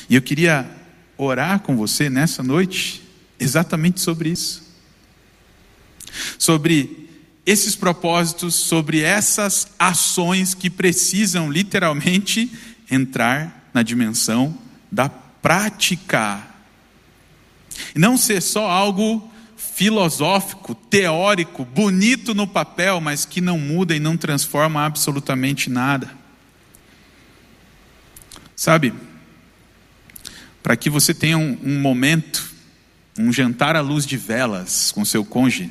E 0.10 0.16
eu 0.16 0.22
queria 0.22 0.70
orar 1.18 1.60
com 1.60 1.76
você 1.76 2.10
nessa 2.10 2.44
noite 2.44 3.02
exatamente 3.40 4.02
sobre 4.02 4.30
isso. 4.30 4.64
Sobre 6.38 7.10
esses 7.46 7.76
propósitos, 7.76 8.56
sobre 8.56 9.02
essas 9.02 9.68
ações 9.78 10.54
que 10.54 10.70
precisam 10.70 11.52
literalmente 11.52 12.52
entrar 12.90 13.70
na 13.74 13.84
dimensão 13.84 14.58
da 14.92 15.10
prática. 15.10 16.42
E 17.96 18.00
não 18.00 18.16
ser 18.16 18.42
só 18.42 18.70
algo 18.70 19.30
filosófico, 19.58 20.76
teórico, 20.76 21.66
bonito 21.66 22.34
no 22.34 22.48
papel, 22.48 23.02
mas 23.02 23.26
que 23.26 23.42
não 23.42 23.58
muda 23.58 23.96
e 23.96 24.00
não 24.00 24.16
transforma 24.16 24.86
absolutamente 24.86 25.70
nada. 25.70 26.12
Sabe? 28.56 28.94
Para 30.64 30.78
que 30.78 30.90
você 30.90 31.14
tenha 31.14 31.38
um, 31.38 31.60
um 31.62 31.82
momento, 31.82 32.50
um 33.20 33.32
jantar 33.34 33.76
à 33.76 33.82
luz 33.82 34.06
de 34.06 34.16
velas 34.16 34.94
com 34.94 35.04
seu 35.04 35.26
cônjuge. 35.26 35.70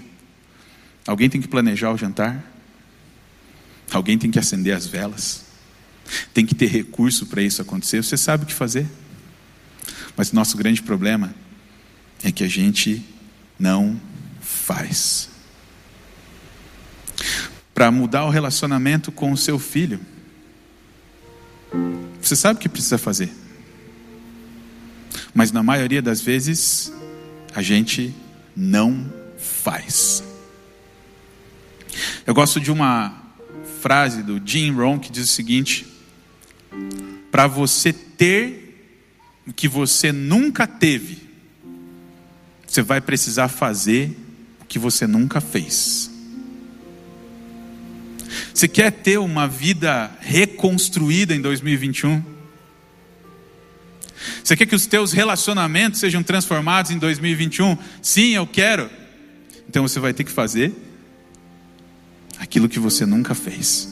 Alguém 1.06 1.30
tem 1.30 1.40
que 1.40 1.48
planejar 1.48 1.90
o 1.90 1.96
jantar, 1.96 2.44
alguém 3.90 4.18
tem 4.18 4.30
que 4.30 4.38
acender 4.38 4.76
as 4.76 4.86
velas, 4.86 5.46
tem 6.34 6.44
que 6.44 6.54
ter 6.54 6.66
recurso 6.66 7.26
para 7.26 7.42
isso 7.42 7.62
acontecer. 7.62 8.04
Você 8.04 8.18
sabe 8.18 8.44
o 8.44 8.46
que 8.46 8.52
fazer, 8.52 8.86
mas 10.14 10.30
nosso 10.30 10.58
grande 10.58 10.82
problema 10.82 11.34
é 12.22 12.30
que 12.30 12.44
a 12.44 12.48
gente 12.48 13.02
não 13.58 13.98
faz. 14.42 15.30
Para 17.72 17.90
mudar 17.90 18.26
o 18.26 18.30
relacionamento 18.30 19.10
com 19.10 19.32
o 19.32 19.36
seu 19.36 19.58
filho, 19.58 19.98
você 22.20 22.36
sabe 22.36 22.58
o 22.58 22.60
que 22.60 22.68
precisa 22.68 22.98
fazer 22.98 23.41
mas 25.34 25.52
na 25.52 25.62
maioria 25.62 26.02
das 26.02 26.20
vezes 26.20 26.92
a 27.54 27.62
gente 27.62 28.14
não 28.56 29.12
faz. 29.38 30.22
Eu 32.26 32.34
gosto 32.34 32.60
de 32.60 32.70
uma 32.70 33.20
frase 33.80 34.22
do 34.22 34.40
Jim 34.44 34.72
Rohn 34.72 34.98
que 34.98 35.10
diz 35.10 35.24
o 35.24 35.32
seguinte: 35.32 35.86
para 37.30 37.46
você 37.46 37.92
ter 37.92 38.62
o 39.46 39.52
que 39.52 39.66
você 39.66 40.12
nunca 40.12 40.66
teve, 40.66 41.18
você 42.66 42.82
vai 42.82 43.00
precisar 43.00 43.48
fazer 43.48 44.16
o 44.60 44.64
que 44.64 44.78
você 44.78 45.06
nunca 45.06 45.40
fez. 45.40 46.10
Você 48.54 48.68
quer 48.68 48.90
ter 48.90 49.18
uma 49.18 49.46
vida 49.46 50.10
reconstruída 50.20 51.34
em 51.34 51.40
2021? 51.40 52.31
Você 54.42 54.56
quer 54.56 54.66
que 54.66 54.74
os 54.74 54.86
teus 54.86 55.12
relacionamentos 55.12 56.00
sejam 56.00 56.22
transformados 56.22 56.90
em 56.90 56.98
2021? 56.98 57.76
Sim, 58.00 58.34
eu 58.34 58.46
quero. 58.46 58.90
Então 59.68 59.86
você 59.86 59.98
vai 60.00 60.12
ter 60.12 60.24
que 60.24 60.30
fazer 60.30 60.72
aquilo 62.38 62.68
que 62.68 62.78
você 62.78 63.06
nunca 63.06 63.34
fez. 63.34 63.88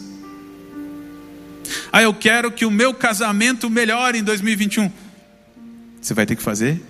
Ah, 1.93 2.03
eu 2.03 2.13
quero 2.13 2.51
que 2.53 2.65
o 2.65 2.71
meu 2.71 2.93
casamento 2.93 3.71
melhore 3.71 4.19
em 4.19 4.23
2021. 4.23 4.91
Você 6.01 6.15
vai 6.15 6.27
ter 6.27 6.37
que 6.37 6.43
fazer 6.43 6.81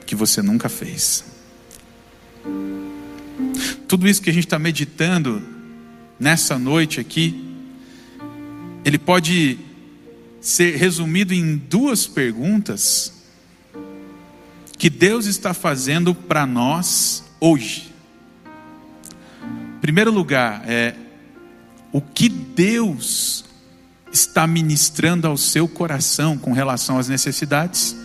o 0.00 0.04
que 0.04 0.14
você 0.14 0.42
nunca 0.42 0.68
fez. 0.68 1.24
Tudo 3.88 4.08
isso 4.08 4.20
que 4.20 4.30
a 4.30 4.32
gente 4.32 4.46
está 4.46 4.58
meditando 4.58 5.42
nessa 6.18 6.58
noite 6.58 6.98
aqui, 7.00 7.54
ele 8.84 8.98
pode 8.98 9.58
ser 10.46 10.76
resumido 10.76 11.34
em 11.34 11.56
duas 11.56 12.06
perguntas 12.06 13.12
que 14.78 14.88
Deus 14.88 15.26
está 15.26 15.52
fazendo 15.52 16.14
para 16.14 16.46
nós 16.46 17.24
hoje. 17.40 17.92
Em 19.42 19.80
primeiro 19.80 20.12
lugar, 20.12 20.62
é 20.64 20.94
o 21.92 22.00
que 22.00 22.28
Deus 22.28 23.44
está 24.12 24.46
ministrando 24.46 25.26
ao 25.26 25.36
seu 25.36 25.66
coração 25.66 26.38
com 26.38 26.52
relação 26.52 26.96
às 26.96 27.08
necessidades. 27.08 27.96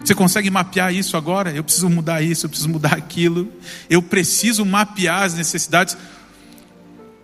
Você 0.00 0.14
consegue 0.14 0.50
mapear 0.50 0.94
isso 0.94 1.16
agora? 1.16 1.50
Eu 1.50 1.64
preciso 1.64 1.88
mudar 1.88 2.20
isso, 2.20 2.44
eu 2.44 2.50
preciso 2.50 2.68
mudar 2.68 2.92
aquilo. 2.92 3.50
Eu 3.88 4.02
preciso 4.02 4.66
mapear 4.66 5.22
as 5.22 5.32
necessidades. 5.32 5.96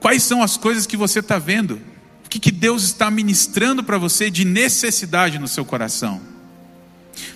Quais 0.00 0.22
são 0.22 0.42
as 0.42 0.56
coisas 0.56 0.86
que 0.86 0.96
você 0.96 1.18
está 1.18 1.38
vendo? 1.38 1.90
O 2.30 2.32
que, 2.32 2.38
que 2.38 2.52
Deus 2.52 2.84
está 2.84 3.10
ministrando 3.10 3.82
para 3.82 3.98
você 3.98 4.30
de 4.30 4.44
necessidade 4.44 5.36
no 5.36 5.48
seu 5.48 5.64
coração? 5.64 6.20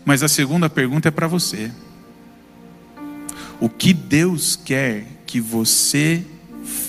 Mas 0.04 0.22
a 0.22 0.28
segunda 0.28 0.70
pergunta 0.70 1.08
é 1.08 1.10
para 1.10 1.26
você: 1.26 1.68
O 3.58 3.68
que 3.68 3.92
Deus 3.92 4.54
quer 4.54 5.04
que 5.26 5.40
você 5.40 6.24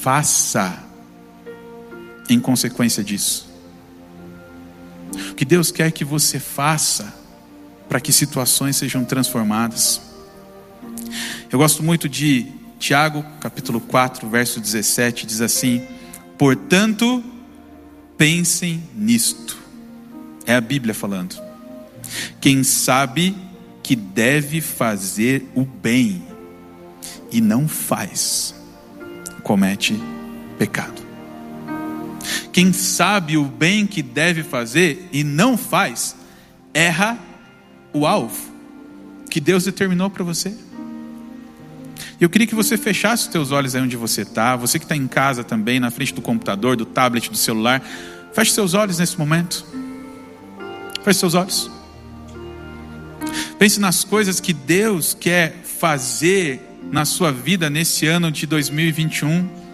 faça 0.04 0.84
em 2.30 2.40
consequência 2.40 3.04
disso? 3.04 3.50
O 5.32 5.34
que 5.34 5.44
Deus 5.44 5.72
quer 5.72 5.92
que 5.92 6.06
você 6.06 6.40
faça 6.40 7.12
para 7.90 8.00
que 8.00 8.14
situações 8.14 8.76
sejam 8.76 9.04
transformadas? 9.04 10.00
Eu 11.52 11.58
gosto 11.58 11.82
muito 11.82 12.08
de 12.08 12.52
Tiago, 12.78 13.26
capítulo 13.42 13.82
4, 13.82 14.30
verso 14.30 14.60
17, 14.60 15.26
diz 15.26 15.42
assim: 15.42 15.82
Portanto, 16.38 17.24
Pensem 18.18 18.84
nisto. 18.96 19.58
É 20.46 20.56
a 20.56 20.62
Bíblia 20.62 20.94
falando. 20.94 21.42
Quem 22.40 22.64
sabe 22.64 23.36
que 23.82 23.96
deve 23.96 24.62
fazer 24.62 25.48
o 25.56 25.66
bem 25.66 26.24
e 27.32 27.42
não 27.42 27.68
faz, 27.68 28.56
comete 29.44 30.00
pecado. 30.58 31.04
Quem 32.52 32.72
sabe 32.72 33.38
o 33.38 33.46
bem 33.46 33.86
que 33.86 34.02
deve 34.02 34.44
fazer 34.44 35.10
e 35.12 35.24
não 35.24 35.58
faz, 35.58 36.16
erra 36.74 37.20
o 37.92 38.06
alvo 38.08 38.56
que 39.36 39.42
Deus 39.42 39.66
determinou 39.66 40.10
para 40.10 40.24
você. 40.24 40.56
Eu 42.20 42.30
queria 42.30 42.48
que 42.48 42.56
você 42.56 42.78
fechasse 42.78 43.24
os 43.24 43.30
teus 43.30 43.52
olhos 43.52 43.76
aí 43.76 43.82
onde 43.82 43.98
você 43.98 44.22
está. 44.22 44.56
Você 44.56 44.80
que 44.80 44.86
está 44.86 44.96
em 44.96 45.08
casa 45.08 45.44
também, 45.44 45.80
na 45.80 45.92
frente 45.92 46.14
do 46.14 46.22
computador, 46.22 46.76
do 46.76 46.86
tablet, 46.86 47.30
do 47.30 47.38
celular. 47.38 47.82
Feche 48.34 48.52
seus 48.52 48.74
olhos 48.74 49.00
nesse 49.00 49.18
momento. 49.18 49.66
Feche 51.04 51.20
seus 51.20 51.34
olhos. 51.34 51.70
Pense 53.60 53.80
nas 53.80 54.04
coisas 54.04 54.40
que 54.40 54.54
Deus 54.54 55.14
quer 55.14 55.62
fazer 55.64 56.62
na 56.92 57.06
sua 57.06 57.32
vida 57.32 57.70
nesse 57.70 58.06
ano 58.08 58.32
de 58.32 58.46
2021. 58.46 59.66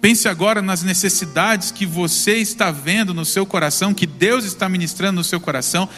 Pense 0.00 0.28
agora 0.28 0.60
nas 0.60 0.82
necessidades 0.82 1.70
que 1.70 1.86
você 1.86 2.36
está 2.36 2.70
vendo 2.70 3.14
no 3.14 3.24
seu 3.24 3.46
coração, 3.46 3.94
que 3.94 4.06
Deus 4.06 4.44
está 4.44 4.68
ministrando 4.68 5.16
no 5.16 5.24
seu 5.24 5.40
coração. 5.40 5.88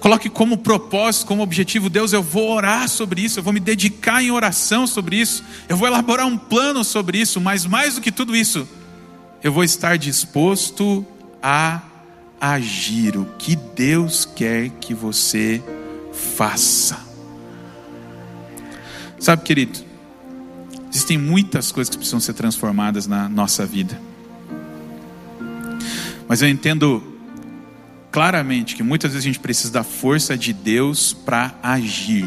Coloque 0.00 0.28
como 0.28 0.58
propósito, 0.58 1.26
como 1.26 1.42
objetivo, 1.42 1.90
Deus, 1.90 2.12
eu 2.12 2.22
vou 2.22 2.50
orar 2.52 2.88
sobre 2.88 3.20
isso, 3.20 3.40
eu 3.40 3.42
vou 3.42 3.52
me 3.52 3.58
dedicar 3.58 4.22
em 4.22 4.30
oração 4.30 4.86
sobre 4.86 5.16
isso, 5.16 5.42
eu 5.68 5.76
vou 5.76 5.88
elaborar 5.88 6.26
um 6.26 6.38
plano 6.38 6.84
sobre 6.84 7.18
isso, 7.18 7.40
mas 7.40 7.66
mais 7.66 7.96
do 7.96 8.00
que 8.00 8.12
tudo 8.12 8.36
isso, 8.36 8.68
eu 9.42 9.52
vou 9.52 9.64
estar 9.64 9.98
disposto 9.98 11.04
a 11.42 11.82
agir 12.40 13.16
o 13.16 13.24
que 13.38 13.56
Deus 13.56 14.24
quer 14.24 14.70
que 14.80 14.94
você 14.94 15.62
faça. 16.12 16.98
Sabe, 19.18 19.42
querido, 19.42 19.80
existem 20.92 21.18
muitas 21.18 21.72
coisas 21.72 21.90
que 21.90 21.96
precisam 21.96 22.20
ser 22.20 22.34
transformadas 22.34 23.08
na 23.08 23.28
nossa 23.28 23.66
vida, 23.66 24.00
mas 26.28 26.40
eu 26.40 26.48
entendo 26.48 27.17
claramente 28.18 28.74
que 28.74 28.82
muitas 28.82 29.12
vezes 29.12 29.24
a 29.24 29.28
gente 29.28 29.38
precisa 29.38 29.72
da 29.72 29.84
força 29.84 30.36
de 30.36 30.52
Deus 30.52 31.12
para 31.12 31.54
agir. 31.62 32.26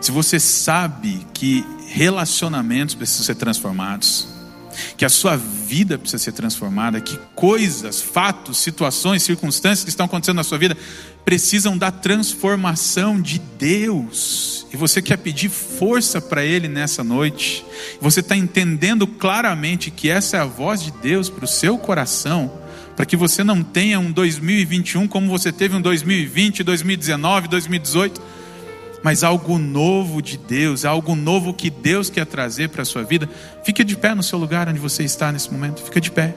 Se 0.00 0.12
você 0.12 0.38
sabe 0.38 1.26
que 1.34 1.66
relacionamentos 1.88 2.94
precisam 2.94 3.26
ser 3.26 3.34
transformados, 3.34 4.28
que 4.96 5.04
a 5.04 5.08
sua 5.08 5.36
vida 5.36 5.98
precisa 5.98 6.22
ser 6.22 6.32
transformada, 6.32 7.00
que 7.00 7.18
coisas, 7.34 8.00
fatos, 8.00 8.58
situações, 8.58 9.22
circunstâncias 9.22 9.84
que 9.84 9.90
estão 9.90 10.06
acontecendo 10.06 10.36
na 10.36 10.44
sua 10.44 10.58
vida 10.58 10.76
precisam 11.24 11.78
da 11.78 11.90
transformação 11.90 13.20
de 13.20 13.40
Deus. 13.58 14.66
E 14.72 14.76
você 14.76 15.00
quer 15.00 15.18
pedir 15.18 15.48
força 15.48 16.20
para 16.20 16.44
Ele 16.44 16.68
nessa 16.68 17.04
noite. 17.04 17.64
Você 18.00 18.20
está 18.20 18.36
entendendo 18.36 19.06
claramente 19.06 19.90
que 19.90 20.10
essa 20.10 20.36
é 20.36 20.40
a 20.40 20.44
voz 20.44 20.82
de 20.82 20.90
Deus 20.90 21.28
para 21.28 21.44
o 21.44 21.48
seu 21.48 21.78
coração. 21.78 22.52
Para 22.96 23.06
que 23.06 23.16
você 23.16 23.42
não 23.42 23.62
tenha 23.62 23.98
um 23.98 24.12
2021 24.12 25.08
como 25.08 25.28
você 25.28 25.50
teve 25.50 25.76
um 25.76 25.80
2020, 25.80 26.62
2019, 26.62 27.48
2018 27.48 28.41
mas 29.02 29.24
algo 29.24 29.58
novo 29.58 30.22
de 30.22 30.36
Deus, 30.36 30.84
algo 30.84 31.14
novo 31.16 31.52
que 31.52 31.68
Deus 31.68 32.08
quer 32.08 32.24
trazer 32.24 32.68
para 32.68 32.82
a 32.82 32.84
sua 32.84 33.02
vida, 33.02 33.28
fique 33.64 33.82
de 33.82 33.96
pé 33.96 34.14
no 34.14 34.22
seu 34.22 34.38
lugar 34.38 34.68
onde 34.68 34.78
você 34.78 35.02
está 35.02 35.32
nesse 35.32 35.52
momento, 35.52 35.82
fica 35.82 36.00
de 36.00 36.10
pé. 36.10 36.34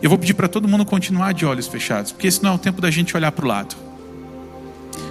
Eu 0.00 0.08
vou 0.08 0.18
pedir 0.18 0.34
para 0.34 0.48
todo 0.48 0.68
mundo 0.68 0.84
continuar 0.84 1.32
de 1.32 1.44
olhos 1.44 1.66
fechados, 1.66 2.12
porque 2.12 2.26
esse 2.26 2.42
não 2.42 2.52
é 2.52 2.54
o 2.54 2.58
tempo 2.58 2.80
da 2.80 2.90
gente 2.90 3.16
olhar 3.16 3.32
para 3.32 3.44
o 3.44 3.48
lado. 3.48 3.76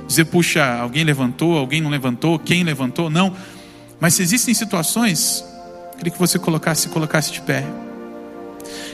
Dizer, 0.07 0.25
puxa, 0.25 0.65
alguém 0.79 1.03
levantou, 1.03 1.57
alguém 1.57 1.81
não 1.81 1.89
levantou, 1.89 2.39
quem 2.39 2.63
levantou, 2.63 3.09
não. 3.09 3.35
Mas 3.99 4.13
se 4.13 4.21
existem 4.21 4.53
situações, 4.53 5.43
queria 5.97 6.11
que 6.11 6.19
você 6.19 6.39
colocasse, 6.39 6.83
se 6.83 6.89
colocasse 6.89 7.31
de 7.31 7.41
pé. 7.41 7.65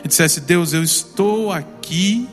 E 0.04 0.08
dissesse, 0.08 0.42
Deus, 0.42 0.74
eu 0.74 0.84
estou 0.84 1.52
aqui 1.52 2.28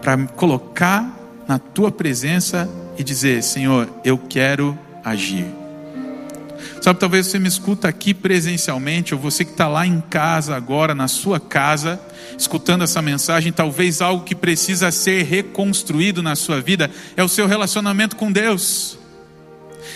para 0.00 0.26
colocar 0.26 1.18
na 1.46 1.58
tua 1.58 1.92
presença 1.92 2.68
e 2.98 3.04
dizer: 3.04 3.42
Senhor, 3.42 3.88
eu 4.04 4.18
quero 4.18 4.78
agir. 5.04 5.46
Sabe, 6.80 6.98
talvez 6.98 7.26
você 7.26 7.38
me 7.38 7.48
escuta 7.48 7.88
aqui 7.88 8.12
presencialmente, 8.12 9.14
ou 9.14 9.20
você 9.20 9.44
que 9.44 9.52
está 9.52 9.68
lá 9.68 9.86
em 9.86 10.00
casa 10.00 10.56
agora, 10.56 10.94
na 10.94 11.06
sua 11.06 11.38
casa, 11.38 12.00
escutando 12.36 12.82
essa 12.82 13.00
mensagem, 13.00 13.52
talvez 13.52 14.00
algo 14.00 14.24
que 14.24 14.34
precisa 14.34 14.90
ser 14.90 15.24
reconstruído 15.24 16.22
na 16.22 16.34
sua 16.34 16.60
vida 16.60 16.90
é 17.16 17.22
o 17.22 17.28
seu 17.28 17.46
relacionamento 17.46 18.16
com 18.16 18.32
Deus. 18.32 18.98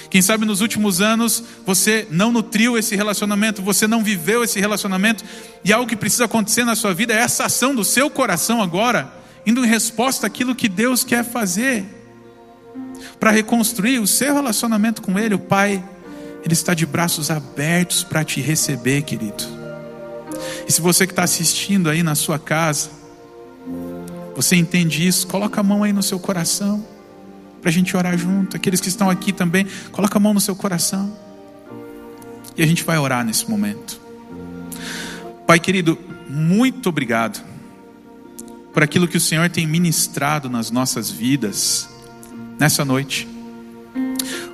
Quem 0.09 0.23
sabe 0.23 0.47
nos 0.47 0.61
últimos 0.61 1.01
anos 1.01 1.43
você 1.65 2.07
não 2.11 2.31
nutriu 2.31 2.79
esse 2.79 2.95
relacionamento, 2.95 3.63
você 3.63 3.89
não 3.89 4.05
viveu 4.05 4.45
esse 4.45 4.61
relacionamento, 4.61 5.25
e 5.65 5.73
algo 5.73 5.89
que 5.89 5.97
precisa 5.97 6.27
acontecer 6.27 6.65
na 6.65 6.77
sua 6.77 6.95
vida 6.95 7.13
é 7.13 7.19
essa 7.19 7.47
ação 7.47 7.75
do 7.75 7.85
seu 7.85 8.09
coração 8.09 8.63
agora, 8.63 9.13
indo 9.45 9.65
em 9.65 9.69
resposta 9.69 10.27
àquilo 10.27 10.55
que 10.55 10.69
Deus 10.69 11.03
quer 11.03 11.25
fazer 11.25 11.96
para 13.19 13.31
reconstruir 13.31 13.99
o 13.99 14.07
seu 14.07 14.35
relacionamento 14.35 15.03
com 15.03 15.19
Ele, 15.19 15.35
o 15.35 15.39
Pai, 15.39 15.83
Ele 16.45 16.53
está 16.53 16.75
de 16.75 16.87
braços 16.87 17.31
abertos 17.31 18.05
para 18.05 18.25
te 18.25 18.41
receber, 18.41 19.03
querido. 19.03 19.45
E 20.69 20.73
se 20.73 20.81
você 20.81 21.07
que 21.07 21.13
está 21.13 21.23
assistindo 21.23 21.89
aí 21.89 22.03
na 22.03 22.15
sua 22.15 22.39
casa, 22.39 22.91
você 24.35 24.57
entende 24.57 25.07
isso, 25.07 25.27
coloca 25.27 25.61
a 25.61 25.65
mão 25.65 25.83
aí 25.83 25.93
no 25.93 26.03
seu 26.03 26.19
coração, 26.19 26.85
para 27.61 27.71
a 27.71 27.73
gente 27.73 27.97
orar 27.97 28.17
junto. 28.19 28.57
Aqueles 28.57 28.81
que 28.81 28.89
estão 28.89 29.09
aqui 29.09 29.33
também, 29.33 29.67
coloca 29.91 30.19
a 30.19 30.21
mão 30.21 30.35
no 30.35 30.41
seu 30.41 30.55
coração. 30.55 31.17
E 32.57 32.63
a 32.63 32.67
gente 32.67 32.85
vai 32.85 32.99
orar 32.99 33.25
nesse 33.25 33.49
momento. 33.49 34.01
Pai 35.47 35.59
querido, 35.59 35.99
muito 36.29 36.89
obrigado 36.89 37.43
por 38.73 38.83
aquilo 38.83 39.09
que 39.09 39.17
o 39.17 39.21
Senhor 39.21 39.49
tem 39.49 39.67
ministrado 39.67 40.51
nas 40.51 40.71
nossas 40.71 41.11
vidas 41.11 41.89
nessa 42.59 42.85
noite. 42.85 43.29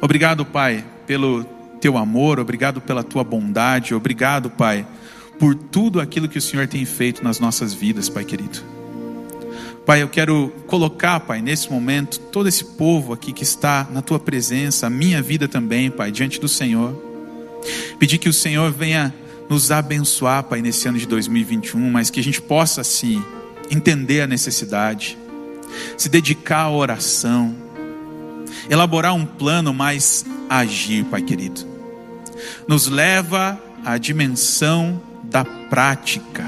Obrigado, 0.00 0.44
Pai, 0.44 0.84
pelo 1.06 1.44
teu 1.80 1.96
amor, 1.96 2.38
obrigado 2.38 2.80
pela 2.80 3.02
tua 3.02 3.24
bondade, 3.24 3.94
obrigado, 3.94 4.50
Pai, 4.50 4.86
por 5.38 5.54
tudo 5.54 6.00
aquilo 6.00 6.28
que 6.28 6.38
o 6.38 6.42
Senhor 6.42 6.66
tem 6.68 6.84
feito 6.84 7.24
nas 7.24 7.40
nossas 7.40 7.74
vidas, 7.74 8.08
Pai 8.08 8.24
querido. 8.24 8.60
Pai, 9.84 10.00
eu 10.00 10.08
quero 10.08 10.52
colocar, 10.68 11.18
Pai, 11.20 11.42
nesse 11.42 11.68
momento, 11.68 12.20
todo 12.20 12.48
esse 12.48 12.64
povo 12.64 13.12
aqui 13.12 13.32
que 13.32 13.42
está 13.42 13.88
na 13.90 14.00
tua 14.00 14.20
presença, 14.20 14.86
a 14.86 14.90
minha 14.90 15.20
vida 15.20 15.48
também, 15.48 15.90
Pai, 15.90 16.12
diante 16.12 16.40
do 16.40 16.46
Senhor. 16.46 16.96
Pedir 17.98 18.18
que 18.18 18.28
o 18.28 18.32
Senhor 18.32 18.70
venha 18.70 19.12
nos 19.48 19.72
abençoar, 19.72 20.44
Pai, 20.44 20.62
nesse 20.62 20.86
ano 20.86 20.98
de 20.98 21.06
2021, 21.06 21.90
mas 21.90 22.10
que 22.10 22.20
a 22.20 22.22
gente 22.22 22.40
possa, 22.40 22.84
sim, 22.84 23.22
entender 23.68 24.20
a 24.20 24.26
necessidade, 24.26 25.18
se 25.96 26.08
dedicar 26.08 26.60
à 26.60 26.70
oração, 26.70 27.56
elaborar 28.68 29.14
um 29.14 29.24
plano, 29.24 29.72
mas 29.72 30.24
agir, 30.48 31.04
Pai 31.04 31.22
querido. 31.22 31.66
Nos 32.66 32.86
leva 32.88 33.58
a 33.84 33.98
dimensão 33.98 35.00
da 35.24 35.44
prática, 35.44 36.44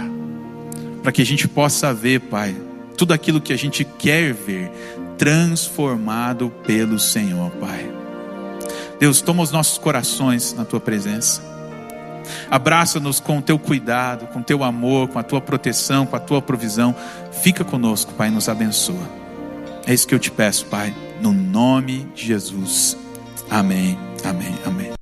para 1.02 1.12
que 1.12 1.22
a 1.22 1.26
gente 1.26 1.48
possa 1.48 1.92
ver, 1.92 2.20
Pai, 2.20 2.54
tudo 2.96 3.12
aquilo 3.12 3.40
que 3.40 3.52
a 3.52 3.58
gente 3.58 3.84
quer 3.84 4.32
ver 4.32 4.70
transformado 5.18 6.50
pelo 6.66 6.98
Senhor, 6.98 7.50
Pai. 7.52 7.90
Deus, 8.98 9.20
toma 9.20 9.42
os 9.42 9.50
nossos 9.50 9.78
corações 9.78 10.54
na 10.54 10.64
tua 10.64 10.80
presença. 10.80 11.42
Abraça-nos 12.50 13.20
com 13.20 13.38
o 13.38 13.42
teu 13.42 13.58
cuidado, 13.58 14.26
com 14.28 14.38
o 14.38 14.42
teu 14.42 14.62
amor, 14.64 15.08
com 15.08 15.18
a 15.18 15.22
tua 15.22 15.40
proteção, 15.40 16.06
com 16.06 16.16
a 16.16 16.20
tua 16.20 16.40
provisão. 16.40 16.94
Fica 17.42 17.64
conosco, 17.64 18.14
Pai, 18.14 18.30
nos 18.30 18.48
abençoa. 18.48 19.08
É 19.86 19.92
isso 19.92 20.06
que 20.06 20.14
eu 20.14 20.18
te 20.18 20.30
peço, 20.30 20.66
Pai, 20.66 20.94
no 21.24 21.32
nome 21.32 22.06
de 22.14 22.26
Jesus. 22.26 22.98
Amém, 23.48 23.98
amém, 24.22 24.54
amém. 24.66 24.94